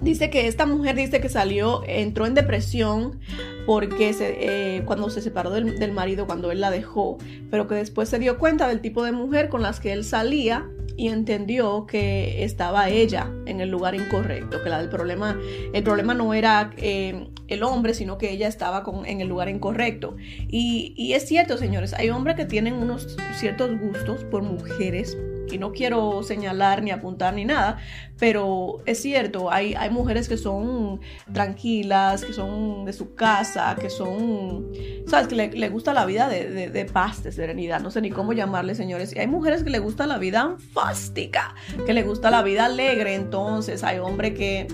Dice 0.00 0.28
que 0.28 0.46
esta 0.46 0.66
mujer 0.66 0.94
dice 0.94 1.20
que 1.20 1.28
salió, 1.28 1.82
entró 1.86 2.26
en 2.26 2.34
depresión 2.34 3.18
porque 3.64 4.14
eh, 4.20 4.82
cuando 4.84 5.08
se 5.10 5.22
separó 5.22 5.50
del, 5.50 5.92
marido, 5.92 6.26
cuando 6.26 6.52
él 6.52 6.60
la 6.60 6.70
dejó, 6.70 7.16
pero 7.50 7.66
que 7.66 7.76
después 7.76 8.08
se 8.08 8.18
dio 8.18 8.38
cuenta 8.38 8.68
del 8.68 8.80
tipo 8.80 9.02
de 9.02 9.12
mujer 9.12 9.48
con 9.48 9.62
las 9.62 9.80
que 9.80 9.92
él 9.92 10.04
salía 10.04 10.68
y 10.98 11.08
entendió 11.08 11.86
que 11.86 12.44
estaba 12.44 12.88
ella 12.88 13.30
en 13.46 13.60
el 13.60 13.70
lugar 13.70 13.94
incorrecto, 13.94 14.62
que 14.62 14.68
la 14.68 14.88
problema, 14.88 15.38
el 15.72 15.82
problema 15.82 16.14
no 16.14 16.32
era 16.34 16.72
eh, 16.76 17.28
el 17.48 17.62
hombre, 17.62 17.92
sino 17.94 18.18
que 18.18 18.30
ella 18.30 18.48
estaba 18.48 18.84
en 19.06 19.20
el 19.20 19.28
lugar 19.28 19.48
incorrecto. 19.48 20.16
Y 20.48 21.12
es 21.12 21.26
cierto, 21.26 21.58
señores, 21.58 21.94
hay 21.94 22.10
hombres 22.10 22.36
que 22.36 22.44
tienen 22.44 22.74
unos 22.74 23.16
ciertos 23.34 23.78
gustos 23.80 24.24
por 24.24 24.42
mujeres 24.42 25.16
y 25.50 25.58
no 25.58 25.72
quiero 25.72 26.22
señalar 26.22 26.82
ni 26.82 26.90
apuntar 26.90 27.34
ni 27.34 27.44
nada, 27.44 27.78
pero 28.18 28.82
es 28.86 29.00
cierto, 29.00 29.50
hay, 29.52 29.74
hay 29.74 29.90
mujeres 29.90 30.28
que 30.28 30.36
son 30.36 31.00
tranquilas, 31.32 32.24
que 32.24 32.32
son 32.32 32.84
de 32.84 32.92
su 32.92 33.14
casa, 33.14 33.76
que 33.80 33.90
son, 33.90 34.70
¿sabes? 35.06 35.28
Que 35.28 35.34
le, 35.34 35.68
gusta 35.68 35.92
la 35.92 36.06
vida 36.06 36.28
de, 36.28 36.90
paz, 36.92 37.22
de 37.22 37.32
serenidad, 37.32 37.80
no 37.80 37.90
sé 37.90 38.00
ni 38.00 38.10
cómo 38.10 38.32
llamarle, 38.32 38.74
señores. 38.74 39.14
Y 39.14 39.18
hay 39.18 39.26
mujeres 39.26 39.62
que 39.62 39.70
le 39.70 39.78
gusta 39.78 40.06
la 40.06 40.18
vida 40.18 40.56
fástica, 40.72 41.54
que 41.84 41.92
le 41.92 42.02
gusta 42.02 42.30
la 42.30 42.42
vida 42.42 42.66
alegre, 42.66 43.14
entonces 43.14 43.84
hay 43.84 43.98
hombres 43.98 44.34
que... 44.34 44.66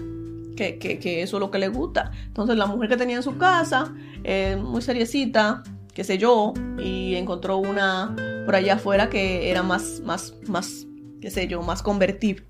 Que, 0.55 0.79
que, 0.79 1.23
eso 1.23 1.39
es 1.39 1.41
lo 1.41 1.51
que 1.51 1.59
le 1.59 1.67
gusta. 1.67 2.13
Entonces 2.27 2.57
la 2.57 2.67
mujer 2.67 2.89
que 2.89 2.97
tenía 2.97 3.17
en 3.17 3.25
su 3.25 3.37
casa, 3.37 3.93
eh, 4.23 4.57
muy 4.63 4.81
seriecita, 4.81 5.65
qué 5.93 6.05
sé 6.05 6.19
yo, 6.19 6.53
y 6.79 7.17
encontró 7.17 7.57
una 7.57 8.15
por 8.45 8.55
allá 8.55 8.75
afuera 8.75 9.09
que 9.09 9.51
era 9.51 9.63
más, 9.63 10.01
más, 10.05 10.35
más, 10.47 10.87
qué 11.21 11.31
sé 11.31 11.47
yo, 11.49 11.63
más 11.63 11.83
convertible. 11.83 12.45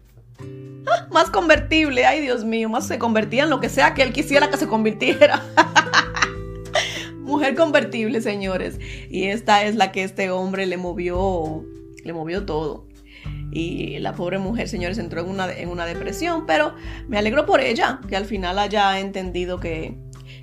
¡Ah! 0.86 1.08
Más 1.12 1.30
convertible, 1.30 2.06
ay 2.06 2.20
Dios 2.20 2.44
mío, 2.44 2.68
más 2.68 2.86
se 2.86 2.98
convertía 2.98 3.44
en 3.44 3.50
lo 3.50 3.60
que 3.60 3.68
sea 3.68 3.94
que 3.94 4.02
él 4.02 4.12
quisiera 4.12 4.50
que 4.50 4.56
se 4.56 4.66
convirtiera. 4.66 5.42
Mujer 7.20 7.54
convertible, 7.54 8.20
señores. 8.20 8.78
Y 9.08 9.24
esta 9.24 9.64
es 9.64 9.76
la 9.76 9.92
que 9.92 10.02
este 10.02 10.30
hombre 10.30 10.66
le 10.66 10.76
movió, 10.76 11.64
le 12.04 12.12
movió 12.12 12.44
todo. 12.44 12.88
Y 13.52 13.98
la 14.00 14.14
pobre 14.14 14.38
mujer, 14.38 14.68
señores, 14.68 14.98
entró 14.98 15.20
en 15.20 15.28
una, 15.28 15.52
en 15.52 15.68
una 15.68 15.86
depresión, 15.86 16.46
pero 16.46 16.74
me 17.06 17.18
alegro 17.18 17.46
por 17.46 17.60
ella, 17.60 18.00
que 18.08 18.16
al 18.16 18.24
final 18.24 18.58
haya 18.58 18.98
entendido 18.98 19.60
que, 19.60 19.96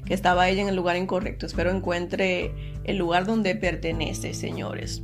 que 0.06 0.14
estaba 0.14 0.48
ella 0.48 0.62
en 0.62 0.70
el 0.70 0.76
lugar 0.76 0.96
incorrecto. 0.96 1.46
Espero 1.46 1.72
encuentre 1.72 2.54
el 2.84 2.98
lugar 2.98 3.26
donde 3.26 3.56
pertenece, 3.56 4.34
señores. 4.34 5.04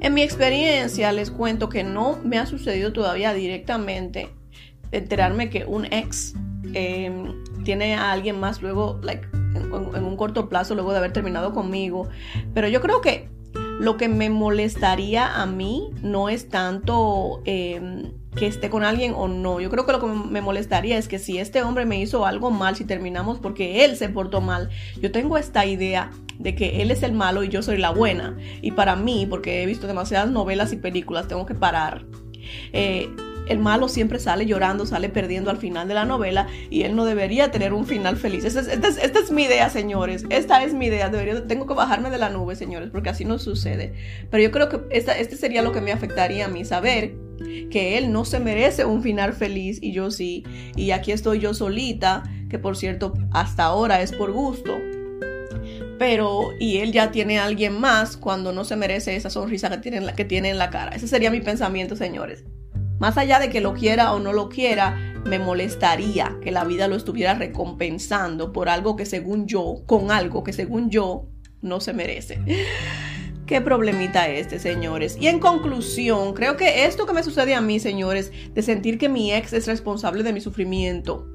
En 0.00 0.14
mi 0.14 0.22
experiencia 0.22 1.12
les 1.12 1.30
cuento 1.30 1.68
que 1.68 1.84
no 1.84 2.18
me 2.24 2.38
ha 2.38 2.46
sucedido 2.46 2.92
todavía 2.92 3.34
directamente 3.34 4.30
enterarme 4.92 5.50
que 5.50 5.66
un 5.66 5.84
ex 5.84 6.34
em, 6.72 7.34
tiene 7.64 7.94
a 7.94 8.10
alguien 8.10 8.40
más 8.40 8.62
luego, 8.62 8.98
like, 9.02 9.28
en, 9.34 10.04
un 10.04 10.16
corto 10.16 10.48
plazo, 10.48 10.74
luego 10.74 10.92
de 10.92 10.98
haber 10.98 11.12
terminado 11.12 11.52
conmigo. 11.52 12.08
Pero 12.54 12.66
yo 12.68 12.80
creo 12.80 13.02
que 13.02 13.28
lo 13.78 13.98
que 13.98 14.08
me 14.08 14.30
molestaría 14.30 15.40
a 15.40 15.44
mí 15.44 15.90
no 16.02 16.30
es 16.30 16.48
tanto 16.48 17.42
em, 17.44 18.12
que 18.36 18.46
esté 18.46 18.70
con 18.70 18.84
alguien 18.84 19.12
o 19.16 19.28
no. 19.28 19.60
Yo 19.60 19.70
creo 19.70 19.86
que 19.86 19.92
lo 19.92 20.00
que 20.00 20.06
me 20.06 20.40
molestaría 20.40 20.96
es 20.98 21.08
que 21.08 21.18
si 21.18 21.38
este 21.38 21.62
hombre 21.62 21.84
me 21.84 22.00
hizo 22.00 22.26
algo 22.26 22.50
mal, 22.50 22.76
si 22.76 22.84
terminamos 22.84 23.38
porque 23.38 23.84
él 23.84 23.96
se 23.96 24.08
portó 24.08 24.40
mal, 24.40 24.70
yo 25.00 25.10
tengo 25.10 25.36
esta 25.36 25.66
idea 25.66 26.10
de 26.38 26.54
que 26.54 26.82
él 26.82 26.90
es 26.90 27.02
el 27.02 27.12
malo 27.12 27.42
y 27.42 27.48
yo 27.48 27.62
soy 27.62 27.78
la 27.78 27.90
buena. 27.90 28.36
Y 28.62 28.72
para 28.72 28.96
mí, 28.96 29.26
porque 29.28 29.62
he 29.62 29.66
visto 29.66 29.86
demasiadas 29.86 30.30
novelas 30.30 30.72
y 30.72 30.76
películas, 30.76 31.28
tengo 31.28 31.44
que 31.44 31.54
parar. 31.54 32.06
Eh, 32.72 33.10
el 33.46 33.58
malo 33.58 33.88
siempre 33.88 34.20
sale 34.20 34.46
llorando, 34.46 34.86
sale 34.86 35.08
perdiendo 35.08 35.50
al 35.50 35.56
final 35.56 35.88
de 35.88 35.94
la 35.94 36.04
novela 36.04 36.46
y 36.70 36.82
él 36.82 36.94
no 36.94 37.04
debería 37.04 37.50
tener 37.50 37.72
un 37.72 37.84
final 37.84 38.16
feliz. 38.16 38.44
Esta 38.44 38.60
es, 38.60 39.32
mi 39.32 39.42
idea, 39.42 39.68
señores. 39.70 40.24
Esta 40.30 40.62
es 40.62 40.72
mi 40.72 40.86
idea. 40.86 41.08
Debería, 41.08 41.44
tengo 41.48 41.66
que 41.66 41.74
bajarme 41.74 42.10
de 42.10 42.18
la 42.18 42.30
nube, 42.30 42.54
señores, 42.54 42.90
porque 42.90 43.08
así 43.08 43.24
no 43.24 43.40
sucede. 43.40 43.92
Pero 44.30 44.44
yo 44.44 44.52
creo 44.52 44.68
que 44.68 44.80
este 44.90 45.36
sería 45.36 45.62
lo 45.62 45.72
que 45.72 45.80
me 45.80 45.90
afectaría 45.90 46.44
a 46.44 46.48
mí, 46.48 46.64
saber 46.64 47.16
que 47.70 47.98
él 47.98 48.12
no 48.12 48.24
se 48.24 48.40
merece 48.40 48.84
un 48.84 49.02
final 49.02 49.32
feliz 49.32 49.78
y 49.80 49.92
yo 49.92 50.10
sí. 50.10 50.44
Y 50.76 50.90
aquí 50.90 51.12
estoy 51.12 51.38
yo 51.38 51.54
solita, 51.54 52.22
que 52.48 52.58
por 52.58 52.76
cierto, 52.76 53.14
hasta 53.30 53.64
ahora 53.64 54.02
es 54.02 54.12
por 54.12 54.32
gusto 54.32 54.76
pero 56.00 56.54
y 56.58 56.78
él 56.78 56.92
ya 56.92 57.10
tiene 57.10 57.38
a 57.38 57.44
alguien 57.44 57.78
más 57.78 58.16
cuando 58.16 58.54
no 58.54 58.64
se 58.64 58.74
merece 58.74 59.16
esa 59.16 59.28
sonrisa 59.28 59.68
que 59.68 59.76
tiene, 59.76 60.14
que 60.14 60.24
tiene 60.24 60.48
en 60.48 60.56
la 60.56 60.70
cara. 60.70 60.96
Ese 60.96 61.06
sería 61.06 61.30
mi 61.30 61.42
pensamiento, 61.42 61.94
señores. 61.94 62.42
Más 62.98 63.18
allá 63.18 63.38
de 63.38 63.50
que 63.50 63.60
lo 63.60 63.74
quiera 63.74 64.14
o 64.14 64.18
no 64.18 64.32
lo 64.32 64.48
quiera, 64.48 64.96
me 65.26 65.38
molestaría 65.38 66.38
que 66.42 66.52
la 66.52 66.64
vida 66.64 66.88
lo 66.88 66.96
estuviera 66.96 67.34
recompensando 67.34 68.50
por 68.50 68.70
algo 68.70 68.96
que 68.96 69.04
según 69.04 69.46
yo, 69.46 69.82
con 69.84 70.10
algo 70.10 70.42
que 70.42 70.54
según 70.54 70.88
yo 70.88 71.28
no 71.60 71.80
se 71.80 71.92
merece. 71.92 72.40
Qué 73.50 73.60
problemita 73.60 74.28
este, 74.28 74.60
señores. 74.60 75.18
Y 75.20 75.26
en 75.26 75.40
conclusión, 75.40 76.34
creo 76.34 76.56
que 76.56 76.84
esto 76.84 77.04
que 77.04 77.12
me 77.12 77.24
sucede 77.24 77.56
a 77.56 77.60
mí, 77.60 77.80
señores, 77.80 78.30
de 78.54 78.62
sentir 78.62 78.96
que 78.96 79.08
mi 79.08 79.32
ex 79.32 79.52
es 79.52 79.66
responsable 79.66 80.22
de 80.22 80.32
mi 80.32 80.40
sufrimiento, 80.40 81.26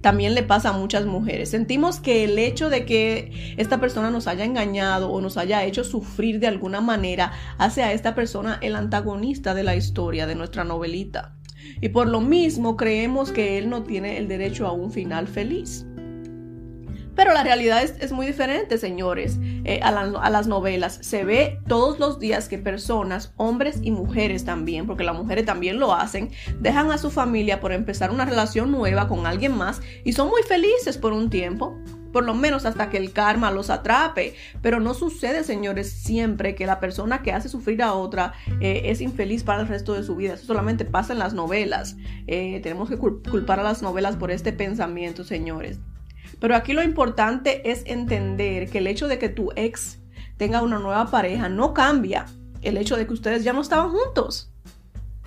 también 0.00 0.34
le 0.34 0.42
pasa 0.42 0.70
a 0.70 0.72
muchas 0.72 1.06
mujeres. 1.06 1.50
Sentimos 1.50 2.00
que 2.00 2.24
el 2.24 2.36
hecho 2.40 2.68
de 2.68 2.84
que 2.84 3.54
esta 3.58 3.78
persona 3.78 4.10
nos 4.10 4.26
haya 4.26 4.44
engañado 4.44 5.12
o 5.12 5.20
nos 5.20 5.36
haya 5.36 5.64
hecho 5.64 5.84
sufrir 5.84 6.40
de 6.40 6.48
alguna 6.48 6.80
manera 6.80 7.30
hace 7.58 7.84
a 7.84 7.92
esta 7.92 8.16
persona 8.16 8.58
el 8.60 8.74
antagonista 8.74 9.54
de 9.54 9.62
la 9.62 9.76
historia 9.76 10.26
de 10.26 10.34
nuestra 10.34 10.64
novelita. 10.64 11.36
Y 11.80 11.90
por 11.90 12.08
lo 12.08 12.20
mismo 12.20 12.76
creemos 12.76 13.30
que 13.30 13.58
él 13.58 13.70
no 13.70 13.84
tiene 13.84 14.18
el 14.18 14.26
derecho 14.26 14.66
a 14.66 14.72
un 14.72 14.90
final 14.90 15.28
feliz. 15.28 15.86
Pero 17.14 17.34
la 17.34 17.42
realidad 17.42 17.82
es, 17.82 18.12
muy 18.12 18.26
diferente, 18.26 18.78
señores, 18.78 19.38
eh, 19.64 19.80
a, 19.82 19.88
a, 19.88 20.30
las 20.30 20.46
novelas. 20.46 20.98
Se 21.02 21.24
ve 21.24 21.60
todos 21.68 21.98
los 21.98 22.18
días 22.18 22.48
que 22.48 22.58
personas, 22.58 23.32
hombres 23.36 23.80
y 23.82 23.90
mujeres 23.90 24.44
también, 24.44 24.86
porque 24.86 25.04
las 25.04 25.16
mujeres 25.16 25.44
también 25.44 25.78
lo 25.78 25.94
hacen, 25.94 26.30
dejan 26.60 26.90
a 26.90 26.98
su 26.98 27.10
familia 27.10 27.60
por 27.60 27.72
empezar 27.72 28.10
una 28.10 28.24
relación 28.24 28.72
nueva 28.72 29.08
con 29.08 29.26
alguien 29.26 29.56
más 29.56 29.82
y 30.04 30.14
son 30.14 30.28
muy 30.28 30.42
felices 30.42 30.96
por 30.96 31.12
un 31.12 31.28
tiempo. 31.28 31.76
Por 32.12 32.24
lo 32.24 32.34
menos 32.34 32.66
hasta 32.66 32.90
que 32.90 32.98
el 32.98 33.12
karma 33.12 33.50
los 33.50 33.70
atrape. 33.70 34.34
Pero 34.60 34.80
no 34.80 34.92
sucede, 34.92 35.44
señores, 35.44 35.90
siempre 35.90 36.54
que 36.54 36.66
la 36.66 36.78
persona 36.78 37.22
que 37.22 37.32
hace 37.32 37.48
sufrir 37.48 37.82
a 37.82 37.94
otra 37.94 38.34
eh, 38.60 38.82
es 38.86 39.00
infeliz 39.00 39.44
para 39.44 39.62
el 39.62 39.68
resto 39.68 39.94
de 39.94 40.02
su 40.02 40.14
vida. 40.14 40.34
Eso 40.34 40.44
solamente 40.44 40.84
pasa 40.84 41.14
en 41.14 41.18
las 41.18 41.32
novelas. 41.32 41.96
Eh, 42.26 42.60
tenemos 42.62 42.90
que 42.90 42.98
culpar 42.98 43.60
a 43.60 43.62
las 43.62 43.80
novelas 43.80 44.16
por 44.16 44.30
este 44.30 44.52
pensamiento, 44.52 45.24
señores. 45.24 45.80
Pero 46.40 46.56
aquí 46.56 46.72
lo 46.72 46.82
importante 46.82 47.70
es 47.70 47.82
entender 47.86 48.68
que 48.68 48.78
el 48.78 48.86
hecho 48.86 49.08
de 49.08 49.18
que 49.18 49.28
tu 49.28 49.50
ex 49.56 50.00
tenga 50.36 50.62
una 50.62 50.78
nueva 50.78 51.10
pareja 51.10 51.48
no 51.48 51.74
cambia 51.74 52.26
el 52.62 52.76
hecho 52.76 52.96
de 52.96 53.06
que 53.06 53.12
ustedes 53.12 53.44
ya 53.44 53.52
no 53.52 53.60
estaban 53.60 53.90
juntos. 53.90 54.52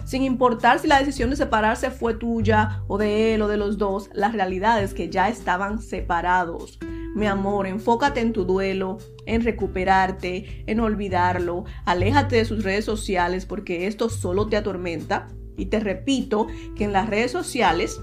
Sin 0.06 0.22
importar 0.22 0.80
si 0.80 0.88
la 0.88 0.99
decisión 0.99 1.32
de 1.32 1.36
separarse 1.36 1.89
fue 1.89 2.14
tuya 2.14 2.84
o 2.88 2.97
de 2.97 3.34
él 3.34 3.41
o 3.41 3.47
de 3.47 3.58
los 3.58 3.78
dos, 3.78 4.10
la 4.14 4.30
realidad 4.30 4.82
es 4.84 4.93
que 4.93 5.10
ya 5.10 5.30
estaban 5.30 5.82
separados. 5.82 6.80
Mi 7.16 7.26
amor, 7.26 7.66
enfócate 7.66 8.20
en 8.20 8.34
tu 8.34 8.45
duelo, 8.45 8.99
en 9.26 9.41
recuperarte, 9.43 10.64
en 10.68 10.80
olvidarlo. 10.80 11.64
Aléjate 11.86 12.36
de 12.36 12.45
sus 12.45 12.64
redes 12.64 12.86
sociales 12.86 13.45
porque 13.45 13.88
esto 13.88 14.10
solo 14.10 14.47
te 14.47 14.58
atormenta. 14.58 15.28
Y 15.58 15.68
te 15.68 15.80
repito 15.80 16.47
que 16.76 16.84
en 16.84 16.91
las 16.93 17.10
redes 17.10 17.32
sociales 17.32 18.01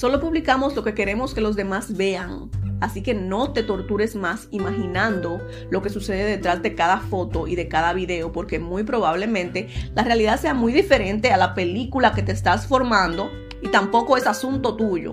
Solo 0.00 0.18
publicamos 0.18 0.74
lo 0.74 0.82
que 0.82 0.94
queremos 0.94 1.34
que 1.34 1.42
los 1.42 1.56
demás 1.56 1.94
vean. 1.94 2.50
Así 2.80 3.02
que 3.02 3.12
no 3.12 3.52
te 3.52 3.62
tortures 3.62 4.16
más 4.16 4.48
imaginando 4.50 5.46
lo 5.68 5.82
que 5.82 5.90
sucede 5.90 6.24
detrás 6.24 6.62
de 6.62 6.74
cada 6.74 7.00
foto 7.00 7.46
y 7.46 7.54
de 7.54 7.68
cada 7.68 7.92
video, 7.92 8.32
porque 8.32 8.58
muy 8.58 8.82
probablemente 8.82 9.68
la 9.94 10.02
realidad 10.02 10.40
sea 10.40 10.54
muy 10.54 10.72
diferente 10.72 11.32
a 11.32 11.36
la 11.36 11.54
película 11.54 12.14
que 12.14 12.22
te 12.22 12.32
estás 12.32 12.66
formando 12.66 13.30
y 13.60 13.68
tampoco 13.68 14.16
es 14.16 14.26
asunto 14.26 14.74
tuyo. 14.74 15.12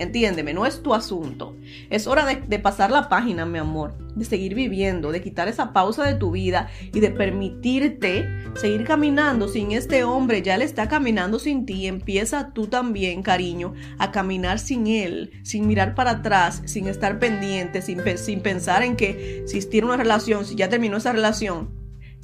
Entiéndeme, 0.00 0.54
no 0.54 0.64
es 0.64 0.82
tu 0.82 0.94
asunto. 0.94 1.54
Es 1.90 2.06
hora 2.06 2.24
de, 2.24 2.58
pasar 2.58 2.90
la 2.90 3.10
página, 3.10 3.44
mi 3.44 3.58
amor, 3.58 3.98
de 4.16 4.24
seguir 4.24 4.54
viviendo, 4.54 5.12
de 5.12 5.20
quitar 5.20 5.46
esa 5.46 5.74
pausa 5.74 6.04
de 6.04 6.14
tu 6.14 6.30
vida 6.30 6.70
y 6.94 7.00
de 7.00 7.10
permitirte 7.10 8.26
seguir 8.54 8.84
caminando 8.84 9.46
sin 9.46 9.72
este 9.72 10.02
hombre. 10.02 10.40
Ya 10.40 10.56
le 10.56 10.64
está 10.64 10.88
caminando 10.88 11.38
sin 11.38 11.66
ti. 11.66 11.86
Empieza 11.86 12.54
tú 12.54 12.66
también, 12.66 13.22
cariño, 13.22 13.74
a 13.98 14.10
caminar 14.10 14.58
sin 14.58 14.86
él, 14.86 15.32
sin 15.42 15.66
mirar 15.66 15.94
para 15.94 16.12
atrás, 16.12 16.62
sin 16.64 16.88
estar 16.88 17.18
pendiente, 17.18 17.82
sin, 17.82 18.00
sin 18.16 18.40
pensar 18.40 18.82
en 18.82 18.96
que 18.96 19.44
si 19.46 19.60
tiene 19.68 19.88
una 19.88 19.98
relación, 19.98 20.46
si 20.46 20.54
ya 20.54 20.70
terminó 20.70 20.96
esa 20.96 21.12
relación, 21.12 21.68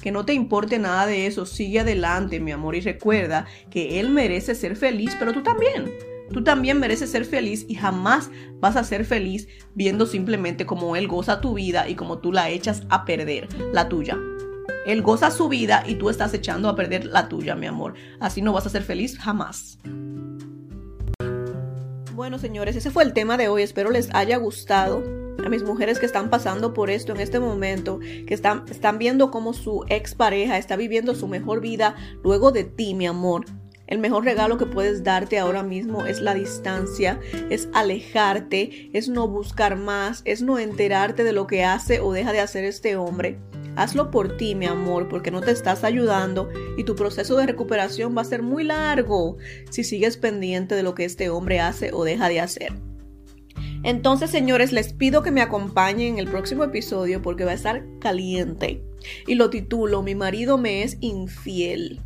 que 0.01 0.11
no 0.11 0.25
te 0.25 0.33
importe 0.33 0.79
nada 0.79 1.05
de 1.05 1.27
eso, 1.27 1.45
sigue 1.45 1.81
adelante, 1.81 2.39
mi 2.39 2.51
amor, 2.51 2.75
y 2.75 2.81
recuerda 2.81 3.45
que 3.69 3.99
él 3.99 4.09
merece 4.09 4.55
ser 4.55 4.75
feliz, 4.75 5.15
pero 5.19 5.31
tú 5.31 5.43
también. 5.43 6.16
Tú 6.31 6.43
también 6.43 6.79
mereces 6.79 7.09
ser 7.09 7.25
feliz 7.25 7.65
y 7.67 7.75
jamás 7.75 8.29
vas 8.59 8.75
a 8.75 8.83
ser 8.83 9.05
feliz 9.05 9.47
viendo 9.75 10.05
simplemente 10.05 10.65
cómo 10.65 10.95
Él 10.95 11.07
goza 11.07 11.41
tu 11.41 11.53
vida 11.53 11.87
y 11.87 11.95
como 11.95 12.19
tú 12.19 12.31
la 12.31 12.49
echas 12.49 12.83
a 12.89 13.05
perder, 13.05 13.47
la 13.73 13.87
tuya. 13.87 14.17
Él 14.85 15.01
goza 15.01 15.31
su 15.31 15.49
vida 15.49 15.83
y 15.85 15.95
tú 15.95 16.09
estás 16.09 16.33
echando 16.33 16.69
a 16.69 16.75
perder 16.75 17.05
la 17.05 17.27
tuya, 17.27 17.55
mi 17.55 17.65
amor. 17.65 17.95
Así 18.19 18.41
no 18.41 18.53
vas 18.53 18.65
a 18.65 18.69
ser 18.69 18.83
feliz 18.83 19.17
jamás. 19.17 19.79
Bueno, 22.13 22.39
señores, 22.39 22.75
ese 22.75 22.89
fue 22.89 23.03
el 23.03 23.13
tema 23.13 23.37
de 23.37 23.47
hoy. 23.47 23.63
Espero 23.63 23.91
les 23.91 24.13
haya 24.13 24.37
gustado. 24.37 25.03
A 25.45 25.49
mis 25.49 25.63
mujeres 25.63 25.99
que 25.99 26.05
están 26.05 26.29
pasando 26.29 26.73
por 26.73 26.89
esto 26.89 27.13
en 27.13 27.21
este 27.21 27.39
momento, 27.39 27.99
que 27.99 28.33
están, 28.33 28.65
están 28.69 28.97
viendo 28.97 29.29
cómo 29.29 29.53
su 29.53 29.85
expareja 29.87 30.57
está 30.57 30.75
viviendo 30.75 31.15
su 31.15 31.27
mejor 31.27 31.61
vida 31.61 31.95
luego 32.23 32.51
de 32.51 32.63
ti, 32.63 32.95
mi 32.95 33.05
amor. 33.05 33.45
El 33.87 33.99
mejor 33.99 34.25
regalo 34.25 34.57
que 34.57 34.65
puedes 34.65 35.03
darte 35.03 35.39
ahora 35.39 35.63
mismo 35.63 36.05
es 36.05 36.19
la 36.19 36.33
distancia, 36.33 37.19
es 37.49 37.69
alejarte, 37.73 38.89
es 38.93 39.07
no 39.07 39.29
buscar 39.29 39.77
más, 39.77 40.21
es 40.25 40.41
no 40.41 40.59
enterarte 40.59 41.23
de 41.23 41.31
lo 41.31 41.47
que 41.47 41.63
hace 41.63 42.01
o 42.01 42.11
deja 42.11 42.33
de 42.33 42.41
hacer 42.41 42.65
este 42.65 42.97
hombre. 42.97 43.39
Hazlo 43.77 44.11
por 44.11 44.37
ti, 44.37 44.55
mi 44.55 44.65
amor, 44.65 45.07
porque 45.07 45.31
no 45.31 45.39
te 45.39 45.51
estás 45.51 45.83
ayudando 45.83 46.49
y 46.77 46.83
tu 46.83 46.95
proceso 46.95 47.37
de 47.37 47.45
recuperación 47.45 48.17
va 48.17 48.21
a 48.21 48.25
ser 48.25 48.41
muy 48.41 48.63
largo 48.63 49.37
si 49.69 49.83
sigues 49.83 50.17
pendiente 50.17 50.75
de 50.75 50.83
lo 50.83 50.95
que 50.95 51.05
este 51.05 51.29
hombre 51.29 51.59
hace 51.61 51.91
o 51.93 52.03
deja 52.03 52.27
de 52.27 52.41
hacer. 52.41 52.73
Entonces, 53.83 54.31
señores, 54.31 54.73
les 54.73 54.91
pido 54.91 55.23
que 55.23 55.31
me 55.31 55.41
acompañen 55.41 56.13
en 56.13 56.19
el 56.19 56.27
próximo 56.27 56.63
episodio 56.63 57.21
porque 57.21 57.45
va 57.45 57.51
a 57.51 57.55
estar 57.55 57.85
caliente. 57.99 58.83
Y 59.27 59.35
lo 59.35 59.49
titulo 59.49 60.01
Mi 60.01 60.15
marido 60.15 60.57
me 60.57 60.83
es 60.83 60.97
infiel. 60.99 62.01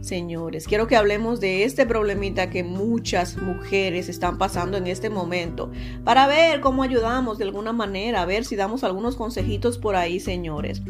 Señores, 0.00 0.66
quiero 0.66 0.86
que 0.86 0.96
hablemos 0.96 1.40
de 1.40 1.64
este 1.64 1.86
problemita 1.86 2.50
que 2.50 2.62
muchas 2.62 3.36
mujeres 3.36 4.08
están 4.08 4.38
pasando 4.38 4.76
en 4.76 4.86
este 4.86 5.10
momento 5.10 5.70
para 6.04 6.26
ver 6.26 6.60
cómo 6.60 6.82
ayudamos 6.82 7.38
de 7.38 7.44
alguna 7.44 7.72
manera, 7.72 8.22
a 8.22 8.26
ver 8.26 8.44
si 8.44 8.56
damos 8.56 8.84
algunos 8.84 9.16
consejitos 9.16 9.78
por 9.78 9.96
ahí, 9.96 10.20
señores. 10.20 10.82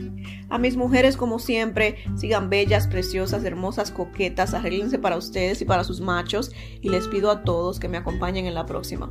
A 0.49 0.59
mis 0.59 0.77
mujeres, 0.77 1.17
como 1.17 1.39
siempre, 1.39 1.97
sigan 2.17 2.51
bellas, 2.51 2.87
preciosas, 2.87 3.45
hermosas, 3.45 3.91
coquetas, 3.91 4.55
arréglense 4.55 4.99
para 4.99 5.17
ustedes 5.17 5.61
y 5.63 5.65
para 5.65 5.85
sus 5.85 6.01
machos 6.01 6.53
y 6.83 6.89
les 6.89 7.09
pido 7.09 7.31
a 7.31 7.43
todos 7.43 7.81
que 7.81 7.89
me 7.89 7.97
acompañen 7.97 8.47
en 8.47 8.55
la 8.55 8.67
próxima. 8.67 9.11